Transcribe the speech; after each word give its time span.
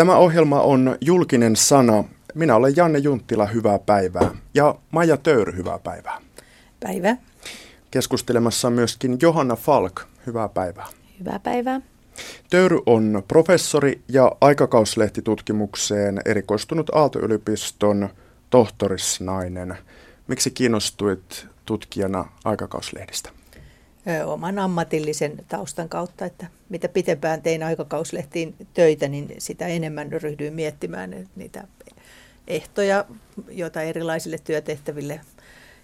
Tämä 0.00 0.16
ohjelma 0.16 0.60
on 0.60 0.96
julkinen 1.00 1.56
sana. 1.56 2.04
Minä 2.34 2.56
olen 2.56 2.76
Janne 2.76 2.98
Junttila, 2.98 3.46
hyvää 3.46 3.78
päivää. 3.78 4.30
Ja 4.54 4.74
Maija 4.90 5.16
Töyry, 5.16 5.56
hyvää 5.56 5.78
päivää. 5.78 6.20
Päivä. 6.80 7.16
Keskustelemassa 7.90 8.68
on 8.68 8.74
myöskin 8.74 9.18
Johanna 9.22 9.56
Falk, 9.56 10.00
hyvää 10.26 10.48
päivää. 10.48 10.86
Hyvää 11.18 11.38
päivää. 11.38 11.80
Töyry 12.50 12.78
on 12.86 13.22
professori 13.28 14.00
ja 14.08 14.32
aikakauslehtitutkimukseen 14.40 16.20
erikoistunut 16.24 16.90
Aalto-yliopiston 16.94 18.08
tohtorisnainen. 18.50 19.78
Miksi 20.28 20.50
kiinnostuit 20.50 21.46
tutkijana 21.64 22.24
aikakauslehdistä? 22.44 23.30
Oman 24.26 24.58
ammatillisen 24.58 25.44
taustan 25.48 25.88
kautta, 25.88 26.24
että 26.24 26.46
mitä 26.68 26.88
pitempään 26.88 27.42
tein 27.42 27.62
aikakauslehtiin 27.62 28.54
töitä, 28.74 29.08
niin 29.08 29.34
sitä 29.38 29.66
enemmän 29.66 30.12
ryhdyin 30.12 30.54
miettimään 30.54 31.28
niitä 31.36 31.64
ehtoja, 32.48 33.04
joita 33.48 33.82
erilaisille 33.82 34.38
työtehtäville 34.44 35.20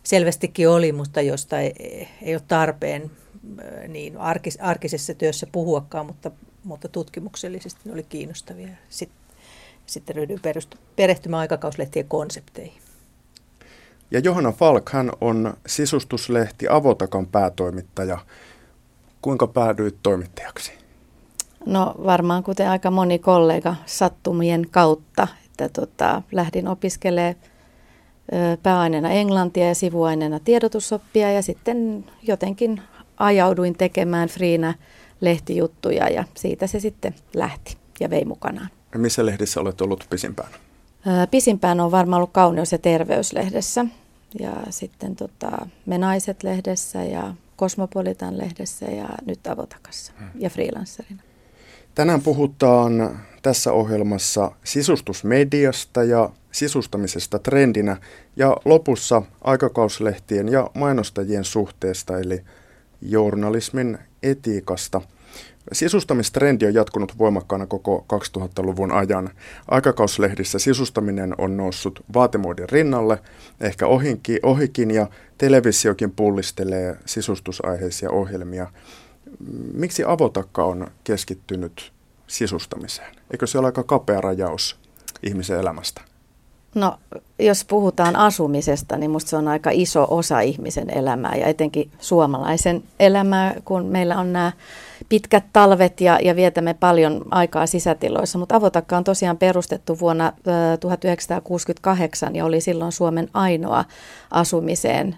selvästikin 0.03 0.69
oli, 0.69 0.93
mutta 0.93 1.21
josta 1.21 1.61
ei, 1.61 2.35
ole 2.35 2.43
tarpeen 2.49 3.11
niin 3.89 4.17
arkis, 4.17 4.59
arkisessa 4.61 5.15
työssä 5.15 5.47
puhuakaan, 5.53 6.07
mutta, 6.07 6.31
mutta 6.65 6.89
tutkimuksellisesti 6.89 7.81
ne 7.85 7.93
oli 7.93 8.03
kiinnostavia. 8.03 8.69
Sitten, 8.89 9.19
sitten 9.87 10.17
ryhdyin 10.17 10.41
perehtymään 10.97 11.41
aikakauslehtien 11.41 12.09
konsepteihin. 12.09 12.86
Ja 14.11 14.21
Johanna 14.21 14.53
Falk, 14.53 14.91
hän 14.91 15.11
on 15.21 15.55
sisustuslehti 15.67 16.67
Avotakan 16.69 17.27
päätoimittaja. 17.27 18.19
Kuinka 19.23 19.47
päädyit 19.47 19.97
toimittajaksi? 20.03 20.73
No 21.67 21.95
varmaan 22.05 22.43
kuten 22.43 22.71
aika 22.71 22.91
moni 22.91 23.19
kollega 23.19 23.75
sattumien 23.87 24.67
kautta, 24.71 25.29
että 25.47 25.69
tota, 25.69 26.23
lähdin 26.33 26.69
opiskelemaan 26.69 27.37
pääaineena 28.63 29.11
englantia 29.11 29.69
ja 29.69 29.75
sivuaineena 29.75 30.41
tiedotusoppia 30.41 31.33
ja 31.33 31.43
sitten 31.43 32.05
jotenkin 32.23 32.83
ajauduin 33.17 33.79
tekemään 33.79 34.29
Friina 34.29 34.75
lehtijuttuja 35.21 36.09
ja 36.09 36.25
siitä 36.35 36.67
se 36.67 36.81
sitten 36.81 37.15
lähti 37.35 37.77
ja 38.01 38.11
vei 38.11 38.25
mukanaan. 38.25 38.69
Ja 38.93 38.99
missä 38.99 39.27
lehdissä 39.27 39.61
olet 39.61 39.81
ollut 39.81 40.07
pisimpään? 40.11 40.49
Pisimpään 41.31 41.81
on 41.81 41.91
varmaan 41.91 42.19
ollut 42.19 42.33
Kauneus- 42.33 42.73
ja 42.73 42.79
terveyslehdessä 42.79 43.87
ja 44.39 44.53
sitten 44.71 45.17
tota, 45.17 45.67
Me 45.87 45.99
naiset-lehdessä 45.99 47.05
ja 47.05 47.35
Kosmopolitan-lehdessä 47.57 48.87
ja 48.87 49.09
nyt 49.27 49.47
Avotakassa 49.47 50.13
hmm. 50.19 50.29
ja 50.39 50.51
freelancerina. 50.51 51.23
Tänään 51.95 52.23
puhutaan 52.23 53.21
tässä 53.43 53.73
ohjelmassa 53.73 54.53
sisustusmediasta 54.65 56.05
ja 56.05 56.31
sisustamisesta 56.53 57.39
trendinä 57.39 57.97
ja 58.37 58.57
lopussa 58.65 59.23
aikakauslehtien 59.45 60.49
ja 60.49 60.71
mainostajien 60.75 61.45
suhteesta 61.45 62.19
eli 62.19 62.45
journalismin 63.01 63.99
etiikasta– 64.23 65.01
Sisustamistrendi 65.73 66.67
on 66.67 66.75
jatkunut 66.75 67.19
voimakkaana 67.19 67.67
koko 67.67 68.07
2000-luvun 68.13 68.93
ajan. 68.93 69.31
Aikakauslehdissä 69.69 70.59
sisustaminen 70.59 71.35
on 71.39 71.57
noussut 71.57 72.05
vaatemuodin 72.15 72.69
rinnalle, 72.69 73.19
ehkä 73.61 73.87
ohinkin, 73.87 74.39
ohikin, 74.43 74.91
ja 74.91 75.07
televisiokin 75.39 76.11
pullistelee 76.11 76.97
sisustusaiheisia 77.07 78.11
ohjelmia. 78.11 78.67
Miksi 79.75 80.05
avotakka 80.07 80.65
on 80.65 80.91
keskittynyt 81.05 81.93
sisustamiseen? 82.27 83.15
Eikö 83.31 83.47
se 83.47 83.59
ole 83.59 83.67
aika 83.67 83.83
kapea 83.83 84.21
rajaus 84.21 84.77
ihmisen 85.23 85.61
elämästä? 85.61 86.01
No, 86.75 86.99
jos 87.39 87.65
puhutaan 87.65 88.17
asumisesta, 88.17 88.97
niin 88.97 89.11
minusta 89.11 89.31
se 89.31 89.37
on 89.37 89.49
aika 89.49 89.71
iso 89.73 90.07
osa 90.11 90.41
ihmisen 90.41 90.91
elämää 90.91 91.35
ja 91.37 91.47
etenkin 91.47 91.91
suomalaisen 91.99 92.83
elämää, 93.01 93.55
kun 93.65 93.87
meillä 93.87 94.19
on 94.19 94.33
nämä 94.33 94.53
pitkät 95.09 95.45
talvet 95.53 96.01
ja, 96.01 96.19
ja 96.23 96.37
vietämme 96.37 96.75
paljon 96.75 97.25
aikaa 97.31 97.67
sisätiloissa. 97.67 98.39
Mutta 98.39 98.57
Avotakka 98.57 98.97
on 98.97 99.05
tosiaan 99.05 99.39
perustettu 99.39 100.01
vuonna 100.01 100.33
1968 100.81 102.37
ja 102.37 102.45
oli 102.45 102.61
silloin 102.61 102.93
Suomen 102.93 103.29
ainoa 103.35 103.85
asumiseen 104.31 105.17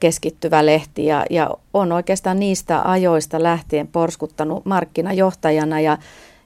keskittyvä 0.00 0.66
lehti 0.66 1.06
ja, 1.06 1.26
ja 1.30 1.50
on 1.74 1.92
oikeastaan 1.92 2.40
niistä 2.40 2.82
ajoista 2.82 3.42
lähtien 3.42 3.86
porskuttanut 3.86 4.64
markkinajohtajana 4.64 5.80
ja 5.80 5.98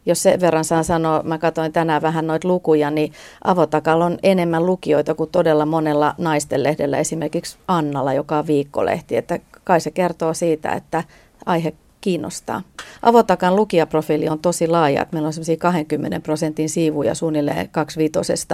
jos 0.07 0.23
sen 0.23 0.41
verran 0.41 0.65
saan 0.65 0.85
sanoa, 0.85 1.23
mä 1.23 1.39
katsoin 1.39 1.73
tänään 1.73 2.03
vähän 2.03 2.27
noita 2.27 2.49
lukuja, 2.49 2.91
niin 2.91 3.13
Avotakalla 3.45 4.05
on 4.05 4.19
enemmän 4.23 4.67
lukijoita 4.67 5.15
kuin 5.15 5.31
todella 5.31 5.67
monella 5.67 6.15
naistenlehdellä, 6.19 6.99
esimerkiksi 6.99 7.59
Annalla, 7.69 8.13
joka 8.13 8.39
on 8.39 8.47
viikkolehti. 8.47 9.17
Että 9.17 9.39
kai 9.65 9.81
se 9.81 9.91
kertoo 9.91 10.35
siitä, 10.35 10.73
että 10.73 11.05
aihe 11.47 11.73
kiinnostaa. 12.03 12.63
Avotakan 13.03 13.57
lukijaprofiili 13.57 14.29
on 14.29 14.39
tosi 14.39 14.69
laaja, 14.69 15.03
että 15.03 15.17
meillä 15.17 15.27
on 15.27 15.33
semmoisia 15.33 15.57
20 15.57 16.21
prosentin 16.21 16.69
siivuja 16.69 17.15
suunnilleen 17.15 17.69
25 17.69 18.47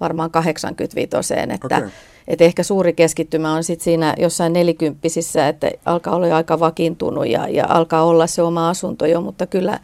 varmaan 0.00 0.30
85 0.30 1.34
että 1.52 1.76
okay. 1.76 1.88
Et 2.28 2.40
ehkä 2.40 2.62
suuri 2.62 2.92
keskittymä 2.92 3.52
on 3.52 3.64
sitten 3.64 3.84
siinä 3.84 4.14
jossain 4.18 4.52
nelikymppisissä, 4.52 5.48
että 5.48 5.70
alkaa 5.84 6.14
olla 6.16 6.26
jo 6.26 6.34
aika 6.34 6.60
vakiintunut 6.60 7.28
ja, 7.28 7.48
ja 7.48 7.64
alkaa 7.68 8.04
olla 8.04 8.26
se 8.26 8.42
oma 8.42 8.70
asunto 8.70 9.06
jo, 9.06 9.20
mutta 9.20 9.46
kyllä 9.46 9.80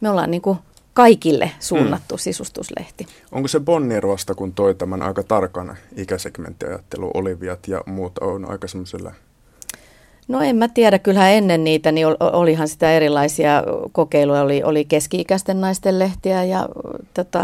me 0.00 0.10
ollaan 0.10 0.30
niin 0.30 0.42
kuin 0.42 0.58
kaikille 0.94 1.50
suunnattu 1.60 2.14
mm. 2.14 2.18
sisustuslehti. 2.18 3.06
Onko 3.32 3.48
se 3.48 3.60
Bonnierosta, 3.60 4.34
kun 4.34 4.52
toi 4.52 4.74
tämän 4.74 5.02
aika 5.02 5.22
tarkan 5.22 5.76
ikäsegmenttiajattelu, 5.96 7.10
Oliviat 7.14 7.68
ja 7.68 7.80
muut 7.86 8.18
on 8.18 8.50
aika 8.50 8.68
semmoisella 8.68 9.12
No 10.28 10.40
en 10.40 10.56
mä 10.56 10.68
tiedä, 10.68 10.98
kyllähän 10.98 11.32
ennen 11.32 11.64
niitä 11.64 11.92
niin 11.92 12.06
olihan 12.20 12.68
sitä 12.68 12.92
erilaisia 12.92 13.62
kokeiluja, 13.92 14.40
oli, 14.42 14.62
oli 14.62 14.84
keski-ikäisten 14.84 15.60
naisten 15.60 15.98
lehtiä, 15.98 16.44
ja, 16.44 16.68
tota, 17.14 17.42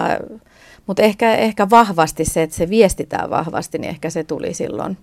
mutta 0.87 1.03
ehkä, 1.03 1.35
ehkä 1.35 1.71
vahvasti 1.71 2.25
se, 2.25 2.43
että 2.43 2.57
se 2.57 2.69
viestitään 2.69 3.31
vahvasti, 3.31 3.79
niin 3.79 3.91
ehkä 3.91 4.11
se 4.11 4.25
tuli 4.25 4.55
silloin. 4.55 4.97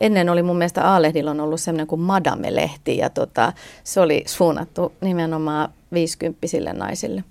Ennen 0.00 0.28
oli 0.28 0.42
mun 0.42 0.58
mielestä 0.58 0.94
A-lehdillä 0.94 1.30
on 1.30 1.40
ollut 1.40 1.60
semmoinen 1.60 1.86
kuin 1.86 2.00
Madame-lehti, 2.00 2.96
ja 2.96 3.10
tota, 3.10 3.52
se 3.84 4.00
oli 4.00 4.22
suunnattu 4.26 4.92
nimenomaan 5.00 5.68
viisikymppisille 5.92 6.72
naisille. 6.72 7.24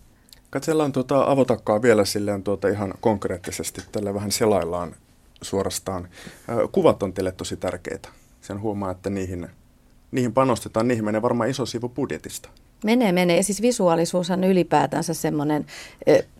Katsellaan 0.49 0.91
tuota 0.91 1.23
avotakkaa 1.27 1.81
vielä 1.81 2.05
silleen 2.05 2.43
tuota 2.43 2.67
ihan 2.67 2.93
konkreettisesti, 3.01 3.81
tällä 3.91 4.13
vähän 4.13 4.31
selaillaan 4.31 4.95
suorastaan. 5.41 6.07
Kuvat 6.71 7.03
on 7.03 7.13
teille 7.13 7.31
tosi 7.31 7.57
tärkeitä. 7.57 8.09
Sen 8.41 8.61
huomaa, 8.61 8.91
että 8.91 9.09
niihin 9.09 9.47
niihin 10.11 10.33
panostetaan, 10.33 10.87
niihin 10.87 11.05
menee 11.05 11.21
varmaan 11.21 11.49
iso 11.49 11.65
sivu 11.65 11.89
budjetista. 11.89 12.49
Menee, 12.83 13.11
menee. 13.11 13.37
Ja 13.37 13.43
siis 13.43 13.61
visuaalisuus 13.61 14.29
on 14.29 14.43
ylipäätänsä 14.43 15.13
semmoinen 15.13 15.65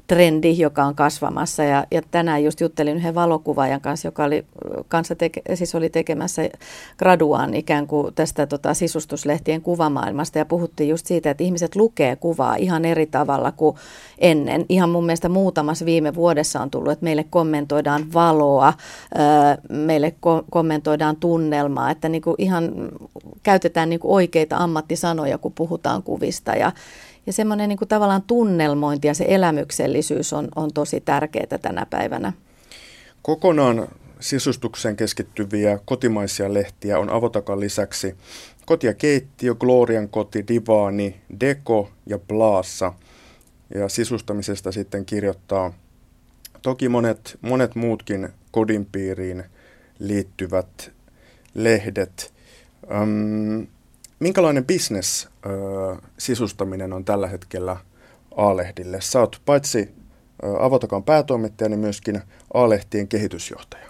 trendi, 0.08 0.58
joka 0.58 0.84
on 0.84 0.96
kasvamassa. 0.96 1.64
Ja, 1.64 1.86
ja 1.92 2.02
tänään 2.12 2.44
just 2.44 2.62
juttelin 2.62 2.98
yhden 2.98 3.16
valokuvaajan 3.16 3.82
kanssa, 3.82 4.08
joka 4.08 4.24
oli, 4.24 4.46
kanssa 4.88 5.16
teke, 5.16 5.42
siis 5.54 5.76
oli 5.76 5.90
tekemässä 5.90 6.50
graduaan 6.98 7.54
ikään 7.54 7.88
kuin 7.88 8.14
tästä 8.14 8.48
tota, 8.48 8.74
sisustuslehtien 8.74 9.62
kuvamaailmasta. 9.62 10.38
Ja 10.38 10.46
puhuttiin 10.46 10.90
just 10.90 11.06
siitä, 11.06 11.30
että 11.30 11.44
ihmiset 11.44 11.76
lukee 11.76 12.16
kuvaa 12.16 12.56
ihan 12.56 12.86
eri 12.86 13.06
tavalla 13.06 13.52
kuin 13.52 13.76
ennen. 14.18 14.66
Ihan 14.70 14.90
mun 14.90 15.06
mielestä 15.06 15.30
muutamassa 15.30 15.86
viime 15.86 16.16
vuodessa 16.16 16.62
on 16.62 16.72
tullut, 16.72 16.92
että 16.92 17.04
meille 17.04 17.26
kommentoidaan 17.30 18.14
valoa, 18.14 18.74
meille 19.70 20.16
ko- 20.16 20.44
kommentoidaan 20.50 21.16
tunnelmaa, 21.16 21.92
että 21.92 22.10
niin 22.10 22.22
kuin 22.22 22.36
ihan 22.38 22.72
käytetään 23.44 23.90
niin 23.90 24.00
kuin 24.00 24.12
oikeita 24.12 24.58
ammattisanoja, 24.58 25.38
kun 25.38 25.54
puhutaan 25.54 26.04
kuvista. 26.04 26.52
Ja, 26.52 26.72
ja 27.28 27.34
semmoinen 27.34 27.70
niin 27.70 27.78
kuin 27.78 27.90
tavallaan 27.90 28.22
tunnelmointi 28.22 29.08
ja 29.08 29.14
se 29.14 29.26
elämyksellisyys 29.28 30.34
on, 30.34 30.48
on 30.56 30.74
tosi 30.74 31.02
tärkeää 31.02 31.58
tänä 31.62 31.86
päivänä. 31.90 32.34
Kokonaan 33.22 33.88
sisustukseen 34.20 34.96
keskittyviä 34.96 35.80
kotimaisia 35.86 36.54
lehtiä 36.54 37.00
on 37.00 37.10
Avotakan 37.10 37.60
lisäksi 37.60 38.16
Koti 38.68 38.88
ja 38.88 38.94
keittiö, 38.94 39.56
Glorian 39.56 40.10
koti, 40.10 40.48
Divaani, 40.48 41.22
Deko 41.40 41.90
ja 42.06 42.20
Blaassa. 42.20 42.94
Ja 43.76 43.90
sisustamisesta 43.90 44.72
sitten 44.72 45.06
kirjoittaa 45.06 45.74
toki 46.62 46.90
monet, 46.90 47.38
monet 47.42 47.76
muutkin 47.76 48.30
kodin 48.52 48.86
piiriin 48.86 49.44
liittyvät 50.00 50.92
lehdet. 51.54 52.34
Öm, 52.92 53.68
minkälainen 54.20 54.66
bisnes 54.66 55.28
sisustaminen 56.18 56.94
on 56.94 57.06
tällä 57.06 57.28
hetkellä 57.28 57.78
A-lehdille? 58.38 59.02
Sä 59.02 59.20
oot 59.20 59.42
paitsi 59.46 59.96
Avotakan 60.60 61.04
päätoimittaja, 61.04 61.70
niin 61.70 61.80
myöskin 61.80 62.22
A-lehtien 62.54 63.08
kehitysjohtaja. 63.08 63.88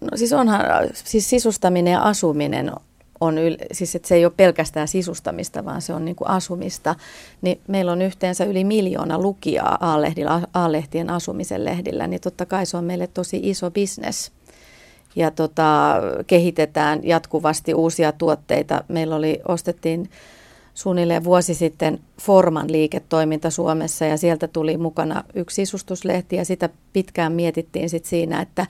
No 0.00 0.08
siis 0.16 0.32
onhan, 0.32 0.60
siis 0.94 1.30
sisustaminen 1.30 1.92
ja 1.92 2.02
asuminen 2.02 2.72
on, 3.20 3.34
yl- 3.34 3.66
siis 3.72 3.94
että 3.94 4.08
se 4.08 4.14
ei 4.14 4.24
ole 4.24 4.32
pelkästään 4.36 4.88
sisustamista, 4.88 5.64
vaan 5.64 5.82
se 5.82 5.92
on 5.92 6.04
niin 6.04 6.16
kuin 6.16 6.28
asumista, 6.28 6.94
niin 7.42 7.60
meillä 7.68 7.92
on 7.92 8.02
yhteensä 8.02 8.44
yli 8.44 8.64
miljoona 8.64 9.18
lukijaa 9.18 9.78
A-lehtien 10.54 11.10
asumisen 11.10 11.64
lehdillä, 11.64 12.06
niin 12.06 12.20
totta 12.20 12.46
kai 12.46 12.66
se 12.66 12.76
on 12.76 12.84
meille 12.84 13.06
tosi 13.06 13.40
iso 13.42 13.70
bisnes. 13.70 14.32
Ja 15.16 15.30
tota, 15.30 15.96
kehitetään 16.26 17.00
jatkuvasti 17.02 17.74
uusia 17.74 18.12
tuotteita. 18.12 18.84
Meillä 18.88 19.16
oli, 19.16 19.40
ostettiin 19.48 20.10
suunnilleen 20.74 21.24
vuosi 21.24 21.54
sitten 21.54 22.00
Forman 22.20 22.72
liiketoiminta 22.72 23.50
Suomessa 23.50 24.04
ja 24.04 24.16
sieltä 24.16 24.48
tuli 24.48 24.76
mukana 24.76 25.24
yksi 25.34 25.54
sisustuslehti 25.54 26.36
ja 26.36 26.44
sitä 26.44 26.68
pitkään 26.92 27.32
mietittiin 27.32 27.90
sit 27.90 28.04
siinä, 28.04 28.40
että 28.40 28.66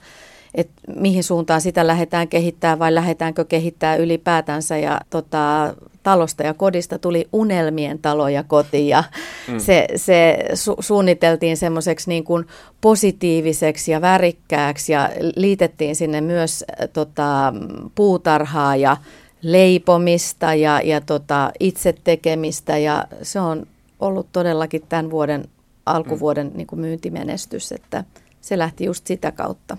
että 0.54 0.72
mihin 0.96 1.24
suuntaan 1.24 1.60
sitä 1.60 1.86
lähdetään 1.86 2.28
kehittää 2.28 2.78
vai 2.78 2.94
lähdetäänkö 2.94 3.44
kehittää 3.44 3.96
ylipäätänsä. 3.96 4.76
Ja 4.76 5.00
tota, 5.10 5.74
talosta 6.10 6.42
ja 6.42 6.54
kodista 6.54 6.98
tuli 6.98 7.28
unelmien 7.32 7.98
talo 7.98 8.28
ja 8.28 8.42
koti 8.42 8.88
ja 8.88 9.04
mm. 9.48 9.58
se, 9.58 9.86
se 9.96 10.38
su- 10.52 10.82
suunniteltiin 10.82 11.56
semmoiseksi 11.56 12.08
niin 12.08 12.24
kuin 12.24 12.46
positiiviseksi 12.80 13.92
ja 13.92 14.00
värikkääksi 14.00 14.92
ja 14.92 15.10
liitettiin 15.36 15.96
sinne 15.96 16.20
myös 16.20 16.64
tota, 16.92 17.52
puutarhaa 17.94 18.76
ja 18.76 18.96
leipomista 19.42 20.54
ja, 20.54 20.80
ja 20.84 21.00
tota, 21.00 21.52
itse 21.60 21.94
tekemistä 22.04 22.78
ja 22.78 23.04
se 23.22 23.40
on 23.40 23.66
ollut 24.00 24.26
todellakin 24.32 24.82
tämän 24.88 25.10
vuoden 25.10 25.44
alkuvuoden 25.86 26.46
mm. 26.46 26.56
niin 26.56 26.66
kuin 26.66 26.80
myyntimenestys, 26.80 27.72
että 27.72 28.04
se 28.40 28.58
lähti 28.58 28.84
just 28.84 29.06
sitä 29.06 29.32
kautta. 29.32 29.76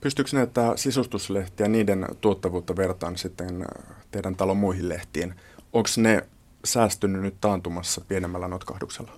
Pystyykö 0.00 0.30
näitä 0.32 0.72
sisustuslehtiä, 0.76 1.68
niiden 1.68 2.06
tuottavuutta 2.20 2.76
vertaan 2.76 3.16
sitten 3.16 3.64
teidän 4.10 4.36
talon 4.36 4.56
muihin 4.56 4.88
lehtiin? 4.88 5.34
Onko 5.74 5.88
ne 5.96 6.24
säästynyt 6.64 7.22
nyt 7.22 7.34
taantumassa 7.40 8.00
pienemmällä 8.08 8.48
notkahduksella? 8.48 9.12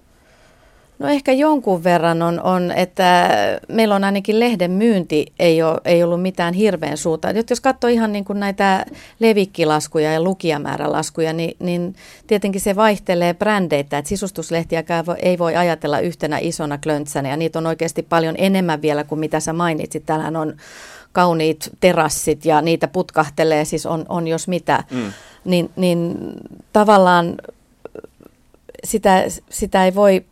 No 0.98 1.08
ehkä 1.08 1.32
jonkun 1.32 1.84
verran 1.84 2.22
on, 2.22 2.40
on, 2.40 2.72
että 2.72 3.28
meillä 3.68 3.94
on 3.94 4.04
ainakin 4.04 4.40
lehden 4.40 4.70
myynti 4.70 5.26
ei, 5.38 5.62
ole, 5.62 5.80
ei 5.84 6.02
ollut 6.02 6.22
mitään 6.22 6.54
hirveän 6.54 6.96
suuta. 6.96 7.32
Nyt 7.32 7.50
jos 7.50 7.60
katsoo 7.60 7.90
ihan 7.90 8.12
niin 8.12 8.24
kuin 8.24 8.40
näitä 8.40 8.86
levikkilaskuja 9.20 10.12
ja 10.12 10.22
lukijamäärälaskuja, 10.22 11.32
niin, 11.32 11.56
niin 11.58 11.94
tietenkin 12.26 12.60
se 12.60 12.76
vaihtelee 12.76 13.34
brändeitä. 13.34 13.98
Että 13.98 14.08
sisustuslehtiäkään 14.08 15.04
ei 15.22 15.38
voi 15.38 15.56
ajatella 15.56 16.00
yhtenä 16.00 16.38
isona 16.38 16.78
klöntsänä 16.78 17.28
ja 17.28 17.36
niitä 17.36 17.58
on 17.58 17.66
oikeasti 17.66 18.02
paljon 18.02 18.34
enemmän 18.38 18.82
vielä 18.82 19.04
kuin 19.04 19.18
mitä 19.18 19.40
sä 19.40 19.52
mainitsit. 19.52 20.06
Täällähän 20.06 20.36
on 20.36 20.56
kauniit 21.12 21.70
terassit 21.80 22.44
ja 22.44 22.62
niitä 22.62 22.88
putkahtelee, 22.88 23.64
siis 23.64 23.86
on, 23.86 24.04
on 24.08 24.28
jos 24.28 24.48
mitä. 24.48 24.84
Mm. 24.90 25.12
Niin, 25.46 25.70
niin 25.76 26.16
tavallaan 26.72 27.34
sitä, 28.84 29.24
sitä 29.50 29.84
ei 29.84 29.94
voi 29.94 30.24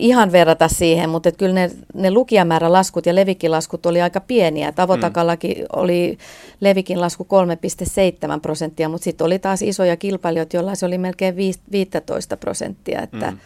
ihan 0.00 0.32
verrata 0.32 0.68
siihen, 0.68 1.10
mutta 1.10 1.32
kyllä 1.32 1.54
ne, 1.54 1.70
ne 1.94 2.10
lukijamäärälaskut 2.10 3.06
ja 3.06 3.14
levikilaskut 3.14 3.86
oli 3.86 4.02
aika 4.02 4.20
pieniä. 4.20 4.72
Tavotakallakin 4.72 5.58
mm. 5.58 5.66
oli 5.72 6.18
levikin 6.60 7.00
lasku 7.00 7.26
3,7 8.34 8.40
prosenttia, 8.40 8.88
mutta 8.88 9.04
sitten 9.04 9.24
oli 9.24 9.38
taas 9.38 9.62
isoja 9.62 9.96
kilpailijoita, 9.96 10.56
joilla 10.56 10.74
se 10.74 10.86
oli 10.86 10.98
melkein 10.98 11.36
15 11.72 12.36
prosenttia. 12.36 13.02
Että, 13.02 13.30
mm. 13.30 13.38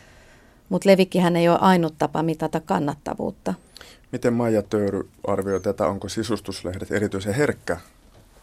Mutta 0.69 0.89
levikkihän 0.89 1.37
ei 1.37 1.49
ole 1.49 1.59
ainut 1.61 1.95
tapa 1.99 2.23
mitata 2.23 2.61
kannattavuutta. 2.61 3.55
Miten 4.13 4.33
Maija 4.33 4.63
Töyry 4.63 5.09
arvioi 5.27 5.61
tätä? 5.61 5.87
Onko 5.87 6.09
sisustuslehdet 6.09 6.93
erityisen 6.93 7.35
herkkä 7.35 7.77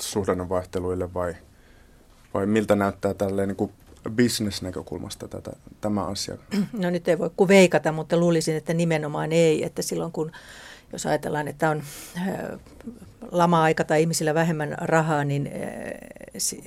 suhdannevaihteluille 0.01 1.13
vai, 1.13 1.35
vai 2.33 2.45
miltä 2.45 2.75
näyttää 2.75 3.13
tälleen 3.13 3.47
niin 3.47 3.55
kuin 3.55 3.71
bisnesnäkökulmasta 4.09 5.27
tätä, 5.27 5.51
tämä 5.81 6.05
asia? 6.05 6.37
No 6.73 6.89
nyt 6.89 7.07
ei 7.07 7.19
voi 7.19 7.29
kuin 7.37 7.47
veikata, 7.47 7.91
mutta 7.91 8.17
luulisin, 8.17 8.55
että 8.55 8.73
nimenomaan 8.73 9.31
ei. 9.31 9.63
Että 9.63 9.81
silloin 9.81 10.11
kun, 10.11 10.31
jos 10.93 11.05
ajatellaan, 11.05 11.47
että 11.47 11.69
on 11.69 11.83
lama-aika 13.31 13.83
tai 13.83 14.01
ihmisillä 14.01 14.33
vähemmän 14.33 14.75
rahaa, 14.81 15.23
niin 15.23 15.51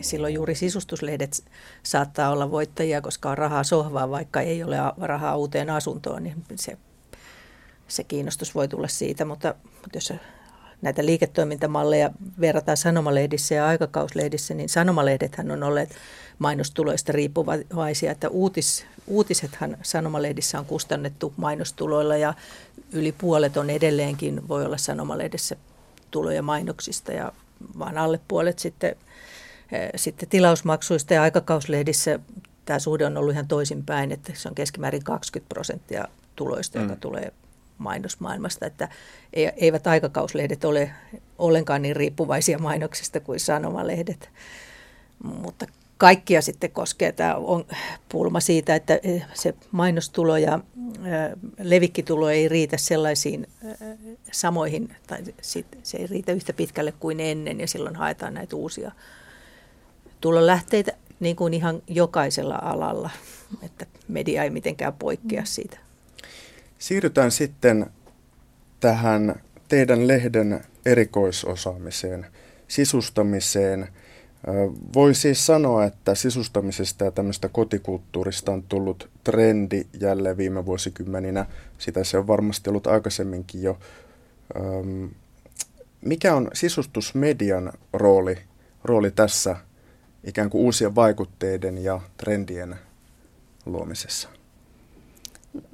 silloin 0.00 0.35
juuri 0.35 0.55
sisustuslehdet 0.55 1.44
saattaa 1.82 2.31
olla 2.31 2.50
voittajia, 2.50 3.00
koska 3.00 3.31
on 3.31 3.38
rahaa 3.38 3.64
sohvaa, 3.64 4.11
vaikka 4.11 4.41
ei 4.41 4.62
ole 4.62 4.76
rahaa 5.00 5.37
uuteen 5.37 5.70
asuntoon, 5.70 6.23
niin 6.23 6.44
se, 6.55 6.79
se 7.88 8.05
kiinnostus 8.05 8.55
voi 8.55 8.69
tulla 8.69 8.88
siitä. 8.88 9.25
Mutta, 9.25 9.55
mutta 9.64 9.97
jos 9.97 10.12
näitä 10.82 11.06
liiketoimintamalleja 11.06 12.11
verrataan 12.40 12.76
sanomalehdissä 12.76 13.55
ja 13.55 13.67
aikakauslehdissä, 13.67 14.55
niin 14.55 14.69
sanomalehdethän 14.69 15.50
on 15.50 15.62
olleet 15.62 15.90
mainostuloista 16.38 17.12
riippuvaisia, 17.12 18.12
että 18.12 18.29
uutis, 18.29 18.87
uutisethan 19.06 19.76
sanomalehdissä 19.82 20.58
on 20.58 20.67
kustannettu 20.67 21.32
mainostuloilla 21.37 22.17
ja 22.17 22.34
yli 22.93 23.12
puolet 23.12 23.56
on 23.56 23.70
edelleenkin, 23.70 24.49
voi 24.49 24.64
olla 24.64 24.76
sanomalehdessä 24.76 25.56
tuloja 26.11 26.43
mainoksista 26.43 27.12
ja 27.12 27.32
vaan 27.78 27.99
alle 27.99 28.20
puolet 28.28 28.58
sitten, 28.58 28.96
eh, 29.73 29.90
sitten 29.96 30.28
tilausmaksuista 30.28 31.14
ja 31.14 31.23
aikakauslehdissä 31.23 32.19
tämä 32.64 32.78
suhde 32.78 33.06
on 33.06 33.17
ollut 33.17 33.32
ihan 33.32 33.49
toisinpäin, 33.49 34.12
että 34.12 34.32
se 34.35 34.49
on 34.49 34.55
keskimäärin 34.55 35.05
20 35.05 35.49
prosenttia 35.49 36.05
tuloista, 36.37 36.78
mm. 36.78 36.85
joka 36.85 36.96
tulee 36.96 37.32
mainosmaailmasta, 37.82 38.67
että 38.67 38.88
eivät 39.56 39.87
aikakauslehdet 39.87 40.64
ole 40.64 40.90
ollenkaan 41.38 41.82
niin 41.82 41.96
riippuvaisia 41.96 42.58
mainoksista 42.58 43.20
kuin 43.20 43.40
sanomalehdet. 43.40 44.31
Mutta 45.23 45.67
kaikkia 45.99 46.43
sitten 46.43 46.70
koskee 46.70 47.12
tämä 47.12 47.34
on 47.34 47.64
pulma 48.08 48.40
siitä, 48.40 48.75
että 48.75 49.00
se 49.34 49.55
mainostulo 49.73 50.37
ja 50.37 50.61
levikkitulo 51.58 52.29
ei 52.29 52.49
riitä 52.49 52.76
sellaisiin 52.76 53.46
samoihin, 54.32 54.96
tai 55.06 55.19
se 55.82 55.99
ei 55.99 56.06
riitä 56.06 56.32
yhtä 56.32 56.52
pitkälle 56.52 56.93
kuin 56.93 57.20
ennen, 57.20 57.61
ja 57.61 57.69
silloin 57.69 57.96
haetaan 57.96 58.35
näitä 58.35 58.56
uusia 58.56 58.93
tulolähteitä 60.20 60.93
niin 61.20 61.37
kuin 61.37 61.55
ihan 61.55 61.82
jokaisella 61.88 62.58
alalla, 62.62 63.11
että 63.62 63.87
media 64.08 64.44
ei 64.44 64.50
mitenkään 64.50 64.93
poikkea 64.93 65.44
siitä. 65.44 65.78
Siirrytään 66.82 67.31
sitten 67.31 67.87
tähän 68.81 69.43
teidän 69.69 70.08
lehden 70.08 70.64
erikoisosaamiseen, 70.87 72.26
sisustamiseen. 72.69 73.88
Voi 74.94 75.14
siis 75.14 75.46
sanoa, 75.46 75.84
että 75.84 76.14
sisustamisesta 76.14 77.05
ja 77.05 77.11
tämmöistä 77.11 77.49
kotikulttuurista 77.49 78.52
on 78.52 78.62
tullut 78.62 79.11
trendi 79.25 79.87
jälleen 80.00 80.37
viime 80.37 80.67
vuosikymmeninä. 80.67 81.46
Sitä 81.79 82.05
se 82.05 82.19
on 82.19 82.26
varmasti 82.26 82.70
ollut 82.70 82.87
aikaisemminkin 82.87 83.62
jo. 83.62 83.78
Mikä 86.00 86.35
on 86.35 86.50
sisustusmedian 86.52 87.73
rooli, 87.92 88.38
rooli 88.85 89.11
tässä 89.11 89.57
ikään 90.25 90.50
kuin 90.50 90.64
uusien 90.64 90.95
vaikutteiden 90.95 91.78
ja 91.78 92.00
trendien 92.16 92.76
luomisessa? 93.66 94.41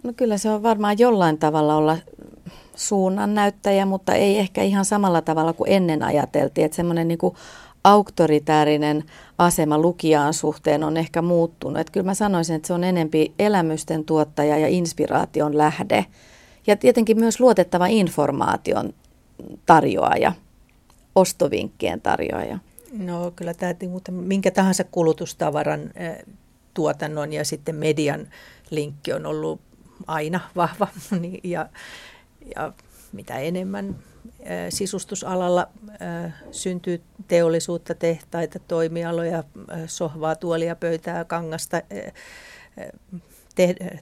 No 0.02 0.12
kyllä 0.16 0.38
se 0.38 0.50
on 0.50 0.62
varmaan 0.62 0.98
jollain 0.98 1.38
tavalla 1.38 1.76
olla 1.76 1.98
suunnannäyttäjä, 2.76 3.86
mutta 3.86 4.14
ei 4.14 4.38
ehkä 4.38 4.62
ihan 4.62 4.84
samalla 4.84 5.22
tavalla 5.22 5.52
kuin 5.52 5.72
ennen 5.72 6.02
ajateltiin. 6.02 6.64
Että 6.64 6.76
semmoinen 6.76 7.08
niin 7.08 7.18
auktoritäärinen 7.84 9.04
asema 9.38 9.78
lukijaan 9.78 10.34
suhteen 10.34 10.84
on 10.84 10.96
ehkä 10.96 11.22
muuttunut. 11.22 11.78
Että 11.78 11.92
kyllä 11.92 12.06
mä 12.06 12.14
sanoisin, 12.14 12.56
että 12.56 12.66
se 12.66 12.72
on 12.72 12.84
enempi 12.84 13.32
elämysten 13.38 14.04
tuottaja 14.04 14.58
ja 14.58 14.68
inspiraation 14.68 15.58
lähde. 15.58 16.06
Ja 16.66 16.76
tietenkin 16.76 17.18
myös 17.18 17.40
luotettava 17.40 17.86
informaation 17.86 18.94
tarjoaja, 19.66 20.32
ostovinkkien 21.14 22.00
tarjoaja. 22.00 22.58
No 22.92 23.32
kyllä 23.36 23.54
tämä 23.54 23.74
minkä 24.10 24.50
tahansa 24.50 24.84
kulutustavaran 24.84 25.80
tuotannon 26.74 27.32
ja 27.32 27.44
sitten 27.44 27.74
median 27.74 28.28
linkki 28.70 29.12
on 29.12 29.26
ollut 29.26 29.60
aina 30.08 30.40
vahva 30.56 30.88
niin, 31.20 31.40
ja, 31.44 31.68
ja 32.56 32.72
mitä 33.12 33.38
enemmän 33.38 33.96
sisustusalalla 34.68 35.68
syntyy 36.50 37.02
teollisuutta, 37.28 37.94
tehtaita, 37.94 38.58
toimialoja, 38.58 39.44
sohvaa, 39.86 40.36
tuolia, 40.36 40.76
pöytää, 40.76 41.24
kangasta, 41.24 41.82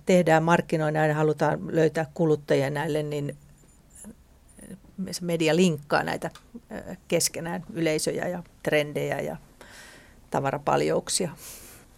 tehdään 0.06 0.42
markkinoina 0.42 1.06
ja 1.06 1.14
halutaan 1.14 1.58
löytää 1.76 2.06
kuluttajia 2.14 2.70
näille, 2.70 3.02
niin 3.02 3.36
media 5.20 5.56
linkkaa 5.56 6.02
näitä 6.02 6.30
keskenään 7.08 7.64
yleisöjä 7.72 8.28
ja 8.28 8.42
trendejä 8.62 9.20
ja 9.20 9.36
tavarapaljouksia. 10.30 11.30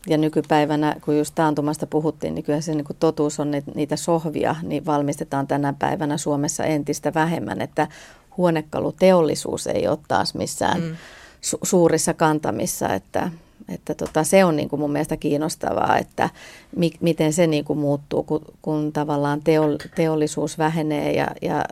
Ja 0.06 0.18
nykypäivänä, 0.18 0.96
kun 1.04 1.18
just 1.18 1.34
taantumasta 1.34 1.86
puhuttiin, 1.86 2.34
niin 2.34 2.44
kyllä 2.44 2.60
se 2.60 2.74
niin 2.74 2.84
kuin 2.84 2.96
totuus 3.00 3.40
on, 3.40 3.54
että 3.54 3.70
niitä 3.74 3.96
sohvia 3.96 4.56
niin 4.62 4.86
valmistetaan 4.86 5.46
tänä 5.46 5.74
päivänä 5.78 6.16
Suomessa 6.16 6.64
entistä 6.64 7.14
vähemmän, 7.14 7.60
että 7.60 7.88
huonekaluteollisuus 8.36 9.66
ei 9.66 9.88
ole 9.88 9.98
taas 10.08 10.34
missään 10.34 10.80
mm. 10.80 10.96
su- 11.42 11.60
suurissa 11.62 12.14
kantamissa, 12.14 12.94
että 12.94 13.30
Että 13.68 13.94
tota, 13.94 14.24
se 14.24 14.44
on 14.44 14.56
niin 14.56 14.68
kuin 14.68 14.80
mun 14.80 14.92
mielestä 14.92 15.16
kiinnostavaa, 15.16 15.98
että 15.98 16.30
mi, 16.76 16.90
miten 17.00 17.32
se 17.32 17.46
niin 17.46 17.64
kuin 17.64 17.78
muuttuu, 17.78 18.22
kun, 18.22 18.40
kun 18.62 18.92
tavallaan 18.92 19.40
teol, 19.44 19.76
teollisuus 19.94 20.58
vähenee 20.58 21.12
ja, 21.12 21.26
ja, 21.42 21.64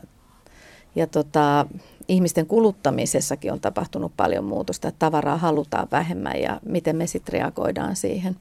ja 0.95 1.07
tota, 1.07 1.65
ihmisten 2.07 2.45
kuluttamisessakin 2.45 3.53
on 3.53 3.59
tapahtunut 3.59 4.11
paljon 4.17 4.43
muutosta, 4.43 4.87
että 4.87 4.99
tavaraa 4.99 5.37
halutaan 5.37 5.87
vähemmän 5.91 6.41
ja 6.41 6.59
miten 6.65 6.95
me 6.95 7.07
sitten 7.07 7.33
reagoidaan 7.33 7.95
siihen. 7.95 8.35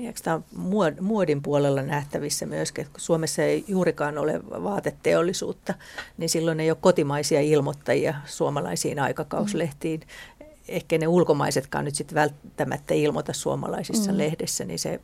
Eikö 0.00 0.20
tämä 0.22 0.36
on 0.36 0.96
muodin 1.00 1.42
puolella 1.42 1.82
nähtävissä 1.82 2.46
myös, 2.46 2.68
että 2.68 2.92
kun 2.92 3.00
Suomessa 3.00 3.42
ei 3.42 3.64
juurikaan 3.68 4.18
ole 4.18 4.40
vaateteollisuutta, 4.44 5.74
niin 6.18 6.28
silloin 6.28 6.60
ei 6.60 6.70
ole 6.70 6.78
kotimaisia 6.80 7.40
ilmoittajia 7.40 8.14
suomalaisiin 8.26 8.98
aikakauslehtiin. 8.98 10.00
Mm. 10.00 10.46
Ehkä 10.68 10.98
ne 10.98 11.08
ulkomaisetkaan 11.08 11.84
nyt 11.84 11.94
sitten 11.94 12.14
välttämättä 12.14 12.94
ilmoita 12.94 13.32
suomalaisissa 13.32 14.12
mm. 14.12 14.18
lehdessä, 14.18 14.64
niin 14.64 14.78
se 14.78 15.00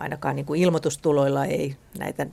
ainakaan 0.00 0.36
niin 0.36 0.46
kuin 0.46 0.62
ilmoitustuloilla 0.62 1.44
ei 1.44 1.76
näitä 1.98 2.26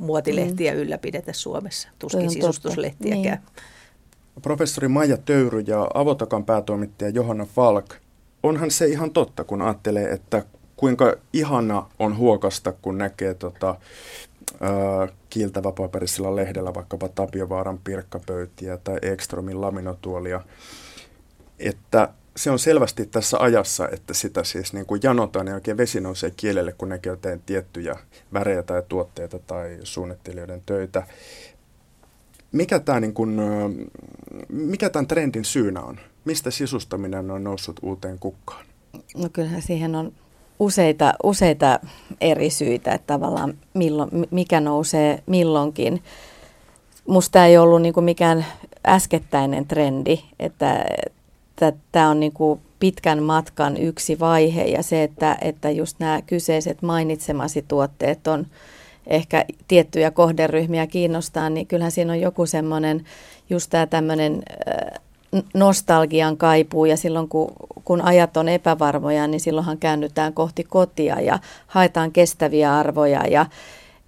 muotilehtiä 0.00 0.72
mm. 0.72 0.78
ylläpidetä 0.78 1.32
Suomessa, 1.32 1.88
tuskin 1.98 2.30
sisustuslehtiäkään. 2.30 3.22
Niin. 3.22 4.42
Professori 4.42 4.88
Maija 4.88 5.16
Töyry 5.16 5.60
ja 5.60 5.88
Avotakan 5.94 6.44
päätoimittaja 6.44 7.10
Johanna 7.10 7.44
Falk– 7.44 7.94
onhan 8.42 8.70
se 8.70 8.86
ihan 8.86 9.10
totta, 9.10 9.44
kun 9.44 9.62
ajattelee, 9.62 10.10
että 10.10 10.44
kuinka 10.76 11.14
ihana 11.32 11.86
on 11.98 12.16
huokasta, 12.16 12.72
kun 12.72 12.98
näkee 12.98 13.34
tota, 13.34 13.74
ää, 14.60 15.08
kiiltävä 15.30 15.72
paperisella 15.72 16.36
lehdellä 16.36 16.74
vaikkapa 16.74 17.08
Tapiovaaran 17.08 17.78
pirkkapöytiä 17.78 18.76
tai 18.76 18.98
Ekstromin 19.02 19.60
laminotuolia, 19.60 20.40
että 21.58 22.08
se 22.36 22.50
on 22.50 22.58
selvästi 22.58 23.06
tässä 23.06 23.38
ajassa, 23.38 23.88
että 23.88 24.14
sitä 24.14 24.44
siis 24.44 24.72
niin 24.72 24.86
kuin 24.86 25.00
janotaan 25.04 25.46
ja 25.46 25.54
oikein 25.54 25.76
vesi 25.76 26.00
nousee 26.00 26.32
kielelle, 26.36 26.72
kun 26.72 26.88
näkee 26.88 27.10
jotain 27.10 27.42
tiettyjä 27.46 27.96
värejä 28.32 28.62
tai 28.62 28.82
tuotteita 28.88 29.38
tai 29.38 29.78
suunnittelijoiden 29.82 30.62
töitä. 30.66 31.06
Mikä, 32.52 32.78
tämä 32.78 33.00
niin 33.00 33.14
kuin, 33.14 33.40
mikä 34.48 34.90
tämän 34.90 35.06
trendin 35.06 35.44
syynä 35.44 35.80
on? 35.80 36.00
Mistä 36.24 36.50
sisustaminen 36.50 37.30
on 37.30 37.44
noussut 37.44 37.80
uuteen 37.82 38.18
kukkaan? 38.18 38.64
No 39.16 39.28
kyllähän 39.32 39.62
siihen 39.62 39.94
on 39.94 40.12
useita, 40.58 41.14
useita 41.22 41.80
eri 42.20 42.50
syitä, 42.50 42.92
että 42.92 43.14
tavallaan 43.14 43.54
milloin, 43.74 44.10
mikä 44.30 44.60
nousee 44.60 45.22
milloinkin. 45.26 46.02
Musta 47.08 47.46
ei 47.46 47.58
ollut 47.58 47.82
niin 47.82 48.04
mikään 48.04 48.46
äskettäinen 48.86 49.66
trendi, 49.66 50.20
että 50.38 50.84
tämä 51.92 52.08
on 52.08 52.20
niin 52.20 52.32
kuin 52.32 52.60
pitkän 52.80 53.22
matkan 53.22 53.76
yksi 53.76 54.20
vaihe 54.20 54.64
ja 54.64 54.82
se, 54.82 55.02
että, 55.02 55.38
että 55.40 55.70
just 55.70 55.96
nämä 55.98 56.22
kyseiset 56.22 56.82
mainitsemasi 56.82 57.64
tuotteet 57.68 58.26
on 58.26 58.46
ehkä 59.06 59.44
tiettyjä 59.68 60.10
kohderyhmiä 60.10 60.86
kiinnostaa, 60.86 61.50
niin 61.50 61.66
kyllähän 61.66 61.92
siinä 61.92 62.12
on 62.12 62.20
joku 62.20 62.46
semmoinen 62.46 63.04
just 63.50 63.70
tämä 63.70 63.86
tämmöinen 63.86 64.42
nostalgian 65.54 66.36
kaipuu 66.36 66.84
ja 66.84 66.96
silloin 66.96 67.28
kun, 67.28 67.52
kun 67.84 68.00
ajat 68.00 68.36
on 68.36 68.48
epävarmoja, 68.48 69.26
niin 69.26 69.40
silloinhan 69.40 69.78
käännytään 69.78 70.32
kohti 70.32 70.64
kotia 70.64 71.20
ja 71.20 71.38
haetaan 71.66 72.12
kestäviä 72.12 72.76
arvoja 72.76 73.26
ja 73.26 73.46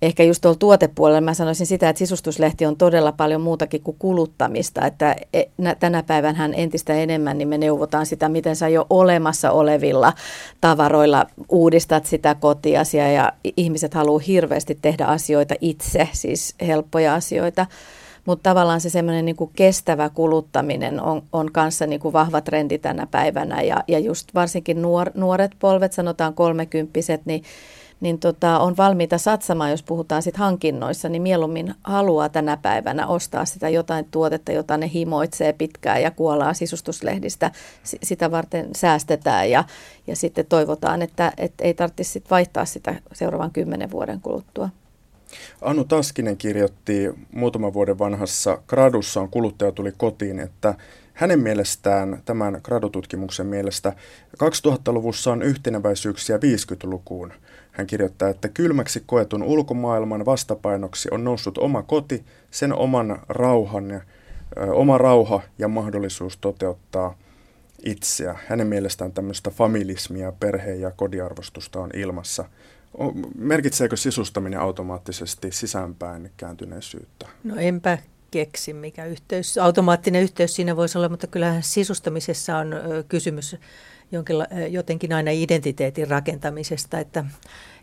ehkä 0.03 0.23
just 0.23 0.41
tuolla 0.41 0.59
tuotepuolella 0.59 1.21
mä 1.21 1.35
sanoisin 1.35 1.67
sitä, 1.67 1.89
että 1.89 1.99
sisustuslehti 1.99 2.67
on 2.67 2.77
todella 2.77 3.13
paljon 3.13 3.41
muutakin 3.41 3.83
kuin 3.83 3.97
kuluttamista, 3.99 4.87
että 4.87 5.17
e, 5.33 5.43
tänä 5.81 6.03
päivänä 6.03 6.51
entistä 6.55 6.95
enemmän 6.95 7.39
niin 7.39 7.49
me 7.49 7.59
neuvotaan 7.59 8.07
sitä, 8.07 8.29
miten 8.29 8.57
sä 8.57 8.69
jo 8.69 8.87
olemassa 8.91 9.51
olevilla 9.51 10.13
tavaroilla 10.61 11.27
uudistat 11.49 12.07
sitä 12.07 12.35
kotiasia 12.35 13.13
ja 13.13 13.33
ihmiset 13.57 13.95
haluaa 13.95 14.23
hirveästi 14.27 14.79
tehdä 14.83 15.05
asioita 15.05 15.55
itse, 15.61 16.09
siis 16.13 16.55
helppoja 16.67 17.15
asioita. 17.15 17.67
Mutta 18.25 18.51
tavallaan 18.51 18.81
se 18.81 18.91
semmoinen 18.91 19.25
niin 19.25 19.37
kestävä 19.57 20.09
kuluttaminen 20.09 21.01
on, 21.01 21.23
on 21.33 21.53
kanssa 21.53 21.87
niin 21.87 22.01
kuin 22.01 22.13
vahva 22.13 22.41
trendi 22.41 22.79
tänä 22.79 23.07
päivänä 23.07 23.63
ja, 23.63 23.85
ja 23.89 23.99
just 23.99 24.29
varsinkin 24.35 24.83
nuor, 24.83 25.11
nuoret 25.15 25.53
polvet, 25.59 25.93
sanotaan 25.93 26.35
kolmekymppiset, 26.35 27.27
niin 27.27 27.43
niin 28.03 28.19
tota, 28.19 28.59
on 28.59 28.77
valmiita 28.77 29.19
satsamaan, 29.19 29.71
jos 29.71 29.83
puhutaan 29.83 30.23
sit 30.23 30.37
hankinnoissa, 30.37 31.09
niin 31.09 31.23
mieluummin 31.23 31.75
haluaa 31.85 32.29
tänä 32.29 32.57
päivänä 32.57 33.07
ostaa 33.07 33.45
sitä 33.45 33.69
jotain 33.69 34.07
tuotetta, 34.11 34.53
jota 34.53 34.77
ne 34.77 34.91
himoitsee 34.95 35.53
pitkään 35.53 36.03
ja 36.03 36.11
kuolaa 36.11 36.55
sisustuslehdistä. 36.55 37.51
S- 37.85 37.97
sitä 38.03 38.31
varten 38.31 38.71
säästetään 38.77 39.51
ja, 39.51 39.65
ja 40.07 40.17
sitten 40.17 40.47
toivotaan, 40.47 41.03
että, 41.03 41.33
että 41.37 41.65
ei 41.65 41.75
tarvitsisi 41.75 42.25
vaihtaa 42.31 42.65
sitä 42.65 42.95
seuraavan 43.13 43.51
kymmenen 43.51 43.91
vuoden 43.91 44.21
kuluttua. 44.21 44.69
Anu 45.61 45.85
Taskinen 45.85 46.37
kirjoitti 46.37 47.11
muutaman 47.33 47.73
vuoden 47.73 47.99
vanhassa 47.99 48.63
gradussaan 48.67 49.29
Kuluttaja 49.29 49.73
tuli 49.73 49.93
kotiin, 49.97 50.41
että 50.41 50.75
hänen 51.15 51.41
mielestään, 51.41 52.23
tämän 52.25 52.61
gradututkimuksen 52.63 53.47
mielestä, 53.47 53.93
2000-luvussa 54.45 55.33
on 55.33 55.43
yhteneväisyyksiä 55.43 56.37
50-lukuun. 56.37 57.33
Hän 57.73 57.87
kirjoittaa, 57.87 58.29
että 58.29 58.49
kylmäksi 58.49 59.03
koetun 59.07 59.43
ulkomaailman 59.43 60.25
vastapainoksi 60.25 61.09
on 61.11 61.25
noussut 61.25 61.59
oma 61.59 61.83
koti, 61.83 62.25
sen 62.51 62.73
oman 62.75 63.19
rauhan 63.29 64.03
oma 64.73 64.99
rauha 64.99 65.43
ja 65.59 65.69
mahdollisuus 65.69 66.37
toteuttaa 66.37 67.19
itseä. 67.85 68.37
Hänen 68.49 68.67
mielestään 68.67 69.13
tämmöistä 69.13 69.51
familismia, 69.51 70.33
perhe- 70.41 70.75
ja 70.75 70.91
kodiarvostusta 70.91 71.81
on 71.81 71.91
ilmassa. 71.95 72.45
Merkitseekö 73.39 73.97
sisustaminen 73.97 74.61
automaattisesti 74.61 75.53
sisäänpäin 75.53 76.31
kääntyneisyyttä? 76.37 77.29
No 77.45 77.57
enpä 77.57 77.99
keksi, 78.31 78.73
mikä 78.73 79.05
yhteys, 79.05 79.59
automaattinen 79.59 80.23
yhteys 80.23 80.57
siinä 80.57 80.77
voisi 80.77 80.99
olla, 80.99 81.09
mutta 81.09 81.27
kyllähän 81.27 81.63
sisustamisessa 81.63 82.57
on 82.57 82.75
kysymys 83.09 83.57
jonkinla, 84.13 84.47
jotenkin 84.71 85.13
aina 85.13 85.31
identiteetin 85.31 86.09
rakentamisesta, 86.09 86.99
että 86.99 87.25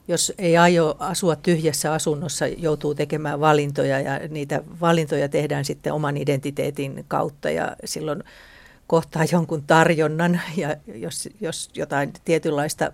jos 0.08 0.34
ei 0.38 0.58
aio 0.58 0.96
asua 1.00 1.36
tyhjässä 1.36 1.94
asunnossa, 1.94 2.48
joutuu 2.48 2.96
tekemään 2.96 3.40
valintoja 3.40 4.00
ja 4.00 4.20
niitä 4.28 4.64
valintoja 4.82 5.30
tehdään 5.30 5.66
sitten 5.66 5.94
oman 5.94 6.18
identiteetin 6.18 7.06
kautta 7.08 7.50
ja 7.50 7.76
silloin 7.86 8.24
kohtaa 8.90 9.24
jonkun 9.32 9.64
tarjonnan 9.64 10.42
ja 10.58 10.76
jos, 10.96 11.30
jos 11.42 11.70
jotain 11.76 12.14
tietynlaista 12.26 12.92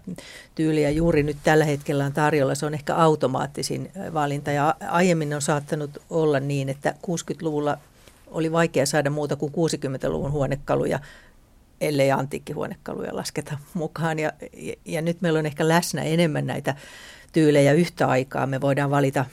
tyyliä 0.55 0.89
juuri 0.89 1.23
nyt 1.23 1.37
tällä 1.43 1.65
hetkellä 1.65 2.05
on 2.05 2.13
tarjolla, 2.13 2.55
se 2.55 2.65
on 2.65 2.73
ehkä 2.73 2.95
automaattisin 2.95 3.91
valinta. 4.13 4.51
Ja 4.51 4.75
aiemmin 4.89 5.33
on 5.33 5.41
saattanut 5.41 6.01
olla 6.09 6.39
niin, 6.39 6.69
että 6.69 6.95
60-luvulla 7.07 7.77
oli 8.27 8.51
vaikea 8.51 8.85
saada 8.85 9.09
muuta 9.09 9.35
kuin 9.35 9.53
60-luvun 9.53 10.31
huonekaluja, 10.31 10.99
ellei 11.81 12.11
antiikkihuonekaluja 12.11 13.15
lasketa 13.15 13.57
mukaan. 13.73 14.19
Ja, 14.19 14.31
ja, 14.57 14.73
ja 14.85 15.01
nyt 15.01 15.21
meillä 15.21 15.39
on 15.39 15.45
ehkä 15.45 15.67
läsnä 15.67 16.03
enemmän 16.03 16.47
näitä 16.47 16.75
tyylejä 17.31 17.73
yhtä 17.73 18.07
aikaa. 18.07 18.45
Me 18.45 18.61
voidaan 18.61 18.91
valita, 18.91 19.25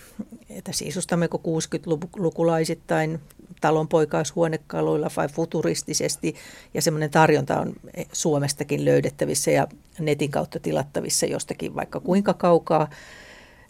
että 0.50 0.72
sisustammeko 0.72 1.40
60-lukulaisittain 1.46 3.20
talonpoikaishuonekaluilla 3.62 5.10
vai 5.16 5.28
futuristisesti. 5.28 6.34
Ja 6.74 6.82
semmoinen 6.82 7.10
tarjonta 7.10 7.60
on 7.60 7.72
Suomestakin 8.12 8.84
löydettävissä 8.84 9.50
ja 9.50 9.66
netin 9.98 10.30
kautta 10.30 10.60
tilattavissa 10.60 11.26
jostakin 11.26 11.74
vaikka 11.74 12.00
kuinka 12.00 12.34
kaukaa 12.34 12.90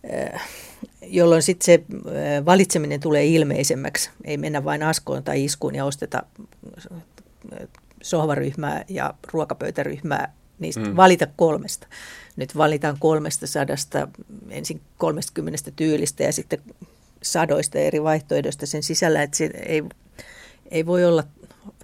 eh, 0.04 0.40
jolloin 1.02 1.42
sitten 1.42 1.64
se 1.64 1.72
eh, 1.72 2.44
valitseminen 2.44 3.00
tulee 3.00 3.26
ilmeisemmäksi. 3.26 4.10
Ei 4.24 4.36
mennä 4.36 4.64
vain 4.64 4.82
askoon 4.82 5.24
tai 5.24 5.44
iskuun 5.44 5.74
ja 5.74 5.84
osteta 5.84 6.22
eh, 7.60 7.68
sohvaryhmää 8.02 8.84
ja 8.88 9.14
ruokapöytäryhmää, 9.32 10.32
niistä 10.58 10.80
mm. 10.80 10.96
valita 10.96 11.26
kolmesta. 11.36 11.86
Nyt 12.36 12.56
valitaan 12.56 12.96
kolmesta 13.00 13.46
sadasta, 13.46 14.08
ensin 14.50 14.80
30 14.98 15.70
tyylistä 15.76 16.22
ja 16.22 16.32
sitten 16.32 16.62
sadoista 17.22 17.78
eri 17.78 18.02
vaihtoehdoista 18.02 18.66
sen 18.66 18.82
sisällä, 18.82 19.22
että 19.22 19.36
se 19.36 19.50
ei, 19.66 19.82
ei 20.70 20.86
voi 20.86 21.04
olla 21.04 21.24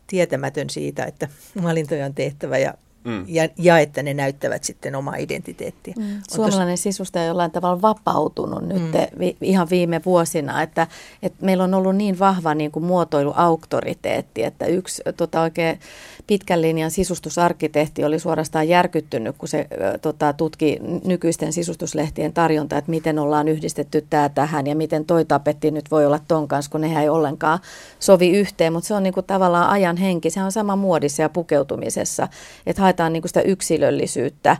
tietämätön 0.06 0.70
siitä, 0.70 1.04
että 1.04 1.28
valintoja 1.62 2.06
on 2.06 2.14
tehtävä 2.14 2.58
ja 2.58 2.74
Mm. 3.04 3.24
Ja, 3.28 3.48
ja 3.58 3.78
että 3.78 4.02
ne 4.02 4.14
näyttävät 4.14 4.64
sitten 4.64 4.94
omaa 4.94 5.16
identiteettiä. 5.16 5.94
Mm. 5.98 6.04
Suomalainen 6.30 6.72
tos... 6.74 6.82
sisusta 6.82 7.20
on 7.20 7.26
jollain 7.26 7.50
tavalla 7.50 7.82
vapautunut 7.82 8.66
nyt 8.66 8.82
mm. 8.82 9.18
vi, 9.18 9.36
ihan 9.40 9.70
viime 9.70 10.00
vuosina, 10.06 10.62
että, 10.62 10.86
että 11.22 11.44
meillä 11.44 11.64
on 11.64 11.74
ollut 11.74 11.96
niin 11.96 12.18
vahva 12.18 12.54
niin 12.54 12.70
kuin 12.70 12.84
muotoiluauktoriteetti, 12.84 14.44
että 14.44 14.66
yksi 14.66 15.02
tota, 15.16 15.40
oikein 15.40 15.80
pitkän 16.26 16.62
linjan 16.62 16.90
sisustusarkkitehti 16.90 18.04
oli 18.04 18.18
suorastaan 18.18 18.68
järkyttynyt, 18.68 19.36
kun 19.38 19.48
se 19.48 19.66
tota, 20.02 20.32
tutki 20.32 20.78
nykyisten 21.04 21.52
sisustuslehtien 21.52 22.32
tarjonta, 22.32 22.78
että 22.78 22.90
miten 22.90 23.18
ollaan 23.18 23.48
yhdistetty 23.48 24.06
tämä 24.10 24.28
tähän 24.28 24.66
ja 24.66 24.76
miten 24.76 25.04
toi 25.04 25.24
tapetti 25.24 25.70
nyt 25.70 25.90
voi 25.90 26.06
olla 26.06 26.20
ton 26.28 26.48
kanssa, 26.48 26.70
kun 26.70 26.80
nehän 26.80 27.02
ei 27.02 27.08
ollenkaan 27.08 27.58
sovi 28.00 28.30
yhteen, 28.30 28.72
mutta 28.72 28.86
se 28.86 28.94
on 28.94 29.02
niin 29.02 29.14
kuin 29.14 29.26
tavallaan 29.26 29.68
ajan 29.68 29.96
henki, 29.96 30.30
se 30.30 30.42
on 30.42 30.52
sama 30.52 30.76
muodissa 30.76 31.22
ja 31.22 31.28
pukeutumisessa, 31.28 32.28
että 32.66 32.82
haetaan 32.88 33.12
niin 33.12 33.22
kuin 33.22 33.30
sitä 33.30 33.40
yksilöllisyyttä 33.40 34.56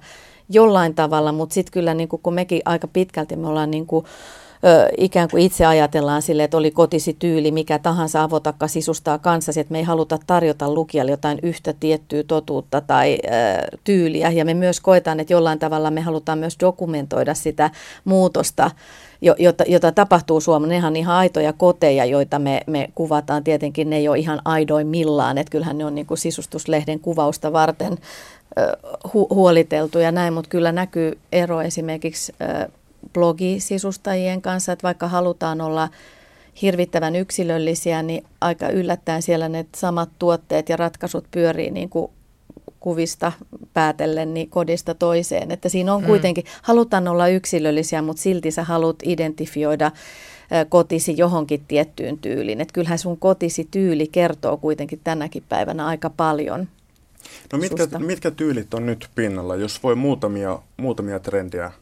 jollain 0.49 0.95
tavalla, 0.95 1.33
mutta 1.33 1.55
sitten 1.55 1.73
kyllä 1.73 1.95
niin 1.95 2.09
kuin, 2.09 2.23
kun 2.23 2.35
mekin 2.35 2.63
aika 2.65 2.89
pitkälti 2.89 3.37
me 3.37 3.49
ollaan 3.49 3.71
niin 3.71 3.87
kuin, 3.87 4.05
ö, 4.65 4.89
ikään 4.99 5.29
kuin 5.31 5.43
itse 5.43 5.67
ajatellaan 5.67 6.23
sille, 6.23 6.45
että 6.45 6.57
oli 6.57 6.71
kotisi 6.71 7.17
tyyli, 7.19 7.51
mikä 7.51 7.79
tahansa 7.79 8.23
avotakka 8.23 8.69
sisustaa 8.69 9.19
kanssasi, 9.19 9.61
että 9.61 9.73
me 9.73 9.79
ei 9.79 9.85
haluta 9.85 10.19
tarjota 10.27 10.75
lukijalle 10.75 11.11
jotain 11.11 11.39
yhtä 11.43 11.75
tiettyä 11.81 12.23
totuutta 12.23 12.81
tai 12.81 13.19
ö, 13.25 13.29
tyyliä. 13.85 14.31
Ja 14.31 14.45
me 14.45 14.55
myös 14.55 14.81
koetaan, 14.81 15.21
että 15.21 15.33
jollain 15.33 15.59
tavalla 15.59 15.91
me 15.91 16.01
halutaan 16.01 16.39
myös 16.39 16.57
dokumentoida 16.61 17.35
sitä 17.35 17.71
muutosta, 18.05 18.71
jota, 19.39 19.65
jota 19.67 19.93
tapahtuu 19.93 20.41
Suomessa. 20.41 20.69
Nehän 20.69 20.93
on 20.93 20.97
ihan 20.97 21.17
aitoja 21.17 21.53
koteja, 21.53 22.05
joita 22.05 22.39
me, 22.39 22.61
me 22.67 22.89
kuvataan. 22.95 23.45
Tietenkin 23.45 23.91
ne 23.91 23.97
ei 23.97 24.09
ole 24.09 24.19
ihan 24.19 24.41
aidoimmillaan, 24.45 25.39
että 25.39 25.51
kyllähän 25.51 25.79
ne 25.79 25.85
on 25.85 25.95
niin 25.95 26.07
kuin 26.07 26.19
sisustuslehden 26.19 27.01
kuvausta 27.01 27.53
varten 27.53 27.99
hu- 29.07 29.35
huoliteltu 29.35 29.99
ja 29.99 30.13
näin, 30.13 30.35
mutta 30.35 30.51
kyllä 30.51 30.73
näkyy 30.73 31.19
ero 31.33 31.63
esimerkiksi 31.63 32.33
blogisisustajien 33.13 34.43
kanssa, 34.43 34.73
että 34.73 34.83
vaikka 34.83 35.09
halutaan 35.09 35.61
olla 35.61 35.89
hirvittävän 36.63 37.17
yksilöllisiä, 37.17 38.03
niin 38.03 38.25
aika 38.41 38.69
yllättäen 38.69 39.23
siellä 39.23 39.49
ne 39.49 39.67
samat 39.77 40.09
tuotteet 40.19 40.69
ja 40.69 40.77
ratkaisut 40.77 41.25
pyörii 41.31 41.71
niin 41.71 41.89
kuin 41.89 42.11
kuvista 42.81 43.33
päätellen 43.75 44.35
niin 44.35 44.51
kodista 44.51 44.95
toiseen. 44.95 45.51
Että 45.51 45.69
siinä 45.69 45.95
on 45.95 46.01
mm. 46.01 46.07
kuitenkin, 46.07 46.45
halutaan 46.63 47.09
olla 47.09 47.29
yksilöllisiä, 47.29 48.03
mutta 48.03 48.23
silti 48.23 48.51
sä 48.51 48.65
haluat 48.65 48.97
identifioida 49.03 49.91
kotisi 50.69 51.15
johonkin 51.17 51.65
tiettyyn 51.69 52.19
tyyliin. 52.19 52.61
Että 52.61 52.73
kyllähän 52.73 52.99
sun 52.99 53.19
kotisi 53.19 53.69
tyyli 53.71 54.07
kertoo 54.07 54.57
kuitenkin 54.57 55.01
tänäkin 55.05 55.45
päivänä 55.49 55.87
aika 55.87 56.11
paljon. 56.11 56.69
No 57.53 57.59
mitkä, 57.59 57.99
mitkä 57.99 58.31
tyylit 58.31 58.75
on 58.75 58.87
nyt 58.87 59.09
pinnalla, 59.15 59.57
jos 59.57 59.83
voi 59.83 59.95
muutamia, 59.95 60.59
muutamia 60.77 61.19
trendiä 61.19 61.73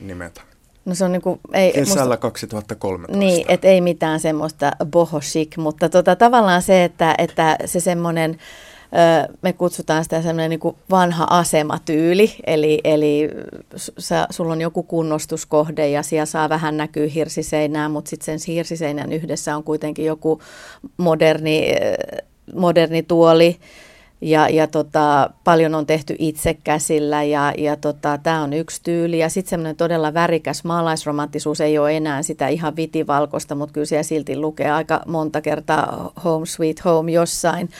nimetä? 0.00 0.40
No 0.86 0.94
se 0.94 1.04
on 1.04 1.12
niin 1.12 1.22
kuin, 1.22 1.40
ei, 1.52 1.72
Kesällä 1.72 2.02
musta, 2.02 2.16
2013. 2.16 3.18
Niin, 3.18 3.44
että 3.48 3.68
ei 3.68 3.80
mitään 3.80 4.20
semmoista 4.20 4.72
boho 4.90 5.20
chic, 5.20 5.56
mutta 5.56 5.88
tota, 5.88 6.16
tavallaan 6.16 6.62
se, 6.62 6.84
että, 6.84 7.14
että 7.18 7.56
se 7.64 7.80
semmoinen, 7.80 8.38
me 9.42 9.52
kutsutaan 9.52 10.04
sitä 10.04 10.22
semmoinen 10.22 10.50
niin 10.50 10.76
vanha 10.90 11.26
asematyyli, 11.30 12.36
eli, 12.46 12.80
eli 12.84 13.30
sä, 13.98 14.26
sulla 14.30 14.52
on 14.52 14.60
joku 14.60 14.82
kunnostuskohde 14.82 15.88
ja 15.88 16.02
siellä 16.02 16.26
saa 16.26 16.48
vähän 16.48 16.76
näkyä 16.76 17.06
hirsiseinää, 17.06 17.88
mutta 17.88 18.08
sitten 18.08 18.38
sen 18.38 18.54
hirsiseinän 18.54 19.12
yhdessä 19.12 19.56
on 19.56 19.64
kuitenkin 19.64 20.04
joku 20.04 20.40
moderni, 20.96 21.74
moderni 22.54 23.02
tuoli, 23.02 23.56
ja, 24.20 24.48
ja 24.48 24.66
tota, 24.66 25.30
paljon 25.44 25.74
on 25.74 25.86
tehty 25.86 26.16
itse 26.18 26.54
käsillä 26.54 27.22
ja, 27.22 27.52
ja 27.58 27.76
tota, 27.76 28.18
tämä 28.22 28.42
on 28.42 28.52
yksi 28.52 28.80
tyyli. 28.84 29.18
Ja 29.18 29.28
sitten 29.28 29.50
semmoinen 29.50 29.76
todella 29.76 30.14
värikäs 30.14 30.64
maalaisromanttisuus 30.64 31.60
ei 31.60 31.78
ole 31.78 31.96
enää 31.96 32.22
sitä 32.22 32.48
ihan 32.48 32.76
vitivalkoista, 32.76 33.54
mutta 33.54 33.72
kyllä 33.72 33.84
siellä 33.84 34.02
silti 34.02 34.36
lukee 34.38 34.70
aika 34.70 35.00
monta 35.06 35.40
kertaa 35.40 36.12
Home 36.24 36.46
Sweet 36.46 36.84
Home 36.84 37.12
jossain. 37.12 37.70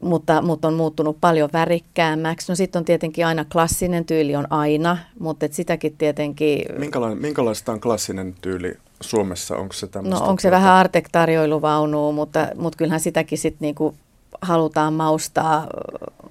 Mutta, 0.00 0.42
mutta 0.42 0.68
on 0.68 0.74
muuttunut 0.74 1.16
paljon 1.20 1.50
värikkäämmäksi. 1.52 2.52
No 2.52 2.56
sitten 2.56 2.80
on 2.80 2.84
tietenkin 2.84 3.26
aina 3.26 3.44
klassinen 3.44 4.04
tyyli 4.04 4.36
on 4.36 4.52
aina, 4.52 4.98
mutta 5.18 5.46
et 5.46 5.52
sitäkin 5.52 5.96
tietenkin... 5.98 6.64
Minkälainen, 6.78 7.18
minkälaista 7.18 7.72
on 7.72 7.80
klassinen 7.80 8.34
tyyli 8.40 8.76
Suomessa? 9.00 9.56
Onko 9.56 9.72
se 9.72 9.88
No 10.02 10.18
onko 10.18 10.40
se 10.40 10.50
vähän 10.50 10.72
Artek-tarjoiluvaunua, 10.72 12.12
mutta, 12.12 12.48
mutta 12.56 12.76
kyllähän 12.76 13.00
sitäkin 13.00 13.38
sitten 13.38 13.58
niinku 13.60 13.94
halutaan 14.42 14.92
maustaa, 14.92 15.66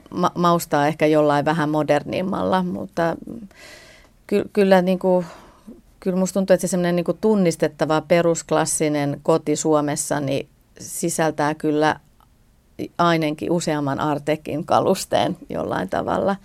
ma, 0.09 0.31
maustaa 0.35 0.87
ehkä 0.87 1.05
jollain 1.05 1.45
vähän 1.45 1.69
modernimmalla, 1.69 2.63
mutta 2.63 3.15
ky, 4.27 4.43
kyllä 4.53 4.81
niin 4.81 4.99
kuin, 4.99 5.25
kyllä 5.99 6.17
musta 6.17 6.33
tuntuu, 6.33 6.53
että 6.53 6.67
se 6.67 6.71
semmoinen 6.71 6.95
niin 6.95 7.17
tunnistettava 7.21 8.01
perusklassinen 8.01 9.19
koti 9.23 9.55
Suomessa 9.55 10.19
niin 10.19 10.47
sisältää 10.79 11.55
kyllä 11.55 11.99
ainakin 12.97 13.51
useamman 13.51 13.99
Artekin 13.99 14.65
kalusteen 14.65 15.37
jollain 15.49 15.89
tavalla. 15.89 16.35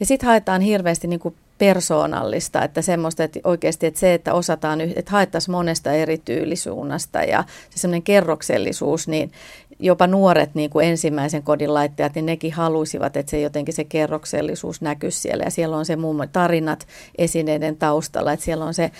Ja 0.00 0.06
sitten 0.06 0.26
haetaan 0.26 0.60
hirveästi 0.60 1.06
niin 1.06 1.20
kuin 1.20 1.34
persoonallista, 1.58 2.62
että 2.62 2.82
semmoista, 2.82 3.24
että 3.24 3.40
oikeasti 3.44 3.86
että 3.86 4.00
se, 4.00 4.14
että 4.14 4.34
osataan, 4.34 4.80
että 4.80 5.10
haettaisiin 5.10 5.52
monesta 5.52 5.92
eri 5.92 6.18
tyylisuunnasta 6.18 7.22
ja 7.22 7.44
se 7.70 7.78
semmoinen 7.78 8.02
kerroksellisuus, 8.02 9.08
niin 9.08 9.32
jopa 9.78 10.06
nuoret 10.06 10.54
niin 10.54 10.70
kuin 10.70 10.88
ensimmäisen 10.88 11.42
kodin 11.42 11.74
laittajat, 11.74 12.14
niin 12.14 12.26
nekin 12.26 12.52
halusivat, 12.52 13.16
että 13.16 13.30
se 13.30 13.40
jotenkin 13.40 13.74
se 13.74 13.84
kerroksellisuus 13.84 14.80
näkyisi 14.80 15.20
siellä. 15.20 15.44
Ja 15.44 15.50
siellä 15.50 15.76
on 15.76 15.86
se 15.86 15.96
muun 15.96 16.28
tarinat 16.32 16.86
esineiden 17.18 17.76
taustalla, 17.76 18.32
että 18.32 18.44
siellä 18.44 18.64
on 18.64 18.74
se 18.74 18.90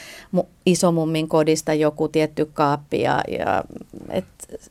isomummin 0.67 1.29
kodista 1.29 1.75
joku 1.75 2.09
tietty 2.09 2.51
kaappi 2.53 3.01
ja, 3.01 3.21
ja 3.29 3.65
et 4.11 4.25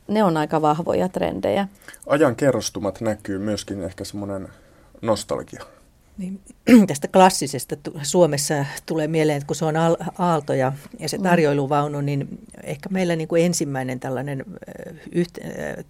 ne 0.07 0.23
on 0.23 0.37
aika 0.37 0.61
vahvoja 0.61 1.09
trendejä. 1.09 1.67
Ajan 2.07 2.35
kerrostumat 2.35 3.01
näkyy 3.01 3.37
myöskin 3.37 3.83
ehkä 3.83 4.03
semmoinen 4.03 4.47
nostalgia. 5.01 5.63
Niin, 6.17 6.41
tästä 6.87 7.07
klassisesta 7.07 7.75
Suomessa 8.03 8.65
tulee 8.85 9.07
mieleen, 9.07 9.37
että 9.37 9.47
kun 9.47 9.55
se 9.55 9.65
on 9.65 9.75
aalto 10.17 10.53
ja, 10.53 10.73
ja 10.99 11.09
se 11.09 11.17
mm. 11.17 11.23
tarjoiluvaunu, 11.23 12.01
niin 12.01 12.27
ehkä 12.63 12.89
meillä 12.89 13.15
niin 13.15 13.27
kuin 13.27 13.45
ensimmäinen 13.45 13.99
tällainen 13.99 14.45
yht, 15.11 15.37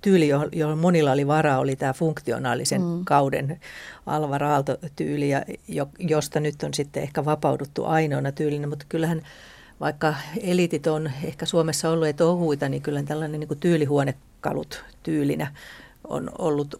tyyli, 0.01 0.29
johon 0.51 0.77
monilla 0.77 1.11
oli 1.11 1.27
varaa, 1.27 1.59
oli 1.59 1.75
tämä 1.75 1.93
funktionaalisen 1.93 2.81
mm. 2.81 3.05
kauden 3.05 3.59
Alvar 4.05 4.43
Aalto-tyyli, 4.43 5.29
ja, 5.29 5.45
josta 5.99 6.39
nyt 6.39 6.63
on 6.63 6.73
sitten 6.73 7.03
ehkä 7.03 7.25
vapauduttu 7.25 7.85
ainoana 7.85 8.31
tyylinä, 8.31 8.67
mutta 8.67 8.85
kyllähän 8.89 9.21
vaikka 9.79 10.15
elitit 10.41 10.87
on 10.87 11.11
ehkä 11.23 11.45
Suomessa 11.45 11.89
olleet 11.89 12.21
ohuita, 12.21 12.69
niin 12.69 12.81
kyllä 12.81 13.03
tällainen 13.03 13.39
niin 13.39 13.47
kuin 13.47 13.59
tyylihuonekalut 13.59 14.83
tyylinä 15.03 15.53
on 16.09 16.29
ollut 16.37 16.75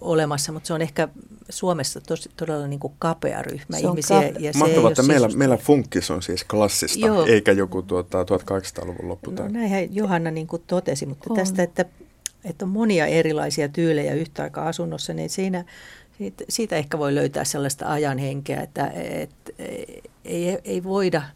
olemassa, 0.00 0.52
mutta 0.52 0.66
se 0.66 0.74
on 0.74 0.82
ehkä 0.82 1.08
Suomessa 1.48 2.00
tosi, 2.00 2.30
todella 2.36 2.66
niin 2.66 2.80
kuin 2.80 2.92
kapea 2.98 3.42
ryhmä 3.42 3.76
se 3.76 3.86
ihmisiä. 3.86 4.20
Kap- 4.20 4.40
ja 4.40 4.52
se 4.52 4.58
Mahtavaa, 4.58 4.90
että 4.90 5.02
meillä, 5.02 5.28
meillä 5.28 5.56
funkkis 5.56 6.10
on 6.10 6.22
siis 6.22 6.44
klassista, 6.44 7.06
Joo. 7.06 7.26
eikä 7.26 7.52
joku 7.52 7.82
tuota, 7.82 8.22
1800-luvun 8.22 9.08
loppu. 9.08 9.30
No, 9.30 9.48
näinhän 9.48 9.94
Johanna 9.94 10.30
niin 10.30 10.46
kuin 10.46 10.62
totesi, 10.66 11.06
mutta 11.06 11.30
on. 11.30 11.36
tästä, 11.36 11.62
että, 11.62 11.84
että 12.44 12.64
on 12.64 12.68
monia 12.68 13.06
erilaisia 13.06 13.68
tyylejä 13.68 14.14
yhtä 14.14 14.42
aikaa 14.42 14.68
asunnossa, 14.68 15.14
niin 15.14 15.30
siinä, 15.30 15.64
siitä, 16.18 16.44
siitä 16.48 16.76
ehkä 16.76 16.98
voi 16.98 17.14
löytää 17.14 17.44
sellaista 17.44 17.92
ajanhenkeä, 17.92 18.60
että, 18.60 18.92
että 18.94 19.52
ei, 20.24 20.58
ei 20.64 20.84
voida– 20.84 21.22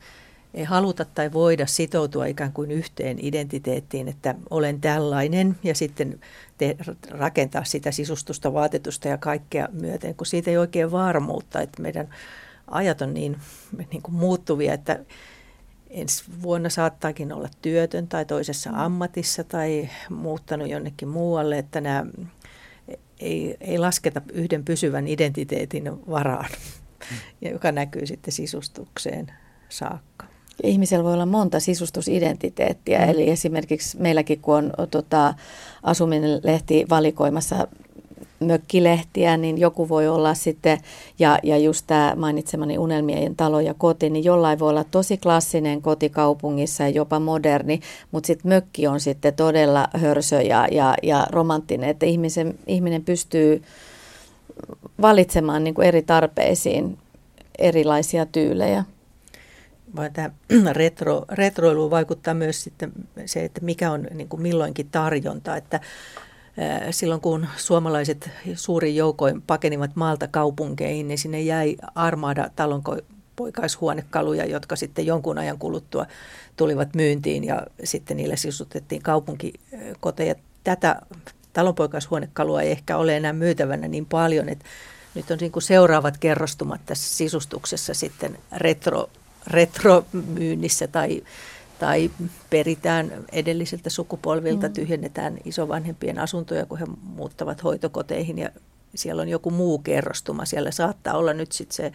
ei 0.57 0.64
haluta 0.64 1.05
tai 1.05 1.33
voida 1.33 1.66
sitoutua 1.66 2.27
ikään 2.27 2.53
kuin 2.53 2.71
yhteen 2.71 3.19
identiteettiin, 3.21 4.09
että 4.09 4.35
olen 4.51 4.81
tällainen 4.81 5.57
ja 5.62 5.75
sitten 5.75 6.21
te, 6.59 6.77
rakentaa 7.11 7.64
sitä 7.64 7.90
sisustusta, 7.90 8.53
vaatetusta 8.53 9.09
ja 9.09 9.19
kaikkea 9.19 9.69
myöten, 9.73 10.14
kun 10.14 10.27
siitä 10.27 10.51
ei 10.51 10.59
oikein 10.59 10.90
varmuutta, 10.90 11.61
että 11.61 11.83
meidän 11.83 12.09
ajat 12.71 13.03
on 13.03 13.14
niin, 13.14 13.37
niin 13.92 14.03
kuin 14.03 14.14
muuttuvia, 14.14 14.75
että 14.75 15.05
ensi 15.90 16.25
vuonna 16.42 16.69
saattaakin 16.69 17.33
olla 17.33 17.49
työtön 17.62 18.09
tai 18.09 18.25
toisessa 18.25 18.71
ammatissa 18.75 19.45
tai 19.45 19.88
muuttanut 20.11 20.69
jonnekin 20.69 21.09
muualle, 21.09 21.59
että 21.59 21.81
nämä 21.81 22.05
ei, 23.21 23.57
ei 23.61 23.79
lasketa 23.79 24.23
yhden 24.33 24.64
pysyvän 24.64 25.09
identiteetin 25.09 25.90
varaan, 26.11 26.49
mm. 27.11 27.16
joka 27.53 27.73
näkyy 27.73 28.07
sitten 28.07 28.33
sisustukseen 28.33 29.33
saakka. 29.69 30.36
Ihmisellä 30.62 31.05
voi 31.05 31.12
olla 31.12 31.27
monta 31.27 31.61
sisustusidentiteettiä, 31.61 32.99
mm. 32.99 33.11
eli 33.11 33.31
esimerkiksi 33.31 33.99
meilläkin 34.01 34.40
kun 34.40 34.55
on 34.57 34.73
tota, 34.90 35.35
asuminen 35.83 36.40
lehti 36.45 36.87
valikoimassa 36.90 37.69
mökkilehtiä, 38.40 39.37
niin 39.37 39.59
joku 39.59 39.88
voi 39.88 40.09
olla 40.09 40.35
sitten, 40.35 40.79
ja, 41.19 41.38
ja 41.42 41.59
just 41.59 41.85
tämä 41.87 42.14
mainitsemani 42.16 42.79
unelmien 42.79 43.37
talo 43.37 43.61
ja 43.61 43.75
koti, 43.75 44.11
niin 44.11 44.25
jollain 44.25 44.59
voi 44.59 44.71
olla 44.71 44.85
tosi 44.85 45.16
klassinen 45.16 45.83
koti 45.83 46.11
kaupungissa 46.11 46.83
ja 46.83 46.88
jopa 46.88 47.21
moderni, 47.21 47.81
mutta 48.12 48.27
sitten 48.27 48.49
mökki 48.49 48.87
on 48.87 49.01
sitten 49.01 49.35
todella 49.35 49.88
hörsö 49.95 50.42
ja, 50.42 50.69
ja, 50.71 50.95
ja 51.03 51.27
romanttinen, 51.31 51.90
että 51.90 52.07
ihmisen, 52.07 52.59
ihminen 52.66 53.05
pystyy 53.05 53.62
valitsemaan 55.03 55.64
niin 55.64 55.75
kuin 55.75 55.88
eri 55.88 56.03
tarpeisiin 56.03 56.99
erilaisia 57.59 58.27
tyylejä 58.27 58.85
vaan 59.96 60.12
tämä 60.12 60.30
retro, 60.72 61.24
retroilu 61.32 61.90
vaikuttaa 61.90 62.35
myös 62.35 62.64
sitten 62.64 62.92
se, 63.26 63.44
että 63.44 63.61
mikä 63.61 63.90
on 63.90 64.06
niin 64.14 64.28
kuin 64.28 64.42
milloinkin 64.42 64.88
tarjonta, 64.90 65.56
että 65.56 65.80
Silloin 66.90 67.20
kun 67.20 67.46
suomalaiset 67.56 68.30
suurin 68.54 68.96
joukoin 68.96 69.42
pakenivat 69.42 69.90
maalta 69.94 70.28
kaupunkeihin, 70.28 71.09
niin 71.09 71.18
sinne 71.18 71.40
jäi 71.40 71.76
armada 71.94 72.50
talonpoikaishuonekaluja, 72.56 74.46
jotka 74.46 74.76
sitten 74.76 75.06
jonkun 75.06 75.38
ajan 75.38 75.59
kuluttua 75.59 76.06
tulivat 76.56 76.94
myyntiin 76.94 77.44
ja 77.44 77.66
sitten 77.85 78.16
niille 78.16 78.37
sisutettiin 78.37 79.02
kaupunkikoteja. 79.02 80.35
Tätä 80.64 81.02
talonpoikaishuonekalua 81.52 82.62
ei 82.62 82.70
ehkä 82.70 82.96
ole 82.96 83.16
enää 83.16 83.32
myytävänä 83.32 83.88
niin 83.88 84.06
paljon, 84.06 84.48
että 84.48 84.64
nyt 85.14 85.30
on 85.30 85.38
niin 85.40 85.52
kuin 85.52 85.62
seuraavat 85.62 86.18
kerrostumat 86.18 86.80
tässä 86.87 87.16
sisustuksessa 87.16 87.94
sitten 87.94 88.38
retro, 88.56 89.11
retromyynnissä 89.46 90.87
tai, 90.87 91.22
tai 91.78 92.11
peritään 92.50 93.12
edellisiltä 93.32 93.90
sukupolvilta, 93.90 94.68
mm. 94.68 94.72
tyhjennetään 94.72 95.38
isovanhempien 95.44 96.18
asuntoja, 96.18 96.66
kun 96.66 96.78
he 96.78 96.87
muuttavat 97.02 97.64
hoitokoteihin 97.64 98.38
ja 98.38 98.50
siellä 98.94 99.22
on 99.22 99.28
joku 99.28 99.50
muu 99.50 99.78
kerrostuma. 99.78 100.44
Siellä 100.44 100.70
saattaa 100.70 101.16
olla 101.16 101.32
nyt 101.32 101.52
sitten 101.52 101.76
se, 101.76 101.92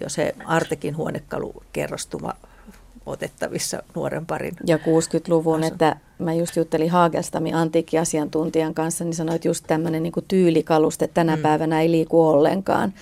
jo 0.00 0.08
se 0.08 0.34
Artekin 0.44 0.96
huonekalukerrostuma 0.96 2.32
otettavissa 3.06 3.82
nuoren 3.94 4.26
parin. 4.26 4.56
Ja 4.64 4.76
60-luvun, 4.76 5.60
asun. 5.60 5.72
että 5.72 5.96
mä 6.18 6.34
just 6.34 6.56
juttelin 6.56 6.90
Haagelstamin 6.90 7.54
antiikkiasiantuntijan 7.54 8.74
kanssa, 8.74 9.04
niin 9.04 9.14
sanoin, 9.14 9.36
että 9.36 9.48
just 9.48 9.64
tämmöinen 9.66 10.02
niin 10.02 10.12
tyylikaluste 10.28 11.08
tänä 11.08 11.36
mm. 11.36 11.42
päivänä 11.42 11.80
ei 11.80 11.90
liiku 11.90 12.28
ollenkaan. 12.28 12.94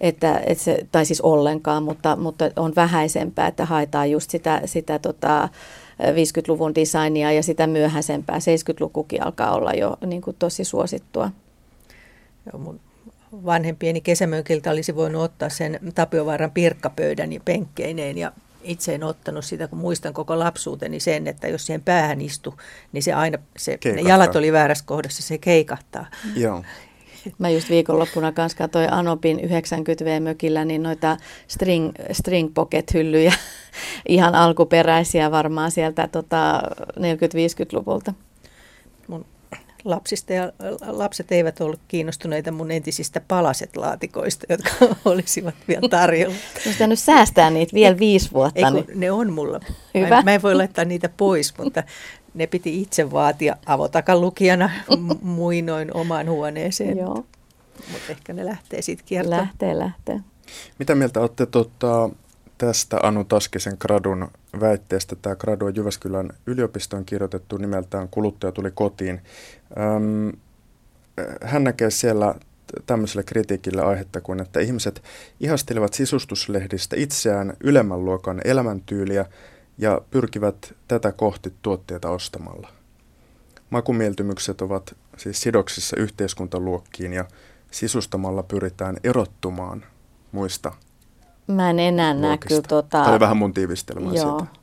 Että, 0.00 0.40
että 0.46 0.64
se, 0.64 0.86
tai 0.92 1.04
siis 1.06 1.20
ollenkaan, 1.20 1.82
mutta, 1.82 2.16
mutta 2.16 2.50
on 2.56 2.72
vähäisempää, 2.76 3.46
että 3.46 3.64
haetaan 3.64 4.10
just 4.10 4.30
sitä, 4.30 4.62
sitä 4.64 4.98
tota, 4.98 5.48
50-luvun 6.00 6.74
designia 6.74 7.32
ja 7.32 7.42
sitä 7.42 7.66
myöhäisempää. 7.66 8.38
70-lukukin 8.38 9.22
alkaa 9.22 9.54
olla 9.54 9.72
jo 9.72 9.96
niin 10.06 10.22
kuin 10.22 10.36
tosi 10.38 10.64
suosittua. 10.64 11.30
Joo, 12.52 12.62
mun 12.62 12.80
vanhempieni 13.44 14.00
kesämönkiltä 14.00 14.70
olisi 14.70 14.96
voinut 14.96 15.22
ottaa 15.22 15.48
sen 15.48 15.80
Tapiovaaran 15.94 16.50
pirkkapöydän 16.50 17.32
ja 17.32 17.40
penkkeineen 17.44 18.18
ja 18.18 18.32
itse 18.62 18.94
en 18.94 19.04
ottanut 19.04 19.44
sitä, 19.44 19.68
kun 19.68 19.78
muistan 19.78 20.12
koko 20.12 20.38
lapsuuteni 20.38 21.00
sen, 21.00 21.26
että 21.26 21.48
jos 21.48 21.66
siihen 21.66 21.82
päähän 21.82 22.20
istu, 22.20 22.54
niin 22.92 23.02
se 23.02 23.12
aina, 23.12 23.38
se, 23.56 23.78
ne 23.84 24.00
jalat 24.00 24.36
oli 24.36 24.52
väärässä 24.52 24.84
kohdassa, 24.86 25.22
se 25.22 25.38
keikahtaa. 25.38 26.06
Joo. 26.36 26.64
Mä 27.38 27.50
just 27.50 27.70
viikonloppuna 27.70 28.32
kanssa 28.32 28.58
katsoin 28.58 28.92
Anopin 28.92 29.38
90V-mökillä 29.38 30.64
niin 30.64 30.82
noita 30.82 31.16
string, 31.48 31.90
string 32.12 32.54
pocket-hyllyjä, 32.54 33.32
ihan 34.08 34.34
alkuperäisiä 34.34 35.30
varmaan 35.30 35.70
sieltä 35.70 36.08
tota, 36.08 36.62
40-50-luvulta. 36.98 38.14
Mun 39.08 39.26
lapsista 39.84 40.32
ja 40.32 40.52
lapset 40.86 41.32
eivät 41.32 41.60
ollut 41.60 41.80
kiinnostuneita 41.88 42.52
mun 42.52 42.70
entisistä 42.70 43.20
palaset-laatikoista, 43.28 44.46
jotka 44.48 44.70
olisivat 45.04 45.54
vielä 45.68 45.88
tarjolla. 45.88 46.36
Olisi 46.66 46.86
nyt 46.86 46.98
säästää 46.98 47.50
niitä 47.50 47.74
vielä 47.74 47.98
viisi 47.98 48.32
vuotta. 48.32 48.66
Ei, 48.66 48.70
niin. 48.72 48.86
Ne 48.94 49.10
on 49.10 49.32
mulla. 49.32 49.60
Hyvä. 49.94 50.08
Mä, 50.08 50.22
mä 50.22 50.34
en 50.34 50.42
voi 50.42 50.54
laittaa 50.54 50.84
niitä 50.84 51.08
pois, 51.08 51.58
mutta 51.58 51.82
ne 52.34 52.46
piti 52.46 52.82
itse 52.82 53.10
vaatia 53.10 53.56
avotakan 53.66 54.20
lukijana 54.20 54.70
muinoin 55.22 55.96
omaan 55.96 56.30
huoneeseen. 56.30 56.98
Joo. 56.98 57.24
Mutta 57.92 58.10
ehkä 58.10 58.32
ne 58.32 58.46
lähtee 58.46 58.82
sitten 58.82 59.06
kiertämään. 59.06 59.42
Lähtee, 59.42 59.78
lähtee. 59.78 60.20
Mitä 60.78 60.94
mieltä 60.94 61.20
olette 61.20 61.46
tota, 61.46 62.10
tästä 62.60 62.98
Anu 63.02 63.24
Taskisen 63.24 63.76
gradun 63.80 64.28
väitteestä. 64.60 65.16
Tämä 65.16 65.36
gradu 65.36 65.66
on 65.66 65.76
Jyväskylän 65.76 66.30
yliopistoon 66.46 67.04
kirjoitettu 67.04 67.56
nimeltään 67.56 68.08
Kuluttaja 68.08 68.52
tuli 68.52 68.70
kotiin. 68.74 69.20
Öm, 69.78 70.32
hän 71.42 71.64
näkee 71.64 71.90
siellä 71.90 72.34
tämmöiselle 72.86 73.22
kritiikille 73.22 73.82
aihetta 73.82 74.20
kuin, 74.20 74.40
että 74.40 74.60
ihmiset 74.60 75.02
ihastelevat 75.40 75.94
sisustuslehdistä 75.94 76.96
itseään 76.98 77.56
ylemmän 77.60 78.04
luokan 78.04 78.40
elämäntyyliä 78.44 79.26
ja 79.78 80.00
pyrkivät 80.10 80.74
tätä 80.88 81.12
kohti 81.12 81.52
tuotteita 81.62 82.10
ostamalla. 82.10 82.68
Makumieltymykset 83.70 84.60
ovat 84.60 84.96
siis 85.16 85.40
sidoksissa 85.40 85.96
yhteiskuntaluokkiin 85.96 87.12
ja 87.12 87.24
sisustamalla 87.70 88.42
pyritään 88.42 88.96
erottumaan 89.04 89.84
muista 90.32 90.72
Mä 91.50 91.70
en 91.70 91.78
enää 91.78 92.14
näe 92.14 92.38
kyllä 92.38 92.62
tota... 92.68 92.88
Tämä 92.88 93.10
oli 93.10 93.20
vähän 93.20 93.36
mun 93.36 93.54
tiivistelmä 93.54 94.12
joo. 94.12 94.38
siitä. 94.38 94.60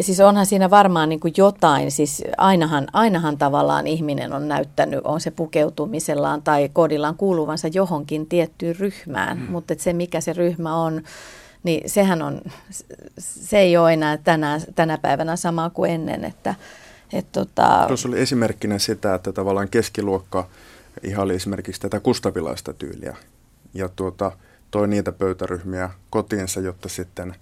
Siis 0.00 0.20
onhan 0.20 0.46
siinä 0.46 0.70
varmaan 0.70 1.08
niin 1.08 1.20
kuin 1.20 1.34
jotain, 1.36 1.90
siis 1.90 2.22
ainahan, 2.38 2.86
ainahan 2.92 3.38
tavallaan 3.38 3.86
ihminen 3.86 4.32
on 4.32 4.48
näyttänyt, 4.48 5.00
on 5.04 5.20
se 5.20 5.30
pukeutumisellaan 5.30 6.42
tai 6.42 6.70
kodillaan 6.72 7.16
kuuluvansa 7.16 7.68
johonkin 7.68 8.26
tiettyyn 8.26 8.76
ryhmään, 8.76 9.38
mm. 9.38 9.44
mutta 9.50 9.74
se 9.78 9.92
mikä 9.92 10.20
se 10.20 10.32
ryhmä 10.32 10.76
on, 10.76 11.02
niin 11.62 11.90
sehän 11.90 12.22
on, 12.22 12.40
se 13.18 13.58
ei 13.58 13.76
ole 13.76 13.92
enää 13.92 14.16
tänä, 14.16 14.60
tänä 14.74 14.98
päivänä 14.98 15.36
samaa 15.36 15.70
kuin 15.70 15.90
ennen, 15.90 16.24
että 16.24 16.54
et 17.12 17.32
tota... 17.32 17.84
Tuossa 17.88 18.08
oli 18.08 18.20
esimerkkinä 18.20 18.78
sitä, 18.78 19.14
että 19.14 19.32
tavallaan 19.32 19.68
keskiluokka 19.68 20.48
ihaili 21.02 21.34
esimerkiksi 21.34 21.80
tätä 21.80 22.00
kustavilaista 22.00 22.72
tyyliä 22.72 23.16
ja 23.74 23.88
tuota, 23.88 24.32
toi 24.72 24.88
niitä 24.88 25.12
pöytäryhmiä 25.12 25.90
kotiinsa, 26.10 26.60
jotta 26.60 26.88
sitten 26.88 27.34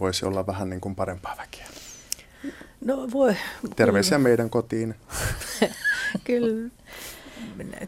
voisi 0.00 0.26
olla 0.26 0.46
vähän 0.46 0.70
niin 0.70 0.80
kuin 0.80 0.94
parempaa 0.94 1.36
väkeä. 1.38 1.66
No 2.84 3.08
voi. 3.12 3.36
Terveisiä 3.76 4.18
meidän 4.18 4.50
kotiin. 4.50 4.94
kyllä. 6.24 6.70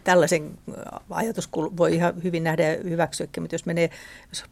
Tällaisen 0.04 0.58
ajatus 1.10 1.48
voi 1.76 1.94
ihan 1.94 2.22
hyvin 2.24 2.44
nähdä 2.44 2.62
ja 2.62 2.82
hyväksyäkin, 2.84 3.42
mutta 3.42 3.54
jos 3.54 3.66
menee, 3.66 3.90
jos 4.28 4.44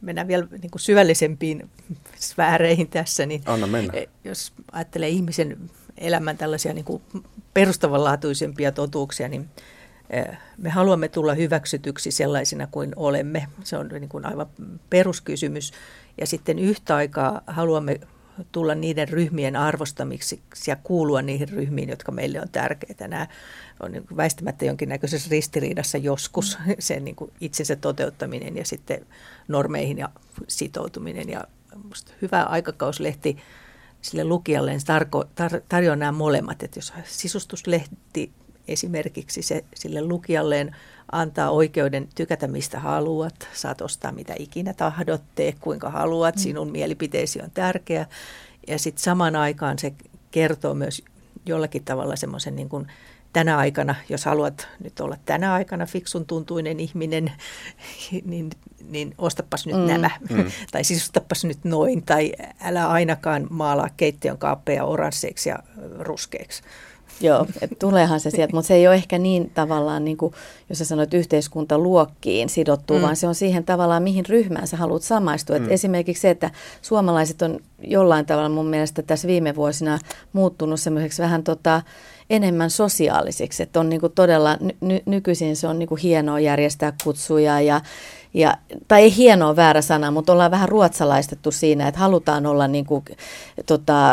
mennään 0.00 0.28
vielä 0.28 0.46
niin 0.62 0.70
kuin 0.70 0.80
syvällisempiin 0.80 1.70
sfääreihin 2.18 2.88
tässä, 2.88 3.26
niin 3.26 3.42
Anna 3.46 3.66
mennä. 3.66 3.92
E, 3.92 4.06
jos 4.24 4.52
ajattelee 4.72 5.08
ihmisen 5.08 5.70
elämän 5.98 6.38
tällaisia 6.38 6.72
niin 6.72 6.84
kuin 6.84 7.02
perustavanlaatuisempia 7.54 8.72
totuuksia, 8.72 9.28
niin 9.28 9.48
me 10.56 10.70
haluamme 10.70 11.08
tulla 11.08 11.34
hyväksytyksi 11.34 12.10
sellaisina 12.10 12.66
kuin 12.70 12.92
olemme. 12.96 13.46
Se 13.64 13.76
on 13.76 13.88
niin 13.88 14.08
kuin 14.08 14.26
aivan 14.26 14.46
peruskysymys. 14.90 15.72
Ja 16.20 16.26
sitten 16.26 16.58
yhtä 16.58 16.96
aikaa 16.96 17.42
haluamme 17.46 18.00
tulla 18.52 18.74
niiden 18.74 19.08
ryhmien 19.08 19.56
arvostamiksi 19.56 20.40
ja 20.66 20.76
kuulua 20.76 21.22
niihin 21.22 21.48
ryhmiin, 21.48 21.88
jotka 21.88 22.12
meille 22.12 22.40
on 22.40 22.48
tärkeitä. 22.48 23.08
Nämä 23.08 23.26
on 23.80 23.92
niin 23.92 24.04
väistämättä 24.16 24.64
jonkinnäköisessä 24.64 25.28
ristiriidassa 25.30 25.98
joskus, 25.98 26.58
sen 26.78 27.04
niin 27.04 27.16
kuin 27.16 27.32
itsensä 27.40 27.76
toteuttaminen 27.76 28.56
ja 28.56 28.64
sitten 28.64 29.06
normeihin 29.48 29.98
ja 29.98 30.08
sitoutuminen. 30.48 31.28
Ja 31.28 31.44
hyvä 32.22 32.42
aikakauslehti 32.42 33.36
sille 34.02 34.24
lukijalle 34.24 34.76
tarko, 34.86 35.24
tar, 35.34 35.60
tarjoaa 35.68 35.96
nämä 35.96 36.12
molemmat, 36.12 36.62
että 36.62 36.78
jos 36.78 36.92
sisustuslehti 37.04 38.32
esimerkiksi 38.68 39.42
se 39.42 39.64
sille 39.74 40.02
lukijalleen 40.02 40.76
antaa 41.12 41.50
oikeuden 41.50 42.08
tykätä 42.14 42.46
mistä 42.48 42.80
haluat, 42.80 43.48
saat 43.52 43.80
ostaa 43.80 44.12
mitä 44.12 44.34
ikinä 44.38 44.74
tahdot, 44.74 45.22
tee 45.34 45.54
kuinka 45.60 45.90
haluat, 45.90 46.36
mm. 46.36 46.40
sinun 46.40 46.70
mielipiteesi 46.70 47.40
on 47.42 47.50
tärkeä. 47.50 48.06
Ja 48.68 48.78
sitten 48.78 49.02
samaan 49.02 49.36
aikaan 49.36 49.78
se 49.78 49.92
kertoo 50.30 50.74
myös 50.74 51.02
jollakin 51.46 51.84
tavalla 51.84 52.16
semmoisen 52.16 52.56
niin 52.56 52.68
kuin 52.68 52.86
tänä 53.32 53.56
aikana, 53.56 53.94
jos 54.08 54.24
haluat 54.24 54.68
nyt 54.80 55.00
olla 55.00 55.16
tänä 55.24 55.54
aikana 55.54 55.86
fiksun 55.86 56.26
tuntuinen 56.26 56.80
ihminen, 56.80 57.32
niin, 58.24 58.50
niin 58.88 59.14
ostapas 59.18 59.66
nyt 59.66 59.76
mm. 59.76 59.86
nämä. 59.86 60.10
Mm. 60.30 60.44
tai 60.72 60.84
sisustapas 60.84 61.44
nyt 61.44 61.64
noin. 61.64 62.02
Tai 62.02 62.32
älä 62.60 62.88
ainakaan 62.88 63.46
maalaa 63.50 63.88
keittiön 63.96 64.38
kaappeja 64.38 64.84
oransseiksi 64.84 65.48
ja 65.48 65.58
ruskeiksi. 65.98 66.62
Joo, 67.20 67.46
tuleehan 67.78 68.20
se 68.20 68.30
sieltä, 68.30 68.54
mutta 68.54 68.68
se 68.68 68.74
ei 68.74 68.86
ole 68.86 68.94
ehkä 68.94 69.18
niin 69.18 69.50
tavallaan, 69.54 70.04
niin 70.04 70.16
kuin, 70.16 70.32
jos 70.68 70.78
sä 70.78 70.84
sanoit 70.84 71.14
yhteiskuntaluokkiin 71.14 72.48
sidottu, 72.48 72.94
mm. 72.94 73.02
vaan 73.02 73.16
se 73.16 73.28
on 73.28 73.34
siihen 73.34 73.64
tavallaan, 73.64 74.02
mihin 74.02 74.26
ryhmään 74.26 74.66
sä 74.66 74.76
haluat 74.76 75.02
samaistua. 75.02 75.58
Mm. 75.58 75.64
Et 75.64 75.72
esimerkiksi 75.72 76.20
se, 76.20 76.30
että 76.30 76.50
suomalaiset 76.82 77.42
on 77.42 77.60
jollain 77.80 78.26
tavalla 78.26 78.48
mun 78.48 78.66
mielestä 78.66 79.02
tässä 79.02 79.28
viime 79.28 79.54
vuosina 79.54 79.98
muuttunut 80.32 80.80
semmoiseksi 80.80 81.22
vähän 81.22 81.44
tota, 81.44 81.82
enemmän 82.30 82.70
sosiaalisiksi, 82.70 83.62
että 83.62 83.80
on 83.80 83.88
niin 83.88 84.00
kuin 84.00 84.12
todella, 84.12 84.58
ny- 84.80 85.02
nykyisin 85.06 85.56
se 85.56 85.68
on 85.68 85.78
niin 85.78 85.88
kuin 85.88 86.00
hienoa 86.00 86.40
järjestää 86.40 86.92
kutsuja 87.04 87.60
ja 87.60 87.80
ja, 88.36 88.56
tai 88.88 89.02
ei 89.02 89.16
hienoa 89.16 89.56
väärä 89.56 89.82
sana, 89.82 90.10
mutta 90.10 90.32
ollaan 90.32 90.50
vähän 90.50 90.68
ruotsalaistettu 90.68 91.50
siinä, 91.50 91.88
että 91.88 92.00
halutaan 92.00 92.46
olla 92.46 92.68
niin 92.68 92.86
kuin, 92.86 93.04
tota, 93.66 94.10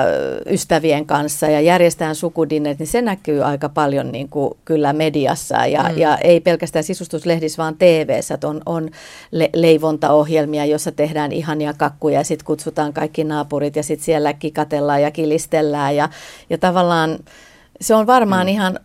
ystävien 0.50 1.06
kanssa 1.06 1.48
ja 1.48 1.62
järjestään 1.62 2.16
sukudinnet, 2.16 2.80
niin 2.80 2.88
se 2.88 3.02
näkyy 3.02 3.44
aika 3.44 3.70
paljon 3.70 4.12
niin 4.12 4.30
kuin, 4.30 4.54
kyllä 4.66 4.94
mediassa 4.94 5.66
ja, 5.66 5.84
mm. 5.84 5.98
ja 5.98 6.18
ei 6.18 6.40
pelkästään 6.40 6.84
sisustuslehdissä, 6.84 7.64
vaan 7.64 7.76
tv 7.76 8.20
on, 8.44 8.62
on 8.66 8.90
le- 9.32 9.50
leivontaohjelmia, 9.54 10.66
jossa 10.66 10.92
tehdään 10.92 11.32
ihania 11.32 11.74
kakkuja 11.74 12.20
ja 12.20 12.24
sitten 12.24 12.46
kutsutaan 12.46 12.94
kaikki 12.94 13.24
naapurit 13.24 13.76
ja 13.76 13.84
sitten 13.84 14.06
siellä 14.06 14.34
kikatellaan 14.34 15.02
ja 15.02 15.12
kilistellään 15.12 15.96
ja, 15.96 16.10
ja 16.50 16.58
tavallaan 16.58 17.20
se 17.82 17.96
on 17.96 18.08
varmaan 18.08 18.48
mm. 18.48 18.50
ihan 18.50 18.80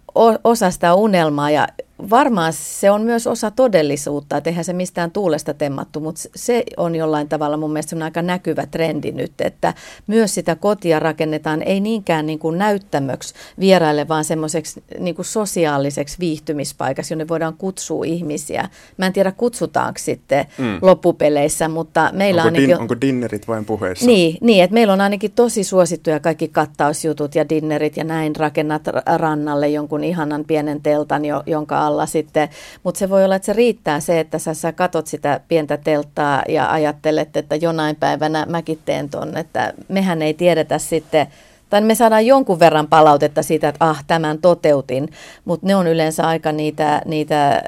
osa 0.45 0.71
sitä 0.71 0.95
unelmaa 0.95 1.51
ja 1.51 1.69
varmaan 2.11 2.53
se 2.53 2.91
on 2.91 3.03
myös 3.03 3.27
osa 3.27 3.51
todellisuutta, 3.51 4.37
että 4.37 4.51
eihän 4.51 4.65
se 4.65 4.73
mistään 4.73 5.11
tuulesta 5.11 5.55
temmattu, 5.55 6.01
mutta 6.01 6.21
se 6.37 6.65
on 6.77 6.95
jollain 6.95 7.29
tavalla 7.29 7.57
mun 7.57 7.73
mielestä 7.73 7.97
aika 8.05 8.23
näkyvä 8.23 8.67
trendi 8.67 9.13
nyt, 9.13 9.33
että 9.41 9.75
myös 10.07 10.35
sitä 10.35 10.57
kotia 10.57 11.01
rakennetaan 11.01 11.63
ei 11.63 11.81
niinkään 11.81 12.27
niin 12.27 12.39
kuin 12.39 12.59
näyttämöksi 12.59 13.35
vieraille, 13.61 14.09
vaan 14.09 14.25
semmoiseksi 14.25 14.83
niin 14.99 15.15
kuin 15.15 15.27
sosiaaliseksi 15.27 16.17
viihtymispaikaksi, 16.21 17.15
jonne 17.15 17.29
voidaan 17.29 17.55
kutsua 17.55 18.05
ihmisiä. 18.05 18.69
Mä 18.97 19.07
en 19.07 19.13
tiedä 19.13 19.33
kutsutaanko 19.33 19.99
sitten 19.99 20.47
mm. 20.59 20.79
loppupeleissä, 20.83 21.69
mutta 21.69 22.11
meillä 22.13 22.43
onko 22.43 22.49
ainakin... 22.49 22.69
Din, 22.69 22.81
onko 22.81 23.01
dinnerit 23.01 23.49
vain 23.49 23.65
puheissa? 23.65 24.07
Niin, 24.07 24.39
niin, 24.41 24.65
että 24.65 24.75
meillä 24.75 24.93
on 24.93 25.01
ainakin 25.01 25.33
tosi 25.33 25.65
suosittuja 25.65 26.21
kaikki 26.21 26.49
kattausjutut 26.49 27.35
ja 27.35 27.49
dinnerit 27.49 27.97
ja 27.97 28.05
näin 28.05 28.37
rakennat 28.37 28.83
rannalle 29.17 29.69
jonkun 29.69 30.05
ihanan 30.05 30.45
pienen 30.45 30.83
teltan, 30.83 31.23
jonka 31.47 31.88
alla 31.89 32.07
sitten, 32.07 32.49
mutta 32.83 32.99
se 32.99 33.11
voi 33.11 33.25
olla, 33.25 33.37
että 33.37 33.47
se 33.47 33.53
riittää 33.53 34.01
se, 34.01 34.21
että 34.21 34.39
sä, 34.39 34.55
sä 34.55 34.73
katot 34.73 35.07
sitä 35.07 35.41
pientä 35.49 35.77
telttaa 35.77 36.43
ja 36.49 36.73
ajattelet, 36.73 37.37
että 37.37 37.57
jonain 37.57 37.97
päivänä 37.97 38.47
mäkin 38.49 38.79
teen 38.85 39.11
ton, 39.11 39.37
että 39.37 39.73
mehän 39.89 40.23
ei 40.23 40.35
tiedetä 40.35 40.79
sitten, 40.79 41.27
tai 41.71 41.81
me 41.81 41.95
saadaan 41.95 42.27
jonkun 42.27 42.61
verran 42.61 42.89
palautetta 42.89 43.43
siitä, 43.43 43.69
että 43.69 43.85
ah, 43.85 44.05
tämän 44.07 44.39
toteutin, 44.39 45.09
mutta 45.45 45.67
ne 45.67 45.77
on 45.77 45.87
yleensä 45.87 46.27
aika 46.27 46.53
niitä, 46.53 47.03
niitä 47.05 47.65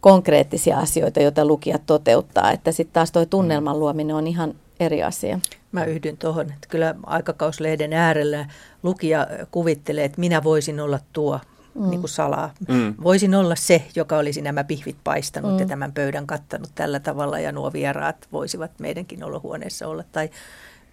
konkreettisia 0.00 0.78
asioita, 0.78 1.22
joita 1.22 1.44
lukijat 1.44 1.82
toteuttaa, 1.86 2.52
että 2.52 2.72
sitten 2.72 2.92
taas 2.92 3.12
toi 3.12 3.26
tunnelman 3.26 3.78
luominen 3.78 4.16
on 4.16 4.26
ihan 4.26 4.54
eri 4.80 5.02
asia. 5.02 5.38
Mä 5.72 5.84
yhdyn 5.84 6.16
tuohon, 6.16 6.46
että 6.46 6.68
kyllä 6.68 6.94
aikakauslehden 7.06 7.92
äärellä 7.92 8.46
lukija 8.82 9.26
kuvittelee, 9.50 10.04
että 10.04 10.20
minä 10.20 10.44
voisin 10.44 10.80
olla 10.80 10.98
tuo 11.12 11.40
mm. 11.74 11.90
niin 11.90 12.00
kuin 12.00 12.10
salaa. 12.10 12.50
Mm. 12.68 12.94
Voisin 13.02 13.34
olla 13.34 13.56
se, 13.56 13.82
joka 13.96 14.18
olisi 14.18 14.42
nämä 14.42 14.64
pihvit 14.64 14.96
paistanut 15.04 15.52
mm. 15.52 15.58
ja 15.58 15.66
tämän 15.66 15.92
pöydän 15.92 16.26
kattanut 16.26 16.70
tällä 16.74 17.00
tavalla 17.00 17.38
ja 17.38 17.52
nuo 17.52 17.72
vieraat 17.72 18.28
voisivat 18.32 18.70
meidänkin 18.78 19.24
olohuoneessa 19.24 19.88
olla. 19.88 20.04
Tai 20.12 20.30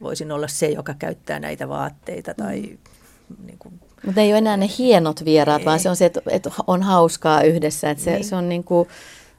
voisin 0.01 0.31
olla 0.31 0.47
se, 0.47 0.67
joka 0.67 0.93
käyttää 0.93 1.39
näitä 1.39 1.69
vaatteita 1.69 2.33
tai 2.33 2.61
mm. 2.61 3.45
niin 3.45 3.57
kuin, 3.59 3.79
mutta 4.05 4.21
ei 4.21 4.31
ole 4.31 4.37
enää 4.37 4.57
ne 4.57 4.69
hienot 4.77 5.25
vieraat, 5.25 5.59
ei. 5.59 5.65
vaan 5.65 5.79
se 5.79 5.89
on 5.89 5.95
se, 5.95 6.05
että, 6.05 6.21
että 6.29 6.51
on 6.67 6.83
hauskaa 6.83 7.41
yhdessä. 7.41 7.89
Että 7.89 8.03
se, 8.03 8.11
niin. 8.11 8.23
se 8.23 8.35
on 8.35 8.49
niin 8.49 8.63
kuin, 8.63 8.89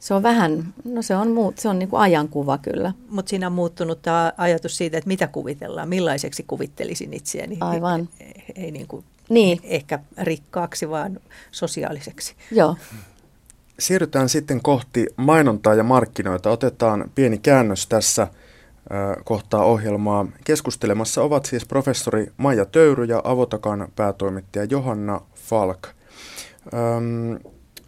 se 0.01 0.15
on 0.15 0.23
vähän, 0.23 0.75
no 0.85 1.03
se 1.03 1.17
on, 1.17 1.31
muut, 1.31 1.59
se 1.59 1.69
on 1.69 1.79
niin 1.79 1.89
kuin 1.89 2.01
ajankuva 2.01 2.59
kyllä. 2.59 2.93
Mutta 3.09 3.31
siinä 3.31 3.47
on 3.47 3.53
muuttunut 3.53 4.03
tämä 4.03 4.33
ajatus 4.37 4.77
siitä, 4.77 4.99
että 4.99 5.09
mitä 5.09 5.27
kuvitellaan, 5.27 5.89
millaiseksi 5.89 6.45
kuvittelisin 6.47 7.15
itseäni. 7.15 7.57
Aivan. 7.61 8.09
Ei, 8.21 8.45
ei 8.57 8.71
niin 8.71 8.87
kuin 8.87 9.05
niin. 9.29 9.61
ehkä 9.63 9.99
rikkaaksi, 10.23 10.91
vaan 10.91 11.21
sosiaaliseksi. 11.51 12.35
Joo. 12.51 12.77
Siirrytään 13.79 14.29
sitten 14.29 14.61
kohti 14.63 15.07
mainontaa 15.17 15.75
ja 15.75 15.83
markkinoita. 15.83 16.51
Otetaan 16.51 17.11
pieni 17.15 17.39
käännös 17.39 17.87
tässä 17.87 18.29
kohtaa 19.25 19.65
ohjelmaa. 19.65 20.27
Keskustelemassa 20.45 21.23
ovat 21.23 21.47
siis 21.47 21.67
professori 21.67 22.33
Maija 22.37 22.65
Töyry 22.65 23.05
ja 23.05 23.21
Avotakan 23.25 23.89
päätoimittaja 23.97 24.65
Johanna 24.65 25.21
Falk. 25.35 25.87
Öm, 26.75 27.39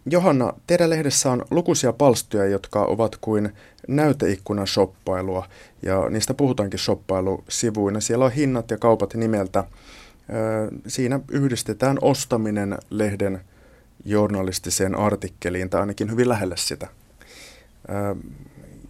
Johanna, 0.05 0.53
teidän 0.67 0.89
lehdessä 0.89 1.31
on 1.31 1.45
lukuisia 1.51 1.93
palstoja, 1.93 2.45
jotka 2.45 2.85
ovat 2.85 3.17
kuin 3.21 3.53
näyteikkunan 3.87 4.67
shoppailua, 4.67 5.47
ja 5.81 6.09
niistä 6.09 6.33
puhutaankin 6.33 6.79
shoppailusivuina. 6.79 7.99
Siellä 7.99 8.25
on 8.25 8.31
hinnat 8.31 8.71
ja 8.71 8.77
kaupat 8.77 9.13
nimeltä 9.13 9.63
Siinä 10.87 11.19
yhdistetään 11.31 11.97
ostaminen 12.01 12.77
lehden 12.89 13.41
journalistiseen 14.05 14.95
artikkeliin, 14.95 15.69
tai 15.69 15.81
ainakin 15.81 16.11
hyvin 16.11 16.29
lähelle 16.29 16.57
sitä. 16.57 16.87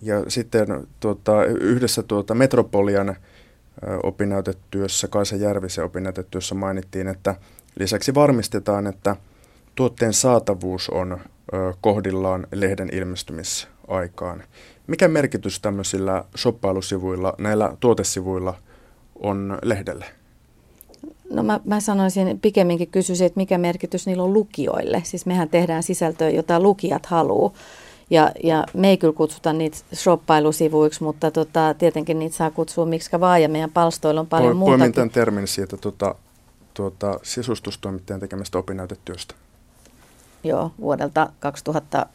Ja 0.01 0.23
sitten 0.27 0.67
tuota, 0.99 1.45
yhdessä 1.45 2.03
tuota 2.03 2.35
Metropolian 2.35 3.15
opinnäytetyössä, 4.03 5.07
Kaisa 5.07 5.35
Järvisen 5.35 5.85
opinnäytetyössä 5.85 6.55
mainittiin, 6.55 7.07
että 7.07 7.35
lisäksi 7.79 8.15
varmistetaan, 8.15 8.87
että 8.87 9.15
tuotteen 9.75 10.13
saatavuus 10.13 10.89
on 10.89 11.19
kohdillaan 11.81 12.47
lehden 12.51 12.89
ilmestymisaikaan. 12.91 14.43
Mikä 14.87 15.07
merkitys 15.07 15.59
tämmöisillä 15.59 16.23
shoppailusivuilla, 16.37 17.33
näillä 17.37 17.77
tuotesivuilla 17.79 18.57
on 19.15 19.59
lehdelle? 19.63 20.05
No 21.31 21.43
mä, 21.43 21.59
mä 21.65 21.79
sanoisin, 21.79 22.39
pikemminkin 22.39 22.87
kysyisin, 22.87 23.27
että 23.27 23.39
mikä 23.39 23.57
merkitys 23.57 24.05
niillä 24.05 24.23
on 24.23 24.33
lukijoille. 24.33 25.01
Siis 25.05 25.25
mehän 25.25 25.49
tehdään 25.49 25.83
sisältöä, 25.83 26.29
jota 26.29 26.59
lukijat 26.59 27.05
haluaa. 27.05 27.53
Ja, 28.09 28.31
ja 28.43 28.65
me 28.73 28.89
ei 28.89 28.97
kyllä 28.97 29.13
kutsuta 29.13 29.53
niitä 29.53 29.77
shoppailusivuiksi, 29.95 31.03
mutta 31.03 31.31
tota, 31.31 31.75
tietenkin 31.77 32.19
niitä 32.19 32.35
saa 32.35 32.51
kutsua 32.51 32.85
miksi 32.85 33.19
vaan, 33.19 33.41
ja 33.41 33.49
meidän 33.49 33.71
palstoilla 33.71 34.21
on 34.21 34.27
paljon 34.27 34.57
muuta. 34.57 34.71
Poimin 34.71 34.93
tämän 34.93 35.09
termin 35.09 35.47
siitä 35.47 35.77
tuota, 35.77 36.15
tuota, 36.73 37.19
sisustustoimittajan 37.23 38.19
tekemästä 38.19 38.57
opinnäytetyöstä. 38.57 39.35
Joo, 40.43 40.71
vuodelta 40.79 41.29
2000. 41.39 42.05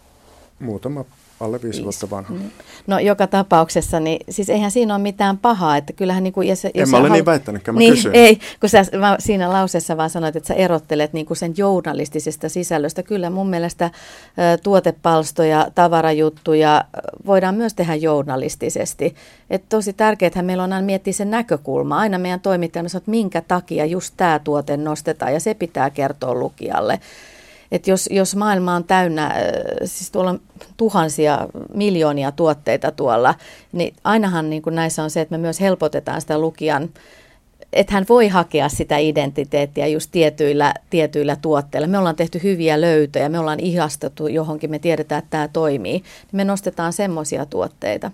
Muutama 0.61 1.05
alle 1.41 1.63
viisi 1.63 1.83
vuotta 1.83 2.11
vanha. 2.11 2.35
Mm. 2.35 2.51
No 2.87 2.99
joka 2.99 3.27
tapauksessa, 3.27 4.01
niin 4.01 4.21
siis 4.31 4.51
eihän 4.51 4.71
siinä 4.71 4.95
ole 4.95 5.03
mitään 5.03 5.39
pahaa. 5.39 5.77
Että 5.77 5.93
kyllähän 5.93 6.23
niin 6.23 6.33
kuin, 6.33 6.49
ja 6.49 6.57
se, 6.57 6.71
en 6.75 6.89
mä 6.89 6.97
ole 6.97 7.03
halu... 7.03 7.13
niin 7.13 7.27
väittänytkään, 7.27 7.75
mä 7.75 7.79
niin, 7.79 7.95
kysyin. 7.95 8.15
Ei, 8.15 8.39
kun 8.61 8.69
sä 8.69 8.85
mä 8.99 9.17
siinä 9.19 9.53
lauseessa 9.53 9.97
vaan 9.97 10.11
sanoit, 10.11 10.37
että 10.37 10.47
sä 10.47 10.55
erottelet 10.55 11.13
niin 11.13 11.27
kuin 11.27 11.37
sen 11.37 11.55
journalistisesta 11.57 12.49
sisällöstä. 12.49 13.03
Kyllä 13.03 13.31
mun 13.31 13.51
mielestä 13.51 13.85
ä, 13.85 13.91
tuotepalstoja, 14.63 15.67
tavarajuttuja 15.75 16.85
voidaan 17.27 17.55
myös 17.55 17.75
tehdä 17.75 17.95
journalistisesti. 17.95 19.15
Että 19.51 19.67
tosi 19.69 19.93
tärkeää, 19.93 20.27
että 20.27 20.43
meillä 20.43 20.65
on 20.65 20.73
aina 20.73 20.87
miettiä 20.87 21.13
sen 21.13 21.31
näkökulma. 21.31 21.99
Aina 21.99 22.19
meidän 22.19 22.41
toimittajana 22.41 22.89
sanoo, 22.89 23.01
että 23.01 23.11
minkä 23.11 23.41
takia 23.41 23.85
just 23.85 24.15
tämä 24.17 24.39
tuote 24.39 24.77
nostetaan 24.77 25.33
ja 25.33 25.41
se 25.41 25.55
pitää 25.55 25.91
kertoa 25.91 26.35
lukijalle 26.35 27.01
että 27.73 27.91
jos, 27.91 28.09
jos 28.13 28.37
maailma 28.37 28.75
on 28.75 28.85
täynnä, 28.85 29.35
siis 29.85 30.11
tuolla 30.11 30.31
on 30.31 30.41
tuhansia, 30.77 31.49
miljoonia 31.75 32.33
tuotteita 32.33 32.91
tuolla, 32.91 33.35
niin 33.73 33.95
ainahan 34.05 34.51
niin 34.51 34.63
kuin 34.63 34.75
näissä 34.75 35.03
on 35.03 35.11
se, 35.11 35.21
että 35.21 35.35
me 35.35 35.39
myös 35.39 35.61
helpotetaan 35.61 36.21
sitä 36.21 36.39
lukijan, 36.39 36.89
että 37.73 37.95
hän 37.95 38.07
voi 38.09 38.29
hakea 38.29 38.69
sitä 38.69 38.99
identiteettiä 38.99 39.87
just 39.87 40.11
tietyillä, 40.13 40.75
tietyillä 40.91 41.37
tuotteilla. 41.37 41.89
Me 41.89 41.99
ollaan 41.99 42.17
tehty 42.17 42.41
hyviä 42.43 42.81
löytöjä, 42.81 43.29
me 43.29 43.39
ollaan 43.39 43.61
ihastettu 43.61 44.27
johonkin, 44.27 44.71
me 44.71 44.79
tiedetään, 44.79 45.19
että 45.19 45.31
tämä 45.31 45.49
toimii. 45.49 46.03
Me 46.33 46.45
nostetaan 46.45 46.93
semmoisia 46.93 47.47
tuotteita. 47.47 48.11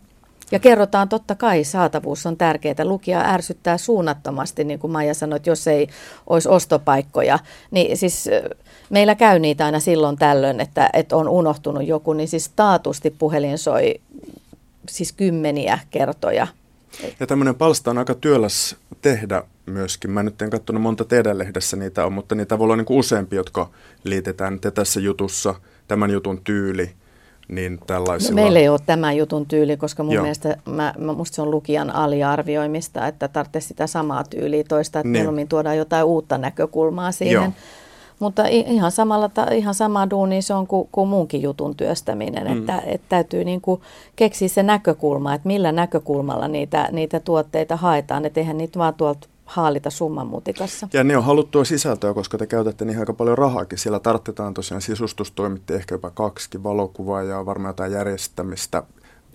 Ja 0.53 0.59
kerrotaan 0.59 1.09
totta 1.09 1.35
kai, 1.35 1.65
saatavuus 1.65 2.27
on 2.27 2.37
tärkeää. 2.37 2.85
Lukija 2.85 3.21
ärsyttää 3.21 3.79
suunnattomasti, 3.79 4.65
niin 4.65 4.79
kuin 4.79 4.91
Maija 4.91 5.15
sanoi, 5.15 5.37
että 5.37 5.51
jos 5.51 5.67
ei 5.67 5.89
olisi 6.27 6.49
ostopaikkoja. 6.49 7.39
Niin 7.71 7.97
siis 7.97 8.29
meillä 8.91 9.15
käy 9.15 9.39
niitä 9.39 9.65
aina 9.65 9.81
silloin 9.81 10.17
tällöin, 10.17 10.61
että, 10.61 10.91
että 10.93 11.17
on 11.17 11.29
unohtunut 11.29 11.87
joku, 11.87 12.13
niin 12.13 12.29
siis 12.29 12.51
taatusti 12.57 13.11
puhelin 13.11 13.59
soi 13.59 14.01
siis 14.89 15.13
kymmeniä 15.13 15.79
kertoja. 15.91 16.47
Ja 17.21 17.27
tämmöinen 17.27 17.55
palsta 17.55 17.91
on 17.91 17.99
aika 17.99 18.15
työläs 18.15 18.77
tehdä 19.03 19.43
myöskin. 19.67 20.11
Mä 20.11 20.23
nyt 20.23 20.43
en 20.43 20.51
katsonut 20.51 20.83
monta 20.83 21.05
teidän 21.05 21.39
lehdessä 21.39 21.77
niitä 21.77 22.07
on, 22.07 22.13
mutta 22.13 22.35
niitä 22.35 22.59
voi 22.59 22.65
olla 22.65 22.77
niin 22.77 22.85
kuin 22.85 22.99
useampi, 22.99 23.37
jotka 23.37 23.71
liitetään 24.05 24.61
te 24.61 24.71
tässä 24.71 25.01
jutussa, 25.01 25.55
tämän 25.89 26.11
jutun 26.11 26.41
tyyli 26.45 26.91
niin 27.49 27.79
tällaisilla... 27.87 28.41
No, 28.41 28.43
meillä 28.43 28.59
ei 28.59 28.69
ole 28.69 28.81
tämän 28.87 29.17
jutun 29.17 29.47
tyyli, 29.47 29.77
koska 29.77 30.03
mun 30.03 30.15
Joo. 30.15 30.23
mielestä 30.23 30.57
mä, 30.65 30.95
mä, 30.99 31.13
musta 31.13 31.35
se 31.35 31.43
on 31.43 31.51
lukijan 31.51 31.95
aliarvioimista, 31.95 33.07
että 33.07 33.29
tarvitsee 33.29 33.61
sitä 33.61 33.87
samaa 33.87 34.25
tyyliä 34.25 34.65
toista, 34.65 34.99
että 34.99 35.09
niin. 35.09 35.13
mieluummin 35.13 35.49
tuodaan 35.49 35.77
jotain 35.77 36.05
uutta 36.05 36.39
näkökulmaa 36.39 37.13
siihen. 37.13 37.35
Joo. 37.35 37.53
Mutta 38.19 38.47
ihan, 38.47 38.93
samalla, 38.93 39.31
ihan 39.55 39.75
sama 39.75 40.11
duuni 40.11 40.43
se 40.43 40.55
on 40.55 40.67
kuin, 40.67 40.89
kuin 40.93 41.09
muunkin 41.09 41.43
jutun 41.43 41.77
työstäminen, 41.77 42.47
mm. 42.47 42.59
että, 42.59 42.83
että 42.87 43.07
täytyy 43.09 43.45
niin 43.45 43.61
kuin 43.61 43.81
keksiä 44.17 44.49
se 44.49 44.63
näkökulma, 44.63 45.35
että 45.35 45.47
millä 45.47 45.73
näkökulmalla 45.73 46.49
niitä, 46.49 46.89
niitä 46.93 47.21
tuotteita 47.21 47.77
haetaan, 47.77 48.25
että 48.25 48.41
eihän 48.41 48.59
niitä 48.59 48.79
vaan 48.79 48.95
tuolta 48.95 49.29
haalita 49.53 49.91
summan 49.91 50.27
mutikassa. 50.27 50.89
Ja 50.93 51.05
ne 51.05 51.17
on 51.17 51.25
haluttua 51.25 51.65
sisältöä, 51.65 52.15
koska 52.15 52.39
te 52.39 52.47
käytätte 52.47 52.85
niin 52.85 52.99
aika 52.99 53.13
paljon 53.13 53.39
rahaakin. 53.39 53.79
Siellä 53.79 54.01
tarvitaan 54.01 54.55
tosiaan 54.55 54.83
sisustustoimitti, 54.83 55.75
ehkä 55.75 55.95
jopa 55.95 56.11
kaksi 56.11 56.63
valokuvaa 56.63 57.23
ja 57.23 57.47
varmaan 57.47 57.71
jotain 57.71 57.93
järjestämistä. 57.93 58.83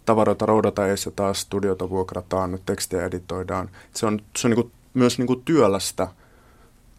Tavaroita 0.05 0.45
roudataan 0.45 0.89
ja 0.89 0.95
taas 1.15 1.41
studiota 1.41 1.89
vuokrataan, 1.89 2.51
nyt 2.51 2.65
tekstiä 2.65 3.05
editoidaan. 3.05 3.69
Se 3.93 4.05
on, 4.05 4.19
se 4.37 4.47
on 4.47 4.51
niin 4.51 4.63
kuin, 4.63 4.71
myös 4.93 5.17
niin 5.17 5.27
kuin 5.27 5.41
työlästä, 5.45 6.07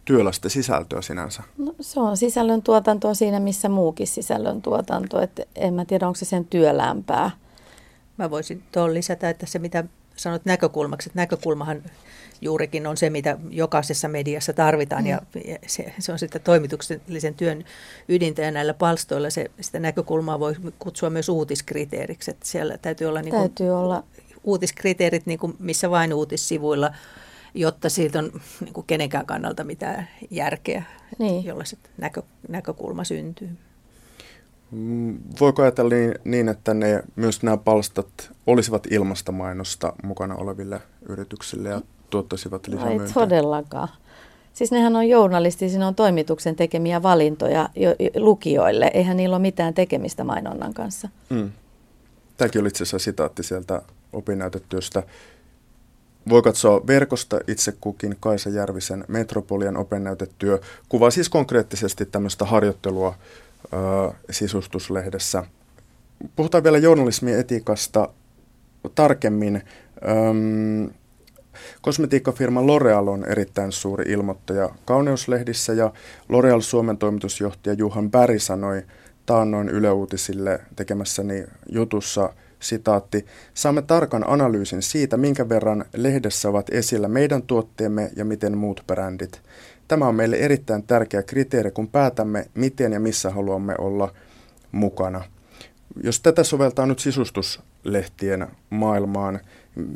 työlästä 0.05 0.49
sisältöä 0.49 1.01
sinänsä. 1.01 1.43
No, 1.57 1.73
se 1.81 1.99
on 1.99 2.17
sisällön 2.17 2.61
tuotantoa 2.61 3.13
siinä, 3.13 3.39
missä 3.39 3.69
muukin 3.69 4.07
sisällön 4.07 4.61
tuotanto. 4.61 5.21
Et 5.21 5.41
en 5.55 5.73
mä 5.73 5.85
tiedä, 5.85 6.07
onko 6.07 6.17
se 6.17 6.25
sen 6.25 6.45
työlämpää. 6.45 7.31
Mä 8.17 8.29
voisin 8.29 8.63
tuohon 8.71 8.93
lisätä, 8.93 9.29
että 9.29 9.45
se 9.45 9.59
mitä 9.59 9.83
sanot 10.15 10.45
näkökulmaksi, 10.45 11.09
että 11.09 11.19
näkökulmahan 11.19 11.81
juurikin 12.41 12.87
on 12.87 12.97
se, 12.97 13.09
mitä 13.09 13.37
jokaisessa 13.49 14.07
mediassa 14.07 14.53
tarvitaan 14.53 15.03
mm. 15.03 15.09
ja 15.09 15.21
se, 15.67 15.93
se 15.99 16.11
on 16.11 16.19
sitten 16.19 16.41
toimituksellisen 16.41 17.33
työn 17.33 17.65
ydintä 18.09 18.41
ja 18.41 18.51
näillä 18.51 18.73
palstoilla 18.73 19.29
se, 19.29 19.51
sitä 19.61 19.79
näkökulmaa 19.79 20.39
voi 20.39 20.55
kutsua 20.79 21.09
myös 21.09 21.29
uutiskriteeriksi. 21.29 22.31
Että 22.31 22.47
siellä 22.47 22.77
täytyy 22.77 23.07
olla, 23.07 23.21
niin 23.21 23.29
kuin, 23.29 23.41
täytyy 23.41 23.69
olla. 23.69 24.03
uutiskriteerit 24.43 25.25
niin 25.25 25.39
kuin 25.39 25.55
missä 25.59 25.89
vain 25.89 26.13
uutissivuilla, 26.13 26.91
jotta 27.53 27.89
siitä 27.89 28.19
on 28.19 28.31
niin 28.59 28.73
kuin 28.73 28.87
kenenkään 28.87 29.25
kannalta 29.25 29.63
mitään 29.63 30.07
järkeä, 30.31 30.83
niin. 31.19 31.45
jolla 31.45 31.65
se 31.65 31.77
näkö, 31.97 32.21
näkökulma 32.47 33.03
syntyy. 33.03 33.49
Mm, 34.71 35.17
voiko 35.39 35.61
ajatella 35.61 35.95
niin, 35.95 36.15
niin, 36.23 36.49
että 36.49 36.73
ne, 36.73 37.03
myös 37.15 37.43
nämä 37.43 37.57
palstat 37.57 38.31
olisivat 38.47 38.87
ilmastomainosta 38.91 39.93
mukana 40.03 40.35
oleville 40.35 40.81
yrityksille 41.09 41.69
ja 41.69 41.81
tuottaisivat 42.09 42.67
lisää 42.67 42.89
Ei 42.89 42.99
todellakaan. 43.13 43.87
Siis 44.53 44.71
nehän 44.71 44.95
on 44.95 45.09
journalisti, 45.09 45.65
on 45.87 45.95
toimituksen 45.95 46.55
tekemiä 46.55 47.03
valintoja 47.03 47.69
jo, 47.75 47.95
jo, 47.99 48.09
lukijoille. 48.15 48.91
Eihän 48.93 49.17
niillä 49.17 49.35
ole 49.35 49.41
mitään 49.41 49.73
tekemistä 49.73 50.23
mainonnan 50.23 50.73
kanssa. 50.73 51.09
Mm. 51.29 51.51
Tämäkin 52.37 52.61
oli 52.61 52.67
itse 52.67 52.83
asiassa 52.83 52.99
sitaatti 52.99 53.43
sieltä 53.43 53.81
opinnäytetyöstä. 54.13 55.03
Voi 56.29 56.41
katsoa 56.41 56.87
verkosta 56.87 57.39
itse 57.47 57.73
kukin 57.81 58.15
Kaisa 58.19 58.49
Järvisen 58.49 59.05
Metropolian 59.07 59.77
opinnäytetyö. 59.77 60.59
Kuvaa 60.89 61.11
siis 61.11 61.29
konkreettisesti 61.29 62.05
tämmöistä 62.05 62.45
harjoittelua 62.45 63.15
ö, 63.73 64.13
sisustuslehdessä. 64.29 65.43
Puhutaan 66.35 66.63
vielä 66.63 66.77
journalismin 66.77 67.39
etiikasta 67.39 68.09
tarkemmin. 68.95 69.63
Öm, 70.07 70.93
Kosmetiikkafirma 71.81 72.61
L'Oreal 72.61 73.07
on 73.07 73.25
erittäin 73.25 73.71
suuri 73.71 74.11
ilmoittaja 74.11 74.69
kauneuslehdissä 74.85 75.73
ja 75.73 75.93
L'Oreal 76.29 76.61
Suomen 76.61 76.97
toimitusjohtaja 76.97 77.73
Juhan 77.73 78.11
Bäri 78.11 78.39
sanoi 78.39 78.83
taannoin 79.25 79.69
Yle 79.69 79.91
Uutisille 79.91 80.59
tekemässäni 80.75 81.43
jutussa 81.71 82.33
sitaatti, 82.59 83.25
saamme 83.53 83.81
tarkan 83.81 84.29
analyysin 84.29 84.81
siitä, 84.81 85.17
minkä 85.17 85.49
verran 85.49 85.85
lehdessä 85.95 86.49
ovat 86.49 86.69
esillä 86.71 87.07
meidän 87.07 87.43
tuotteemme 87.43 88.11
ja 88.15 88.25
miten 88.25 88.57
muut 88.57 88.83
brändit. 88.87 89.41
Tämä 89.87 90.07
on 90.07 90.15
meille 90.15 90.35
erittäin 90.35 90.83
tärkeä 90.83 91.23
kriteeri, 91.23 91.71
kun 91.71 91.87
päätämme, 91.87 92.45
miten 92.53 92.93
ja 92.93 92.99
missä 92.99 93.29
haluamme 93.29 93.75
olla 93.77 94.13
mukana. 94.71 95.23
Jos 96.03 96.19
tätä 96.19 96.43
soveltaa 96.43 96.85
nyt 96.85 96.99
sisustuslehtien 96.99 98.47
maailmaan, 98.69 99.39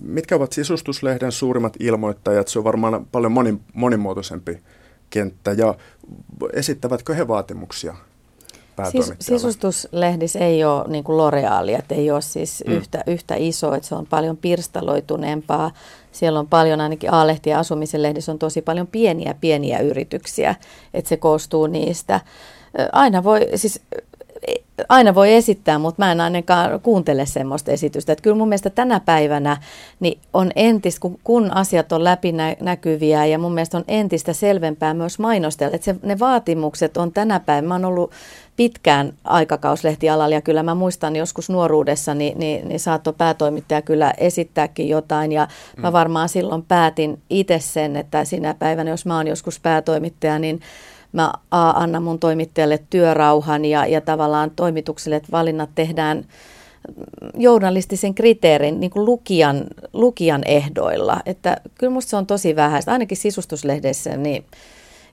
Mitkä 0.03 0.35
ovat 0.35 0.53
sisustuslehden 0.53 1.31
suurimmat 1.31 1.73
ilmoittajat? 1.79 2.47
Se 2.47 2.59
on 2.59 2.65
varmaan 2.65 3.05
paljon 3.11 3.31
moni, 3.31 3.57
monimuotoisempi 3.73 4.59
kenttä. 5.09 5.51
Ja 5.51 5.75
esittävätkö 6.53 7.13
he 7.13 7.27
vaatimuksia 7.27 7.95
Sis, 8.91 9.13
sisustuslehdissä 9.19 10.39
ei 10.39 10.63
ole 10.63 10.87
niin 10.87 11.03
kuin 11.03 11.19
L'Orealia, 11.19 11.79
että 11.79 11.95
ei 11.95 12.11
ole 12.11 12.21
siis 12.21 12.63
mm. 12.67 12.73
yhtä, 12.73 13.03
yhtä 13.07 13.35
iso, 13.37 13.73
että 13.73 13.87
se 13.87 13.95
on 13.95 14.05
paljon 14.05 14.37
pirstaloituneempaa. 14.37 15.71
Siellä 16.11 16.39
on 16.39 16.47
paljon, 16.47 16.81
ainakin 16.81 17.13
A-lehti 17.13 17.49
ja 17.49 17.59
asumisen 17.59 18.03
lehdissä 18.03 18.31
on 18.31 18.39
tosi 18.39 18.61
paljon 18.61 18.87
pieniä, 18.87 19.35
pieniä 19.41 19.79
yrityksiä, 19.79 20.55
että 20.93 21.09
se 21.09 21.17
koostuu 21.17 21.67
niistä. 21.67 22.21
Aina 22.91 23.23
voi, 23.23 23.47
siis 23.55 23.81
aina 24.89 25.15
voi 25.15 25.33
esittää, 25.33 25.79
mutta 25.79 26.01
mä 26.05 26.11
en 26.11 26.21
ainakaan 26.21 26.79
kuuntele 26.79 27.25
semmoista 27.25 27.71
esitystä. 27.71 28.11
Että 28.11 28.23
kyllä 28.23 28.37
mun 28.37 28.47
mielestä 28.47 28.69
tänä 28.69 28.99
päivänä 28.99 29.57
niin 29.99 30.19
on 30.33 30.51
entistä, 30.55 31.01
kun, 31.01 31.19
kun 31.23 31.53
asiat 31.53 31.91
on 31.91 32.03
läpinäkyviä 32.03 33.25
ja 33.25 33.39
mun 33.39 33.53
mielestä 33.53 33.77
on 33.77 33.83
entistä 33.87 34.33
selvempää 34.33 34.93
myös 34.93 35.19
mainostella. 35.19 35.75
Että 35.75 35.85
se, 35.85 35.95
ne 36.03 36.19
vaatimukset 36.19 36.97
on 36.97 37.11
tänä 37.11 37.39
päivänä, 37.39 37.67
mä 37.67 37.73
oon 37.73 37.85
ollut 37.85 38.11
pitkään 38.55 39.13
aikakauslehtialalla 39.23 40.35
ja 40.35 40.41
kyllä 40.41 40.63
mä 40.63 40.75
muistan 40.75 41.15
joskus 41.15 41.49
nuoruudessa, 41.49 42.13
niin, 42.13 42.39
niin, 42.39 42.67
niin 42.67 42.79
saattoi 42.79 43.13
päätoimittaja 43.17 43.81
kyllä 43.81 44.13
esittääkin 44.17 44.89
jotain 44.89 45.31
ja 45.31 45.47
mä 45.77 45.89
mm. 45.89 45.93
varmaan 45.93 46.29
silloin 46.29 46.63
päätin 46.63 47.21
itse 47.29 47.59
sen, 47.59 47.95
että 47.95 48.25
sinä 48.25 48.53
päivänä, 48.53 48.89
jos 48.89 49.05
mä 49.05 49.17
oon 49.17 49.27
joskus 49.27 49.59
päätoimittaja, 49.59 50.39
niin 50.39 50.61
mä 51.13 51.33
A, 51.51 51.69
annan 51.69 52.03
mun 52.03 52.19
toimittajalle 52.19 52.79
työrauhan 52.89 53.65
ja, 53.65 53.85
ja 53.85 54.01
tavallaan 54.01 54.51
toimitukselle, 54.55 55.15
että 55.15 55.31
valinnat 55.31 55.69
tehdään 55.75 56.25
journalistisen 57.37 58.15
kriteerin 58.15 58.79
niin 58.79 58.91
kuin 58.91 59.05
lukijan, 59.05 59.63
lukijan 59.93 60.41
ehdoilla. 60.45 61.19
Että 61.25 61.57
kyllä 61.79 61.93
musta 61.93 62.09
se 62.09 62.15
on 62.15 62.27
tosi 62.27 62.55
vähäistä, 62.55 62.91
ainakin 62.91 63.17
sisustuslehdessä, 63.17 64.17
niin 64.17 64.45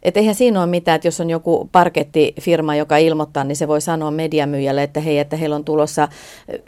että 0.02 0.20
eihän 0.20 0.34
siinä 0.34 0.60
ole 0.60 0.70
mitään, 0.70 0.96
että 0.96 1.08
jos 1.08 1.20
on 1.20 1.30
joku 1.30 1.68
parkettifirma, 1.72 2.76
joka 2.76 2.96
ilmoittaa, 2.96 3.44
niin 3.44 3.56
se 3.56 3.68
voi 3.68 3.80
sanoa 3.80 4.10
mediamyyjälle, 4.10 4.82
että 4.82 5.00
hei, 5.00 5.18
että 5.18 5.36
heillä 5.36 5.56
on 5.56 5.64
tulossa 5.64 6.08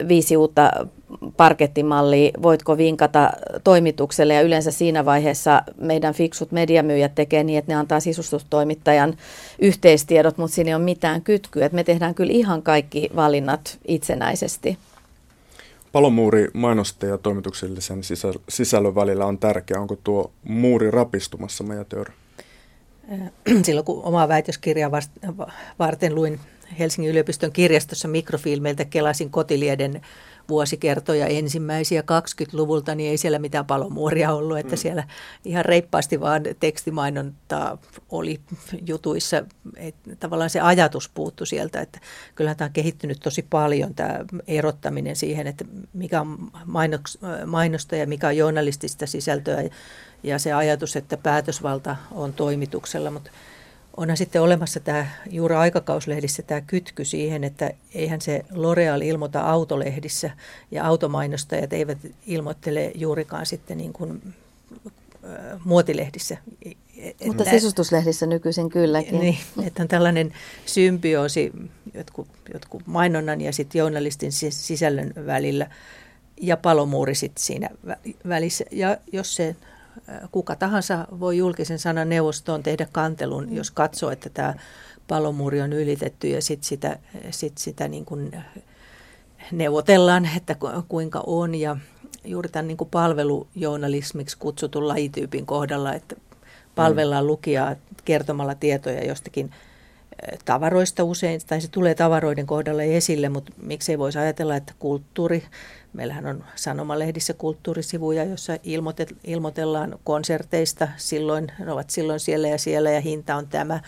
viisi 0.07 0.37
uutta 0.37 0.71
parkettimallia, 1.37 2.31
voitko 2.41 2.77
vinkata 2.77 3.31
toimitukselle 3.63 4.33
ja 4.33 4.41
yleensä 4.41 4.71
siinä 4.71 5.05
vaiheessa 5.05 5.61
meidän 5.77 6.13
fiksut 6.13 6.51
mediamyyjät 6.51 7.15
tekee 7.15 7.43
niin, 7.43 7.59
että 7.59 7.71
ne 7.71 7.75
antaa 7.75 7.99
sisustustoimittajan 7.99 9.13
yhteistiedot, 9.59 10.37
mutta 10.37 10.55
siinä 10.55 10.69
ei 10.69 10.75
ole 10.75 10.83
mitään 10.83 11.21
kytkyä, 11.21 11.69
me 11.71 11.83
tehdään 11.83 12.15
kyllä 12.15 12.33
ihan 12.33 12.61
kaikki 12.61 13.09
valinnat 13.15 13.79
itsenäisesti. 13.87 14.77
Palomuuri 15.91 16.47
mainosta 16.53 17.05
ja 17.05 17.17
toimituksellisen 17.17 18.01
sisällön 18.49 18.95
välillä 18.95 19.25
on 19.25 19.37
tärkeä. 19.37 19.79
Onko 19.79 19.97
tuo 20.03 20.31
muuri 20.43 20.91
rapistumassa, 20.91 21.63
Maja 21.63 21.85
Töörä? 21.85 22.13
Silloin 23.63 23.85
kun 23.85 24.03
omaa 24.03 24.27
väitöskirjaa 24.27 24.91
varten 25.79 26.15
luin 26.15 26.39
Helsingin 26.79 27.11
yliopiston 27.11 27.51
kirjastossa 27.51 28.07
mikrofilmeiltä, 28.07 28.85
kelasin 28.85 29.29
kotilieden 29.29 30.01
vuosikertoja 30.49 31.27
ensimmäisiä 31.27 32.01
20-luvulta, 32.01 32.95
niin 32.95 33.09
ei 33.09 33.17
siellä 33.17 33.39
mitään 33.39 33.65
palomuoria 33.65 34.33
ollut, 34.33 34.57
että 34.57 34.75
mm. 34.75 34.77
siellä 34.77 35.03
ihan 35.45 35.65
reippaasti 35.65 36.19
vaan 36.19 36.43
tekstimainontaa 36.59 37.77
oli 38.09 38.39
jutuissa. 38.87 39.43
Että 39.75 40.15
tavallaan 40.15 40.49
se 40.49 40.59
ajatus 40.59 41.09
puuttu 41.09 41.45
sieltä, 41.45 41.81
että 41.81 41.99
kyllähän 42.35 42.57
tämä 42.57 42.65
on 42.65 42.73
kehittynyt 42.73 43.19
tosi 43.19 43.45
paljon 43.49 43.95
tämä 43.95 44.19
erottaminen 44.47 45.15
siihen, 45.15 45.47
että 45.47 45.65
mikä 45.93 46.21
on 46.21 46.51
mainosta 47.45 47.95
ja 47.95 48.07
mikä 48.07 48.27
on 48.27 48.37
journalistista 48.37 49.07
sisältöä 49.07 49.63
ja 50.23 50.39
se 50.39 50.53
ajatus, 50.53 50.95
että 50.95 51.17
päätösvalta 51.17 51.95
on 52.11 52.33
toimituksella, 52.33 53.11
mutta 53.11 53.31
onhan 53.97 54.17
sitten 54.17 54.41
olemassa 54.41 54.79
tämä 54.79 55.07
juuri 55.29 55.55
aikakauslehdissä 55.55 56.43
tämä 56.43 56.61
kytky 56.61 57.05
siihen, 57.05 57.43
että 57.43 57.71
eihän 57.93 58.21
se 58.21 58.45
L'Oreal 58.51 59.03
ilmoita 59.03 59.41
autolehdissä 59.41 60.31
ja 60.71 60.85
automainostajat 60.85 61.73
eivät 61.73 61.97
ilmoittele 62.27 62.91
juurikaan 62.95 63.45
sitten 63.45 63.77
niin 63.77 63.93
kuin 63.93 64.33
muotilehdissä. 65.65 66.37
Mutta 67.25 67.43
sisustuslehdissä 67.43 68.25
nykyisin 68.25 68.69
kylläkin. 68.69 69.19
Niin, 69.19 69.37
että 69.65 69.81
on 69.81 69.87
tällainen 69.87 70.33
symbioosi 70.65 71.51
jotkut, 71.93 72.27
jotkut 72.53 72.81
mainonnan 72.85 73.41
ja 73.41 73.53
sitten 73.53 73.79
journalistin 73.79 74.31
sisällön 74.49 75.13
välillä 75.25 75.69
ja 76.41 76.57
palomuuri 76.57 77.15
sitten 77.15 77.43
siinä 77.43 77.69
välissä. 78.27 78.65
Ja 78.71 78.97
jos 79.11 79.35
se 79.35 79.55
kuka 80.31 80.55
tahansa 80.55 81.07
voi 81.19 81.37
julkisen 81.37 81.79
sanan 81.79 82.09
neuvostoon 82.09 82.63
tehdä 82.63 82.87
kantelun, 82.91 83.55
jos 83.55 83.71
katsoo, 83.71 84.11
että 84.11 84.29
tämä 84.29 84.53
palomuuri 85.07 85.61
on 85.61 85.73
ylitetty 85.73 86.27
ja 86.27 86.41
sitten 86.41 86.67
sitä, 86.67 86.99
sit 87.31 87.57
sitä 87.57 87.87
niin 87.87 88.05
kuin 88.05 88.43
neuvotellaan, 89.51 90.29
että 90.37 90.55
kuinka 90.87 91.23
on. 91.27 91.55
Ja 91.55 91.77
juuri 92.25 92.49
tämän 92.49 92.67
niin 92.67 92.77
kuin 92.77 92.89
palvelujournalismiksi 92.89 94.37
kutsutun 94.37 94.87
lajityypin 94.87 95.45
kohdalla, 95.45 95.93
että 95.93 96.15
palvellaan 96.75 97.27
lukijaa 97.27 97.75
kertomalla 98.05 98.55
tietoja 98.55 99.05
jostakin 99.05 99.51
tavaroista 100.45 101.03
usein, 101.03 101.41
tai 101.47 101.61
se 101.61 101.67
tulee 101.67 101.95
tavaroiden 101.95 102.45
kohdalla 102.45 102.83
esille, 102.83 103.29
mutta 103.29 103.53
miksei 103.61 103.99
voisi 103.99 104.19
ajatella, 104.19 104.55
että 104.55 104.73
kulttuuri, 104.79 105.43
meillähän 105.93 106.25
on 106.25 106.43
sanomalehdissä 106.55 107.33
kulttuurisivuja, 107.33 108.23
joissa 108.23 108.53
ilmoitellaan 109.23 109.99
konserteista, 110.03 110.87
silloin, 110.97 111.51
ne 111.59 111.71
ovat 111.71 111.89
silloin 111.89 112.19
siellä 112.19 112.47
ja 112.47 112.57
siellä 112.57 112.91
ja 112.91 113.01
hinta 113.01 113.35
on 113.35 113.47
tämä 113.47 113.79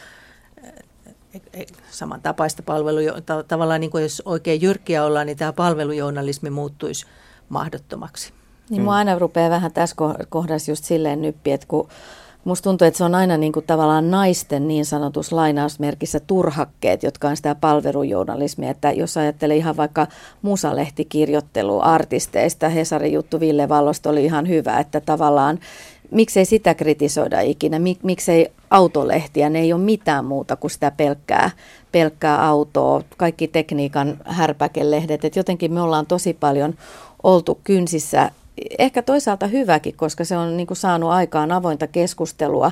e, 1.34 1.40
e, 1.62 1.66
samantapaista 1.90 2.64
palvelua. 2.64 3.22
Tavallaan 3.48 3.82
niin 3.82 3.92
kuin 3.92 4.04
jos 4.04 4.22
oikein 4.26 4.62
jyrkkiä 4.62 5.04
ollaan, 5.04 5.28
niin 5.28 5.38
tämä 5.38 5.54
palvelujournalismi 5.54 6.50
muuttuisi 6.50 7.06
mahdottomaksi. 7.50 8.34
Niin 8.70 8.82
mm. 8.82 8.88
aina 8.88 9.20
rupeaa 9.20 9.50
vähän 9.50 9.72
tässä 9.72 9.96
kohdassa 10.30 10.72
just 10.72 10.84
silleen 10.84 11.22
nyppi, 11.22 11.52
että 11.52 11.68
kun 11.68 11.90
Musta 12.46 12.64
tuntuu, 12.64 12.88
että 12.88 12.98
se 12.98 13.04
on 13.04 13.16
aina 13.16 13.38
niin 13.38 13.52
kuin 13.52 13.66
tavallaan 13.66 14.12
naisten 14.12 14.68
niin 14.68 14.86
sanotus 14.86 15.32
lainausmerkissä 15.32 16.20
turhakkeet, 16.20 17.04
jotka 17.04 17.28
on 17.28 17.38
sitä 17.38 17.56
palvelujournalismia. 17.56 18.70
Että 18.70 18.92
jos 18.92 19.18
ajattelee 19.18 19.58
ihan 19.58 19.78
vaikka 19.78 20.08
musalehtikirjoittelu 20.42 21.80
artisteista, 21.82 22.70
Hesarin 22.70 23.14
juttu 23.14 23.40
Ville 23.40 23.70
Vallosta 23.70 24.10
oli 24.10 24.26
ihan 24.26 24.48
hyvä, 24.48 24.80
että 24.80 25.00
tavallaan 25.00 25.60
miksei 26.12 26.46
sitä 26.46 26.74
kritisoida 26.74 27.42
ikinä, 27.42 27.80
Mik, 27.80 28.04
miksei 28.04 28.52
autolehtiä, 28.70 29.50
ne 29.50 29.60
ei 29.60 29.74
ole 29.74 29.82
mitään 29.82 30.26
muuta 30.26 30.56
kuin 30.56 30.72
sitä 30.72 30.92
pelkkää, 30.92 31.52
pelkkää 31.92 32.48
autoa, 32.48 33.02
kaikki 33.18 33.48
tekniikan 33.48 34.18
härpäkelehdet, 34.26 35.26
että 35.26 35.40
jotenkin 35.40 35.74
me 35.74 35.82
ollaan 35.82 36.06
tosi 36.06 36.34
paljon 36.34 36.74
oltu 37.24 37.60
kynsissä 37.64 38.32
ehkä 38.80 39.02
toisaalta 39.02 39.48
hyväkin, 39.48 39.96
koska 39.96 40.26
se 40.26 40.38
on 40.38 40.58
niin 40.58 40.68
kuin 40.68 40.78
saanut 40.78 41.10
aikaan 41.10 41.52
avointa 41.52 41.88
keskustelua 41.88 42.72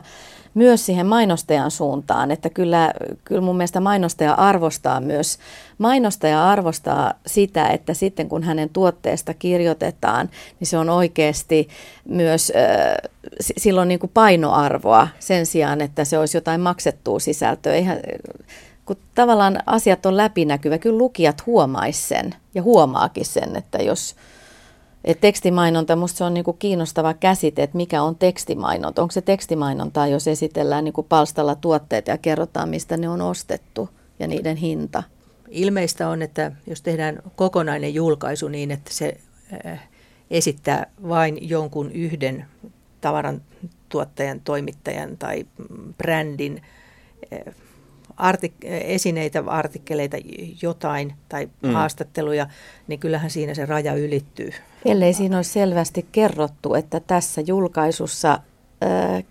myös 0.54 0.86
siihen 0.86 1.06
mainostajan 1.06 1.72
suuntaan, 1.72 2.32
että 2.32 2.50
kyllä, 2.50 2.94
kyllä 3.24 3.42
mun 3.42 3.58
mielestä 3.58 3.80
mainostaja 3.80 4.34
arvostaa 4.34 5.00
myös, 5.00 5.40
mainostaja 5.78 6.50
arvostaa 6.50 7.14
sitä, 7.28 7.68
että 7.68 7.94
sitten 7.94 8.30
kun 8.30 8.44
hänen 8.44 8.70
tuotteesta 8.70 9.34
kirjoitetaan, 9.34 10.30
niin 10.60 10.68
se 10.68 10.78
on 10.78 10.90
oikeasti 10.90 11.68
myös, 12.06 12.52
äh, 12.56 13.12
silloin 13.58 13.88
niin 13.88 14.00
kuin 14.00 14.12
painoarvoa 14.14 15.08
sen 15.20 15.46
sijaan, 15.46 15.82
että 15.82 16.06
se 16.06 16.18
olisi 16.18 16.38
jotain 16.38 16.62
maksettua 16.62 17.20
sisältöä. 17.20 17.74
Eihän, 17.74 18.00
kun 18.86 18.98
tavallaan 19.16 19.60
asiat 19.66 20.06
on 20.06 20.18
läpinäkyvä, 20.18 20.78
kyllä 20.78 20.98
lukijat 20.98 21.46
huomaisi 21.46 22.08
sen 22.08 22.36
ja 22.56 22.62
huomaakin 22.62 23.26
sen, 23.26 23.56
että 23.56 23.78
jos, 23.78 24.16
et 25.04 25.22
tekstimainonta, 25.22 25.96
minusta 25.96 26.18
se 26.18 26.24
on 26.24 26.34
niinku 26.34 26.54
kiinnostava 26.54 27.14
käsite, 27.14 27.64
että 27.64 27.78
mikä 27.78 28.02
on 28.02 28.16
tekstimainonta. 28.16 29.02
Onko 29.02 29.12
se 29.12 29.22
tekstimainontaa, 29.22 30.08
jos 30.08 30.28
esitellään 30.28 30.84
niinku 30.84 31.04
palstalla 31.04 31.56
tuotteet 31.56 32.08
ja 32.08 32.18
kerrotaan, 32.18 32.70
mistä 32.70 32.98
ne 32.98 33.10
on 33.10 33.22
ostettu 33.22 33.90
ja 34.20 34.28
niiden 34.28 34.58
hinta? 34.58 35.04
Ilmeistä 35.50 36.10
on, 36.10 36.22
että 36.22 36.52
jos 36.68 36.82
tehdään 36.82 37.20
kokonainen 37.36 37.94
julkaisu 37.94 38.48
niin, 38.48 38.72
että 38.72 38.94
se 38.94 39.18
äh, 39.66 39.90
esittää 40.32 40.92
vain 41.10 41.50
jonkun 41.50 41.92
yhden 41.92 42.46
tavaran 43.02 43.42
tuottajan, 43.90 44.42
toimittajan 44.42 45.18
tai 45.18 45.46
brändin 45.98 46.62
äh, 47.34 47.54
artik- 48.18 48.66
esineitä, 48.66 49.44
artikkeleita, 49.48 50.18
jotain 50.62 51.14
tai 51.30 51.50
mm. 51.62 51.74
haastatteluja, 51.74 52.48
niin 52.88 53.00
kyllähän 53.00 53.30
siinä 53.30 53.54
se 53.54 53.66
raja 53.66 53.94
ylittyy. 53.94 54.52
Ellei 54.86 55.14
siinä 55.14 55.36
olisi 55.38 55.52
selvästi 55.52 56.06
kerrottu, 56.12 56.74
että 56.74 57.00
tässä 57.00 57.42
julkaisussa, 57.42 58.40
äh, 58.84 59.24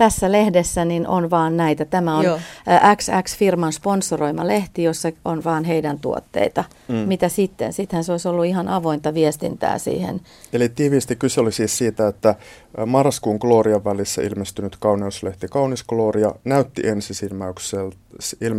tässä 0.00 0.32
lehdessä 0.32 0.84
niin 0.84 1.08
on 1.08 1.30
vaan 1.30 1.56
näitä. 1.56 1.84
Tämä 1.84 2.16
on 2.16 2.24
Joo. 2.24 2.40
XX-firman 2.96 3.72
sponsoroima 3.72 4.46
lehti, 4.46 4.82
jossa 4.82 5.08
on 5.24 5.44
vaan 5.44 5.64
heidän 5.64 5.98
tuotteita. 5.98 6.64
Mm. 6.88 6.94
Mitä 6.94 7.28
sitten? 7.28 7.72
Sittenhän 7.72 8.04
se 8.04 8.12
olisi 8.12 8.28
ollut 8.28 8.44
ihan 8.44 8.68
avointa 8.68 9.14
viestintää 9.14 9.78
siihen. 9.78 10.20
Eli 10.52 10.68
tiiviisti 10.68 11.16
kyse 11.16 11.40
oli 11.40 11.52
siis 11.52 11.78
siitä, 11.78 12.08
että 12.08 12.34
marraskuun 12.86 13.38
Glorian 13.40 13.84
välissä 13.84 14.22
ilmestynyt 14.22 14.76
kauneuslehti 14.80 15.48
Kaunis 15.48 15.84
Gloria 15.84 16.34
näytti 16.44 16.88
ensisilmäyksellä, 16.88 17.92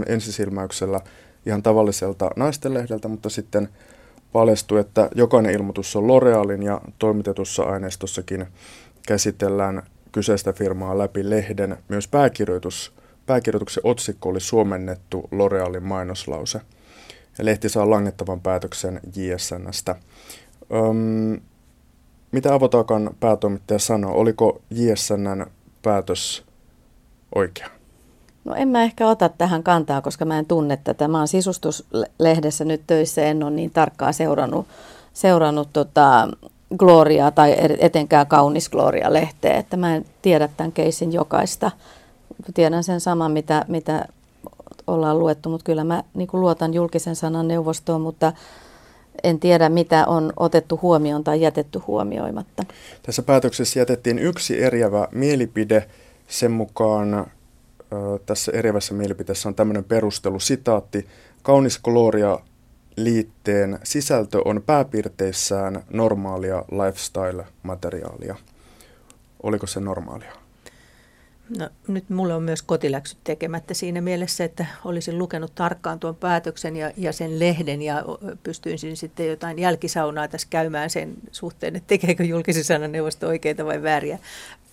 ensisilmäyksellä 0.08 1.02
ihan 1.46 1.64
tavalliselta 1.64 2.30
naistenlehdeltä, 2.36 3.08
mutta 3.08 3.30
sitten– 3.30 3.70
paljastui, 4.32 4.80
että 4.80 5.10
jokainen 5.16 5.54
ilmoitus 5.54 5.96
on 5.96 6.04
L'Orealin 6.04 6.64
ja 6.64 6.82
toimitetussa 7.00 7.64
aineistossakin 7.64 8.48
käsitellään 9.08 9.84
kyseistä 10.12 10.54
firmaa 10.54 10.98
läpi 10.98 11.30
lehden. 11.30 11.78
Myös 11.90 12.08
pääkirjoitus, 12.08 12.94
pääkirjoituksen 13.26 13.86
otsikko 13.86 14.30
oli 14.30 14.40
suomennettu 14.40 15.30
L'Orealin 15.32 15.84
mainoslause. 15.84 16.62
Ja 17.38 17.46
lehti 17.46 17.70
saa 17.70 17.90
langettavan 17.90 18.42
päätöksen 18.42 19.00
JSNstä. 19.16 19.96
Öm, 20.74 21.42
mitä 22.32 22.54
Avotakan 22.54 23.10
päätoimittaja 23.20 23.80
sanoi? 23.80 24.12
Oliko 24.14 24.62
JSNn 24.70 25.46
päätös 25.82 26.44
oikea? 27.36 27.68
No 28.46 28.56
en 28.56 28.68
mä 28.68 28.84
ehkä 28.84 29.08
ota 29.08 29.30
tähän 29.30 29.64
kantaa, 29.64 30.02
koska 30.02 30.26
mä 30.26 30.40
en 30.40 30.46
tunne 30.46 30.78
tätä. 30.84 31.08
Mä 31.08 31.18
oon 31.18 31.28
sisustuslehdessä 31.28 32.66
nyt 32.66 32.82
töissä, 32.88 33.26
en 33.26 33.44
ole 33.44 33.52
niin 33.52 33.72
tarkkaan 33.72 34.14
seurannut, 34.14 34.68
seurannut 35.14 35.70
tota 35.74 36.28
Gloria 36.78 37.32
tai 37.32 37.56
etenkään 37.80 38.28
kaunis 38.28 38.70
Gloria-lehteä, 38.70 39.58
että 39.58 39.78
mä 39.78 39.96
en 39.96 40.06
tiedä 40.22 40.50
tämän 40.58 40.72
keisin 40.72 41.14
jokaista. 41.14 41.72
Tiedän 42.54 42.84
sen 42.84 43.02
saman, 43.02 43.32
mitä, 43.32 43.66
mitä 43.68 44.06
ollaan 44.88 45.20
luettu, 45.20 45.50
mutta 45.50 45.64
kyllä 45.64 45.84
mä 45.84 46.04
niin 46.14 46.30
luotan 46.34 46.74
julkisen 46.74 47.16
sanan 47.16 47.48
neuvostoon, 47.48 48.02
mutta 48.02 48.34
en 49.24 49.40
tiedä, 49.40 49.70
mitä 49.70 50.06
on 50.08 50.34
otettu 50.38 50.80
huomioon 50.82 51.24
tai 51.24 51.42
jätetty 51.42 51.80
huomioimatta. 51.80 52.64
Tässä 53.04 53.24
päätöksessä 53.24 53.80
jätettiin 53.80 54.20
yksi 54.20 54.64
eriävä 54.64 55.08
mielipide. 55.12 55.88
Sen 56.28 56.52
mukaan 56.52 57.32
tässä 58.26 58.52
eriävässä 58.52 58.94
mielipiteessä 58.94 59.50
on 59.50 59.56
tämmöinen 59.56 59.84
perustelu, 59.84 60.40
sitaatti, 60.40 61.08
kaunis 61.44 61.80
Gloria 61.80 62.40
liitteen 62.98 63.80
sisältö 63.84 64.42
on 64.46 64.64
pääpiirteissään 64.66 65.84
normaalia 65.90 66.66
lifestyle-materiaalia. 66.72 68.36
Oliko 69.44 69.68
se 69.68 69.80
normaalia? 69.80 70.42
No, 71.58 71.70
nyt 71.88 72.10
mulle 72.10 72.34
on 72.34 72.44
myös 72.44 72.62
kotiläksyt 72.62 73.18
tekemättä 73.24 73.74
siinä 73.74 74.02
mielessä, 74.02 74.44
että 74.44 74.66
olisin 74.86 75.18
lukenut 75.18 75.56
tarkkaan 75.56 76.00
tuon 76.00 76.16
päätöksen 76.16 76.76
ja, 76.76 76.92
ja 76.98 77.14
sen 77.14 77.40
lehden 77.40 77.82
ja 77.82 78.06
pystyisin 78.44 78.98
sitten 78.98 79.28
jotain 79.28 79.60
jälkisaunaa 79.60 80.28
tässä 80.28 80.48
käymään 80.50 80.90
sen 80.90 81.14
suhteen, 81.32 81.76
että 81.76 81.88
tekeekö 81.88 82.24
julkisen 82.24 82.64
sanan 82.64 82.92
neuvosto 82.92 83.28
oikeita 83.28 83.66
vai 83.66 83.84
vääriä 83.84 84.20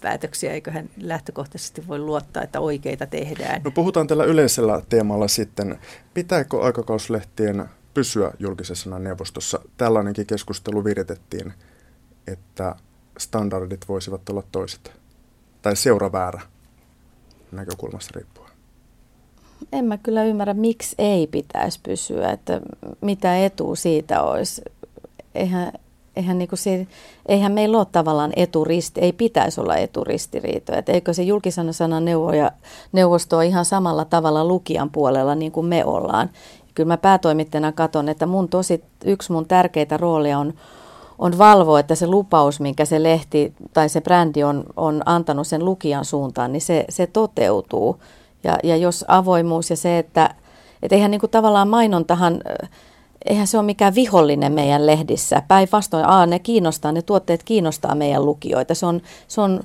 päätöksiä, 0.01 0.53
eiköhän 0.53 0.91
lähtökohtaisesti 1.01 1.89
voi 1.89 1.99
luottaa, 1.99 2.43
että 2.43 2.61
oikeita 2.61 3.07
tehdään. 3.07 3.63
No 3.65 3.71
puhutaan 3.71 4.07
tällä 4.07 4.25
yleisellä 4.25 4.83
teemalla 4.89 5.29
sitten. 5.29 5.79
Pitääkö 6.15 6.61
aikakauslehtien 6.61 7.69
pysyä 7.99 8.33
julkisessa 8.39 8.99
neuvostossa? 8.99 9.61
Tällainenkin 9.77 10.27
keskustelu 10.27 10.85
viritettiin, 10.85 11.53
että 12.27 12.75
standardit 13.19 13.89
voisivat 13.89 14.29
olla 14.29 14.43
toiset. 14.53 14.93
Tai 15.63 15.77
seura 15.77 16.13
väärä 16.13 16.41
näkökulmasta 17.53 18.13
riippuen. 18.15 18.51
En 19.73 19.85
mä 19.85 19.99
kyllä 19.99 20.25
ymmärrä, 20.25 20.55
miksi 20.55 20.95
ei 20.99 21.27
pitäisi 21.27 21.81
pysyä, 21.83 22.31
että 22.31 22.61
mitä 23.01 23.45
etu 23.45 23.77
siitä 23.77 24.23
olisi. 24.23 24.63
Eihän, 25.35 25.73
eihän, 26.17 26.39
niin 26.39 26.49
kuin 26.49 26.59
se, 26.59 26.87
eihän 27.27 27.53
meillä 27.53 27.79
ole 27.79 27.87
tavallaan 27.93 28.33
eturisti, 28.37 29.01
ei 29.01 29.13
pitäisi 29.13 29.61
olla 29.61 29.77
eturistiriitoja. 29.77 30.79
Että 30.79 30.93
eikö 30.93 31.13
se 31.13 31.23
julkisana 31.23 31.73
sanan 31.73 32.05
neuvoja, 32.05 32.53
neuvosto 32.93 33.37
ole 33.37 33.47
ihan 33.47 33.65
samalla 33.65 34.05
tavalla 34.05 34.45
lukijan 34.45 34.91
puolella 34.91 35.35
niin 35.35 35.53
kuin 35.53 35.67
me 35.67 35.85
ollaan. 35.85 36.31
Kyllä 36.79 36.89
mä 36.89 36.97
päätoimittajana 36.97 37.73
katson, 37.73 38.09
että 38.09 38.27
mun 38.27 38.49
tosi, 38.49 38.85
yksi 39.05 39.33
mun 39.33 39.47
tärkeitä 39.47 39.97
roolia 39.97 40.39
on, 40.39 40.55
on 41.19 41.39
valvoa, 41.39 41.81
että 41.81 41.95
se 41.95 42.07
lupaus, 42.07 42.61
minkä 42.61 42.85
se 42.85 43.03
lehti 43.03 43.53
tai 43.75 43.89
se 43.89 44.01
brändi 44.01 44.45
on, 44.45 44.65
on 44.77 45.03
antanut 45.07 45.47
sen 45.47 45.65
lukijan 45.65 46.05
suuntaan, 46.05 46.53
niin 46.53 46.61
se, 46.61 46.85
se 46.89 47.07
toteutuu. 47.07 47.97
Ja, 48.45 48.59
ja 48.63 48.77
jos 48.77 49.05
avoimuus 49.09 49.71
ja 49.71 49.77
se, 49.77 49.99
että 49.99 50.35
et 50.83 50.93
eihän 50.93 51.11
niin 51.11 51.21
kuin 51.21 51.31
tavallaan 51.31 51.69
mainontahan 51.69 52.41
eihän 53.27 53.47
se 53.47 53.59
ole 53.59 53.67
mikään 53.67 53.95
vihollinen 53.95 54.53
meidän 54.53 54.87
lehdissä. 54.87 55.43
Päinvastoin, 55.49 56.05
aa, 56.05 56.27
ne 56.27 56.39
kiinnostaa, 56.39 56.93
ne 56.93 57.03
tuotteet 57.03 57.43
kiinnostaa 57.43 57.95
meidän 57.95 58.25
lukijoita. 58.25 58.75
Se 58.75 58.87
on, 58.87 59.01
se 59.29 59.41
on 59.41 59.61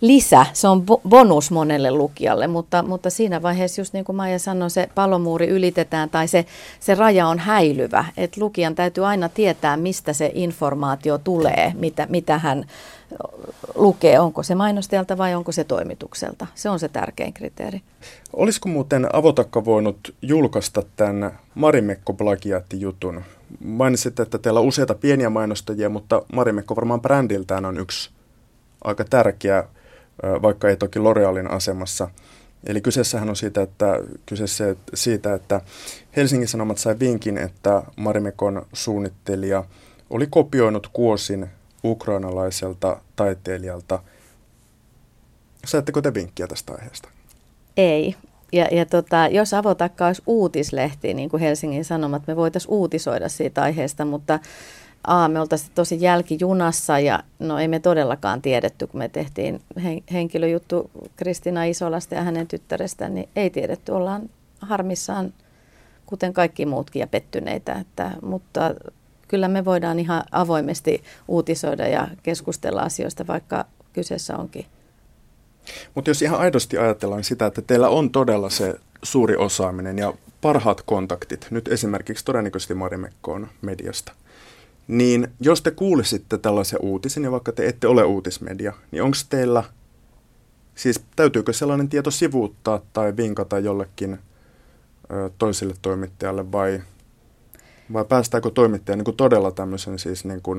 lisä, 0.00 0.46
se 0.52 0.68
on 0.68 0.84
bonus 1.08 1.50
monelle 1.50 1.90
lukijalle, 1.90 2.46
mutta, 2.46 2.82
mutta 2.82 3.10
siinä 3.10 3.42
vaiheessa, 3.42 3.80
just 3.80 3.92
niin 3.92 4.04
kuin 4.04 4.16
Maija 4.16 4.38
sanoi, 4.38 4.70
se 4.70 4.88
palomuuri 4.94 5.48
ylitetään 5.48 6.10
tai 6.10 6.28
se, 6.28 6.46
se 6.80 6.94
raja 6.94 7.28
on 7.28 7.38
häilyvä. 7.38 8.04
Että 8.16 8.40
lukijan 8.40 8.74
täytyy 8.74 9.06
aina 9.06 9.28
tietää, 9.28 9.76
mistä 9.76 10.12
se 10.12 10.30
informaatio 10.34 11.18
tulee, 11.18 11.72
mitä, 11.76 12.06
mitä 12.10 12.38
hän 12.38 12.64
lukee, 13.74 14.20
onko 14.20 14.42
se 14.42 14.54
mainostajalta 14.54 15.18
vai 15.18 15.34
onko 15.34 15.52
se 15.52 15.64
toimitukselta. 15.64 16.46
Se 16.54 16.70
on 16.70 16.78
se 16.78 16.88
tärkein 16.88 17.32
kriteeri. 17.32 17.82
Olisiko 18.32 18.68
muuten 18.68 19.16
Avotakka 19.16 19.64
voinut 19.64 20.14
julkaista 20.22 20.82
tämän 20.96 21.38
Marimekko 21.54 22.12
plagiaattijutun? 22.12 23.22
Mainitsit, 23.64 24.20
että 24.20 24.38
teillä 24.38 24.60
on 24.60 24.66
useita 24.66 24.94
pieniä 24.94 25.30
mainostajia, 25.30 25.88
mutta 25.88 26.22
Marimekko 26.32 26.76
varmaan 26.76 27.00
brändiltään 27.00 27.64
on 27.64 27.78
yksi 27.78 28.10
aika 28.84 29.04
tärkeä, 29.04 29.64
vaikka 30.42 30.68
ei 30.68 30.76
toki 30.76 30.98
L'Orealin 30.98 31.52
asemassa. 31.52 32.10
Eli 32.66 32.80
kyseessähän 32.80 33.28
on 33.28 33.36
siitä, 33.36 33.62
että, 33.62 34.00
kyseessä 34.26 34.76
siitä, 34.94 35.34
että 35.34 35.60
Helsingin 36.16 36.48
Sanomat 36.48 36.78
sai 36.78 36.98
vinkin, 37.00 37.38
että 37.38 37.82
Marimekon 37.96 38.66
suunnittelija 38.72 39.64
oli 40.10 40.26
kopioinut 40.30 40.90
Kuosin 40.92 41.46
ukrainalaiselta 41.84 43.00
taiteilijalta 43.16 44.02
Saatteko 45.66 46.02
te 46.02 46.14
vinkkiä 46.14 46.46
tästä 46.46 46.72
aiheesta? 46.72 47.08
Ei. 47.76 48.14
Ja, 48.52 48.68
ja 48.70 48.86
tota, 48.86 49.28
jos 49.30 49.54
Avotakka 49.54 50.06
olisi 50.06 50.22
uutislehti, 50.26 51.14
niin 51.14 51.28
kuin 51.28 51.40
Helsingin 51.40 51.84
Sanomat, 51.84 52.26
me 52.26 52.36
voitaisiin 52.36 52.72
uutisoida 52.72 53.28
siitä 53.28 53.62
aiheesta, 53.62 54.04
mutta 54.04 54.38
A, 55.04 55.28
me 55.28 55.40
oltaisiin 55.40 55.72
tosi 55.74 56.00
jälkijunassa 56.00 56.98
ja 56.98 57.22
no 57.38 57.58
ei 57.58 57.68
me 57.68 57.80
todellakaan 57.80 58.42
tiedetty, 58.42 58.86
kun 58.86 58.98
me 58.98 59.08
tehtiin 59.08 59.60
henkilöjuttu 60.12 60.90
Kristina 61.16 61.64
Isolasta 61.64 62.14
ja 62.14 62.22
hänen 62.22 62.46
tyttärestään, 62.46 63.14
niin 63.14 63.28
ei 63.36 63.50
tiedetty. 63.50 63.92
Ollaan 63.92 64.30
harmissaan, 64.60 65.32
kuten 66.06 66.32
kaikki 66.32 66.66
muutkin 66.66 67.00
ja 67.00 67.06
pettyneitä, 67.06 67.72
että, 67.72 68.10
mutta 68.22 68.74
kyllä 69.28 69.48
me 69.48 69.64
voidaan 69.64 69.98
ihan 69.98 70.22
avoimesti 70.32 71.02
uutisoida 71.28 71.88
ja 71.88 72.08
keskustella 72.22 72.80
asioista, 72.80 73.26
vaikka 73.26 73.64
kyseessä 73.92 74.36
onkin. 74.36 74.66
Mutta 75.94 76.10
jos 76.10 76.22
ihan 76.22 76.40
aidosti 76.40 76.78
ajatellaan 76.78 77.24
sitä, 77.24 77.46
että 77.46 77.62
teillä 77.62 77.88
on 77.88 78.10
todella 78.10 78.50
se 78.50 78.74
suuri 79.02 79.36
osaaminen 79.36 79.98
ja 79.98 80.14
parhaat 80.40 80.82
kontaktit, 80.82 81.46
nyt 81.50 81.68
esimerkiksi 81.68 82.24
todennäköisesti 82.24 82.74
Marimekkoon 82.74 83.48
mediasta, 83.62 84.12
niin 84.88 85.28
jos 85.40 85.62
te 85.62 85.70
kuulisitte 85.70 86.38
tällaisen 86.38 86.78
uutisen, 86.82 87.24
ja 87.24 87.30
vaikka 87.30 87.52
te 87.52 87.66
ette 87.66 87.86
ole 87.86 88.04
uutismedia, 88.04 88.72
niin 88.90 89.02
onko 89.02 89.16
teillä, 89.28 89.64
siis 90.74 91.00
täytyykö 91.16 91.52
sellainen 91.52 91.88
tieto 91.88 92.10
sivuuttaa 92.10 92.80
tai 92.92 93.16
vinkata 93.16 93.58
jollekin 93.58 94.18
ö, 95.10 95.30
toiselle 95.38 95.74
toimittajalle 95.82 96.52
vai, 96.52 96.82
vai 97.92 98.04
päästääkö 98.04 98.50
toimittaja 98.50 98.96
niin 98.96 99.04
kuin 99.04 99.16
todella 99.16 99.50
tämmöisen 99.50 99.98
siis 99.98 100.24
niin 100.24 100.42
kuin 100.42 100.58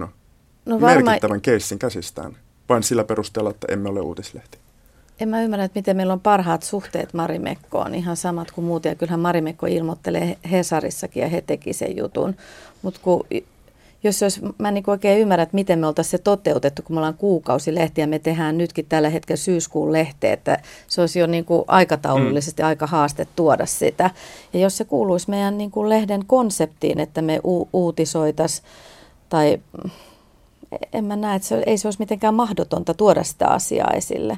no 0.66 0.82
varma... 0.82 1.04
merkittävän 1.04 1.42
keissin 1.42 1.80
käsistään, 1.80 2.38
vain 2.70 2.84
sillä 2.84 3.04
perusteella, 3.04 3.50
että 3.50 3.68
emme 3.74 3.90
ole 3.90 4.02
uutislehti? 4.02 4.58
En 5.20 5.30
mä 5.30 5.42
ymmärrä, 5.42 5.66
että 5.66 5.80
miten 5.80 5.96
meillä 5.96 6.14
on 6.14 6.20
parhaat 6.20 6.64
suhteet 6.64 7.14
Marimekkoon, 7.14 7.96
ihan 7.96 8.18
samat 8.18 8.52
kuin 8.52 8.66
muut. 8.66 8.86
Ja 8.86 8.96
kyllähän 8.96 9.20
Marimekko 9.20 9.66
ilmoittelee 9.66 10.38
Hesarissakin 10.52 11.22
ja 11.22 11.30
he 11.30 11.42
teki 11.42 11.74
sen 11.74 11.98
jutun. 11.98 12.36
Mutta 12.82 13.00
kun 13.04 13.26
jos 14.04 14.24
olisi, 14.24 14.42
mä 14.58 14.68
en 14.68 14.74
niin 14.74 14.84
oikein 14.88 15.20
ymmärrä, 15.20 15.44
että 15.44 15.56
miten 15.56 15.80
me 15.80 15.88
oltaisiin 15.88 16.12
se 16.12 16.18
toteutettu, 16.18 16.82
kun 16.82 16.96
me 16.96 17.00
ollaan 17.00 17.14
kuukausilehtiä, 17.14 18.08
me 18.08 18.20
tehdään 18.20 18.58
nytkin 18.58 18.86
tällä 18.90 19.10
hetkellä 19.10 19.38
syyskuun 19.38 19.92
lehteä, 19.92 20.34
että 20.34 20.58
se 20.88 21.02
olisi 21.02 21.20
jo 21.20 21.28
niin 21.28 21.46
kuin 21.46 21.64
aikataulullisesti 21.68 22.62
mm. 22.62 22.68
aika 22.68 22.88
haaste 22.88 23.28
tuoda 23.36 23.66
sitä. 23.66 24.12
Ja 24.54 24.60
jos 24.60 24.78
se 24.78 24.86
kuuluisi 24.86 25.30
meidän 25.30 25.58
niin 25.58 25.72
kuin 25.72 25.90
lehden 25.90 26.26
konseptiin, 26.28 27.00
että 27.00 27.22
me 27.22 27.40
u- 27.44 27.70
uutisoitaisiin 27.74 28.68
tai 29.30 29.60
en 30.94 31.06
mä 31.06 31.16
näe, 31.16 31.36
että 31.36 31.48
se, 31.48 31.64
ei 31.66 31.78
se 31.78 31.88
olisi 31.88 32.00
mitenkään 32.00 32.34
mahdotonta 32.34 32.94
tuoda 32.94 33.24
sitä 33.24 33.48
asiaa 33.48 33.92
esille. 33.92 34.38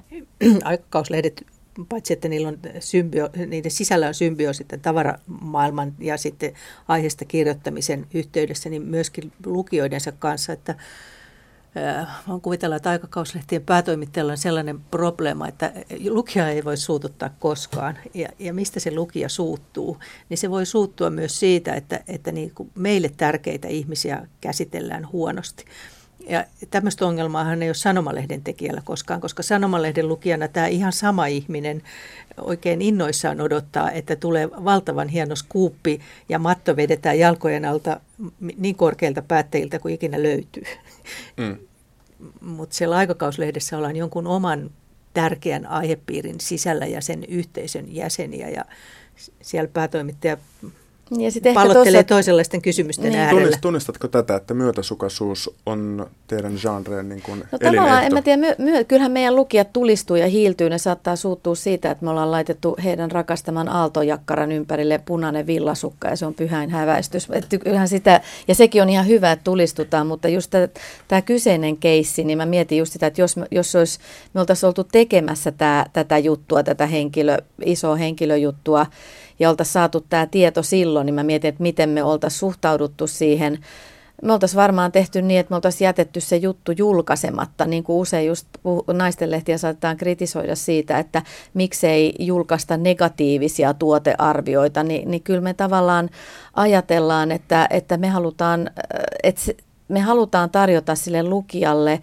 Aikakauslehdet 0.63 1.45
paitsi 1.89 2.13
että 2.13 2.27
niillä 2.27 2.47
on 2.47 2.59
symbio, 2.79 3.29
niiden 3.47 3.71
sisällä 3.71 4.07
on 4.07 4.13
symbioosi 4.13 4.57
sitten 4.57 4.81
tavaramaailman 4.81 5.93
ja 5.99 6.17
sitten 6.17 6.53
aiheesta 6.87 7.25
kirjoittamisen 7.25 8.07
yhteydessä, 8.13 8.69
niin 8.69 8.81
myöskin 8.81 9.31
lukijoidensa 9.45 10.11
kanssa, 10.11 10.53
että 10.53 10.75
Voin 12.27 12.41
kuvitella, 12.41 12.75
että 12.75 12.89
aikakauslehtien 12.89 13.61
päätoimittajalla 13.61 14.31
on 14.31 14.37
sellainen 14.37 14.79
probleema, 14.79 15.47
että 15.47 15.73
lukija 16.09 16.49
ei 16.49 16.63
voi 16.63 16.77
suututtaa 16.77 17.29
koskaan. 17.39 17.97
Ja, 18.13 18.29
ja 18.39 18.53
mistä 18.53 18.79
se 18.79 18.95
lukija 18.95 19.29
suuttuu? 19.29 19.97
Niin 20.29 20.37
se 20.37 20.49
voi 20.49 20.65
suuttua 20.65 21.09
myös 21.09 21.39
siitä, 21.39 21.73
että, 21.73 22.03
että 22.07 22.31
niin 22.31 22.51
kuin 22.55 22.71
meille 22.75 23.11
tärkeitä 23.17 23.67
ihmisiä 23.67 24.27
käsitellään 24.41 25.11
huonosti. 25.11 25.65
Ja 26.29 26.45
tämmöistä 26.71 27.05
ongelmaahan 27.05 27.63
ei 27.63 27.69
ole 27.69 27.73
sanomalehden 27.73 28.41
tekijällä 28.41 28.81
koskaan, 28.85 29.21
koska 29.21 29.43
sanomalehden 29.43 30.07
lukijana 30.07 30.47
tämä 30.47 30.67
ihan 30.67 30.93
sama 30.93 31.25
ihminen 31.25 31.81
oikein 32.37 32.81
innoissaan 32.81 33.41
odottaa, 33.41 33.91
että 33.91 34.15
tulee 34.15 34.49
valtavan 34.51 35.07
hieno 35.07 35.35
skuuppi 35.35 35.99
ja 36.29 36.39
matto 36.39 36.75
vedetään 36.75 37.19
jalkojen 37.19 37.65
alta 37.65 37.99
niin 38.57 38.75
korkeilta 38.75 39.21
päättäjiltä 39.21 39.79
kuin 39.79 39.93
ikinä 39.93 40.23
löytyy. 40.23 40.63
Mm. 41.37 41.57
Mutta 42.41 42.75
siellä 42.75 42.95
aikakauslehdessä 42.95 43.77
ollaan 43.77 43.95
jonkun 43.95 44.27
oman 44.27 44.69
tärkeän 45.13 45.65
aihepiirin 45.65 46.39
sisällä 46.39 46.85
ja 46.85 47.01
sen 47.01 47.23
yhteisön 47.23 47.95
jäseniä 47.95 48.49
ja 48.49 48.65
siellä 49.41 49.69
päätoimittaja 49.73 50.37
ja 51.19 51.31
sit 51.31 51.43
pallottelee 51.53 52.03
tuossa... 52.03 52.03
toisenlaisten 52.03 52.61
kysymysten 52.61 53.11
niin. 53.11 53.19
äärellä. 53.19 53.57
Tunnistatko 53.61 54.07
tätä, 54.07 54.35
että 54.35 54.53
myötäsukaisuus 54.53 55.55
on 55.65 56.07
teidän 56.27 56.53
genreen 56.61 57.09
niin 57.09 57.21
kuin 57.21 57.43
No 57.51 57.57
tavallaan, 57.57 58.03
en 58.03 58.13
mä 58.13 58.21
tiedä, 58.21 58.37
myö, 58.37 58.55
myö, 58.57 58.83
kyllähän 58.83 59.11
meidän 59.11 59.35
lukijat 59.35 59.73
tulistuu 59.73 60.15
ja 60.15 60.27
hiiltyy, 60.27 60.69
ne 60.69 60.77
saattaa 60.77 61.15
suuttua 61.15 61.55
siitä, 61.55 61.91
että 61.91 62.05
me 62.05 62.11
ollaan 62.11 62.31
laitettu 62.31 62.77
heidän 62.83 63.11
rakastaman 63.11 63.69
aaltojakkaran 63.69 64.51
ympärille 64.51 65.01
punainen 65.05 65.47
villasukka 65.47 66.07
ja 66.07 66.15
se 66.15 66.25
on 66.25 66.33
pyhäin 66.33 66.69
häväistys. 66.69 67.27
Että 67.31 67.57
kyllähän 67.57 67.87
sitä, 67.87 68.21
ja 68.47 68.55
sekin 68.55 68.81
on 68.81 68.89
ihan 68.89 69.07
hyvä, 69.07 69.31
että 69.31 69.43
tulistutaan, 69.43 70.07
mutta 70.07 70.27
just 70.27 70.51
tämä 71.07 71.21
kyseinen 71.21 71.77
keissi, 71.77 72.23
niin 72.23 72.37
mä 72.37 72.45
mietin 72.45 72.77
just 72.77 72.93
sitä, 72.93 73.07
että 73.07 73.21
jos, 73.21 73.35
jos 73.51 73.75
olisi, 73.75 73.99
me 74.33 74.39
oltaisiin 74.39 74.67
oltu 74.67 74.83
tekemässä 74.83 75.51
tää, 75.51 75.85
tätä 75.93 76.17
juttua, 76.17 76.63
tätä 76.63 76.85
henkilö, 76.85 77.37
isoa 77.65 77.95
henkilöjuttua, 77.95 78.85
ja 79.41 79.49
oltaisiin 79.49 79.73
saatu 79.73 80.05
tämä 80.09 80.25
tieto 80.25 80.63
silloin, 80.63 81.05
niin 81.05 81.13
mä 81.13 81.23
mietin, 81.23 81.49
että 81.49 81.63
miten 81.63 81.89
me 81.89 82.03
oltaisiin 82.03 82.39
suhtauduttu 82.39 83.07
siihen. 83.07 83.59
Me 84.23 84.33
oltaisiin 84.33 84.57
varmaan 84.57 84.91
tehty 84.91 85.21
niin, 85.21 85.39
että 85.39 85.51
me 85.51 85.55
oltaisiin 85.55 85.85
jätetty 85.85 86.21
se 86.21 86.35
juttu 86.35 86.71
julkaisematta, 86.77 87.65
niin 87.65 87.83
kuin 87.83 87.97
usein 87.97 88.27
just 88.27 88.47
naistenlehtiä 88.93 89.57
saatetaan 89.57 89.97
kritisoida 89.97 90.55
siitä, 90.55 90.99
että 90.99 91.21
miksei 91.53 92.13
julkaista 92.19 92.77
negatiivisia 92.77 93.73
tuotearvioita, 93.73 94.83
niin, 94.83 95.11
niin 95.11 95.23
kyllä 95.23 95.41
me 95.41 95.53
tavallaan 95.53 96.09
ajatellaan, 96.53 97.31
että, 97.31 97.67
että 97.69 97.97
me 97.97 98.09
halutaan, 98.09 98.69
että 99.23 99.41
me 99.87 99.99
halutaan 99.99 100.49
tarjota 100.49 100.95
sille 100.95 101.23
lukijalle 101.23 102.01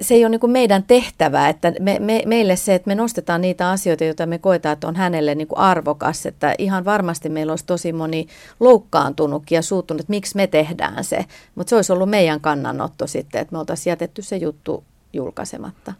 se 0.00 0.14
ei 0.14 0.24
ole 0.24 0.30
niin 0.30 0.40
kuin 0.40 0.50
meidän 0.50 0.82
tehtävä, 0.82 1.48
että 1.48 1.72
me, 1.80 1.98
me, 1.98 2.22
meille 2.26 2.56
se, 2.56 2.74
että 2.74 2.88
me 2.88 2.94
nostetaan 2.94 3.40
niitä 3.40 3.70
asioita, 3.70 4.04
joita 4.04 4.26
me 4.26 4.38
koetaan, 4.38 4.72
että 4.72 4.88
on 4.88 4.96
hänelle 4.96 5.34
niin 5.34 5.48
kuin 5.48 5.58
arvokas, 5.58 6.26
että 6.26 6.54
ihan 6.58 6.84
varmasti 6.84 7.28
meillä 7.28 7.52
olisi 7.52 7.66
tosi 7.66 7.92
moni 7.92 8.26
loukkaantunutkin 8.60 9.56
ja 9.56 9.62
suuttunut, 9.62 10.00
että 10.00 10.10
miksi 10.10 10.36
me 10.36 10.46
tehdään 10.46 11.04
se, 11.04 11.24
mutta 11.54 11.70
se 11.70 11.76
olisi 11.76 11.92
ollut 11.92 12.10
meidän 12.10 12.40
kannanotto 12.40 13.06
sitten, 13.06 13.40
että 13.40 13.52
me 13.52 13.58
oltaisiin 13.58 13.90
jätetty 13.90 14.22
se 14.22 14.36
juttu 14.36 14.84
julkaisematta. 15.12 15.92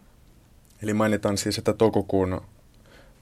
Eli 0.83 0.93
mainitaan 0.93 1.37
siis, 1.37 1.57
että 1.57 1.73
toukokuun, 1.73 2.41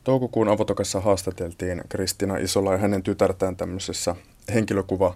toukokuun 0.03 0.49
avotokassa 0.49 0.99
haastateltiin 0.99 1.81
Kristina 1.89 2.37
Isola 2.37 2.71
ja 2.71 2.77
hänen 2.77 3.03
tytärtään 3.03 3.55
tämmöisessä 3.55 4.15
henkilökuva 4.53 5.15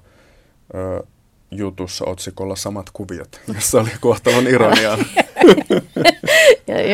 jutussa 1.51 2.05
otsikolla 2.05 2.55
Samat 2.55 2.89
kuviot, 2.93 3.41
jossa 3.55 3.81
oli 3.81 3.91
kohtalon 4.01 4.47
ironiaa. 4.47 4.97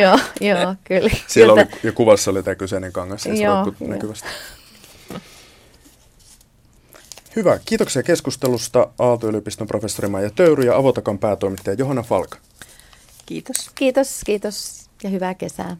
joo, 0.00 0.18
joo, 0.40 0.74
kyllä. 0.84 1.10
Siellä 1.26 1.52
oli, 1.52 1.66
ja 1.82 1.92
kuvassa 1.92 2.30
oli 2.30 2.42
tämä 2.42 2.54
kyseinen 2.54 2.92
kangas, 2.92 3.26
ja 3.26 3.34
joo, 3.34 3.72
näkyvästi. 3.80 4.28
Hyvä. 7.36 7.58
Kiitoksia 7.64 8.02
keskustelusta 8.02 8.88
Aalto-yliopiston 8.98 9.66
professori 9.66 10.08
Maija 10.08 10.30
Töyry 10.30 10.64
ja 10.64 10.76
Avotakan 10.76 11.18
päätoimittaja 11.18 11.76
Johanna 11.78 12.02
Falk. 12.02 12.36
Kiitos. 13.26 13.70
Kiitos, 13.74 14.20
kiitos 14.26 14.86
ja 15.02 15.10
hyvää 15.10 15.34
kesää. 15.34 15.74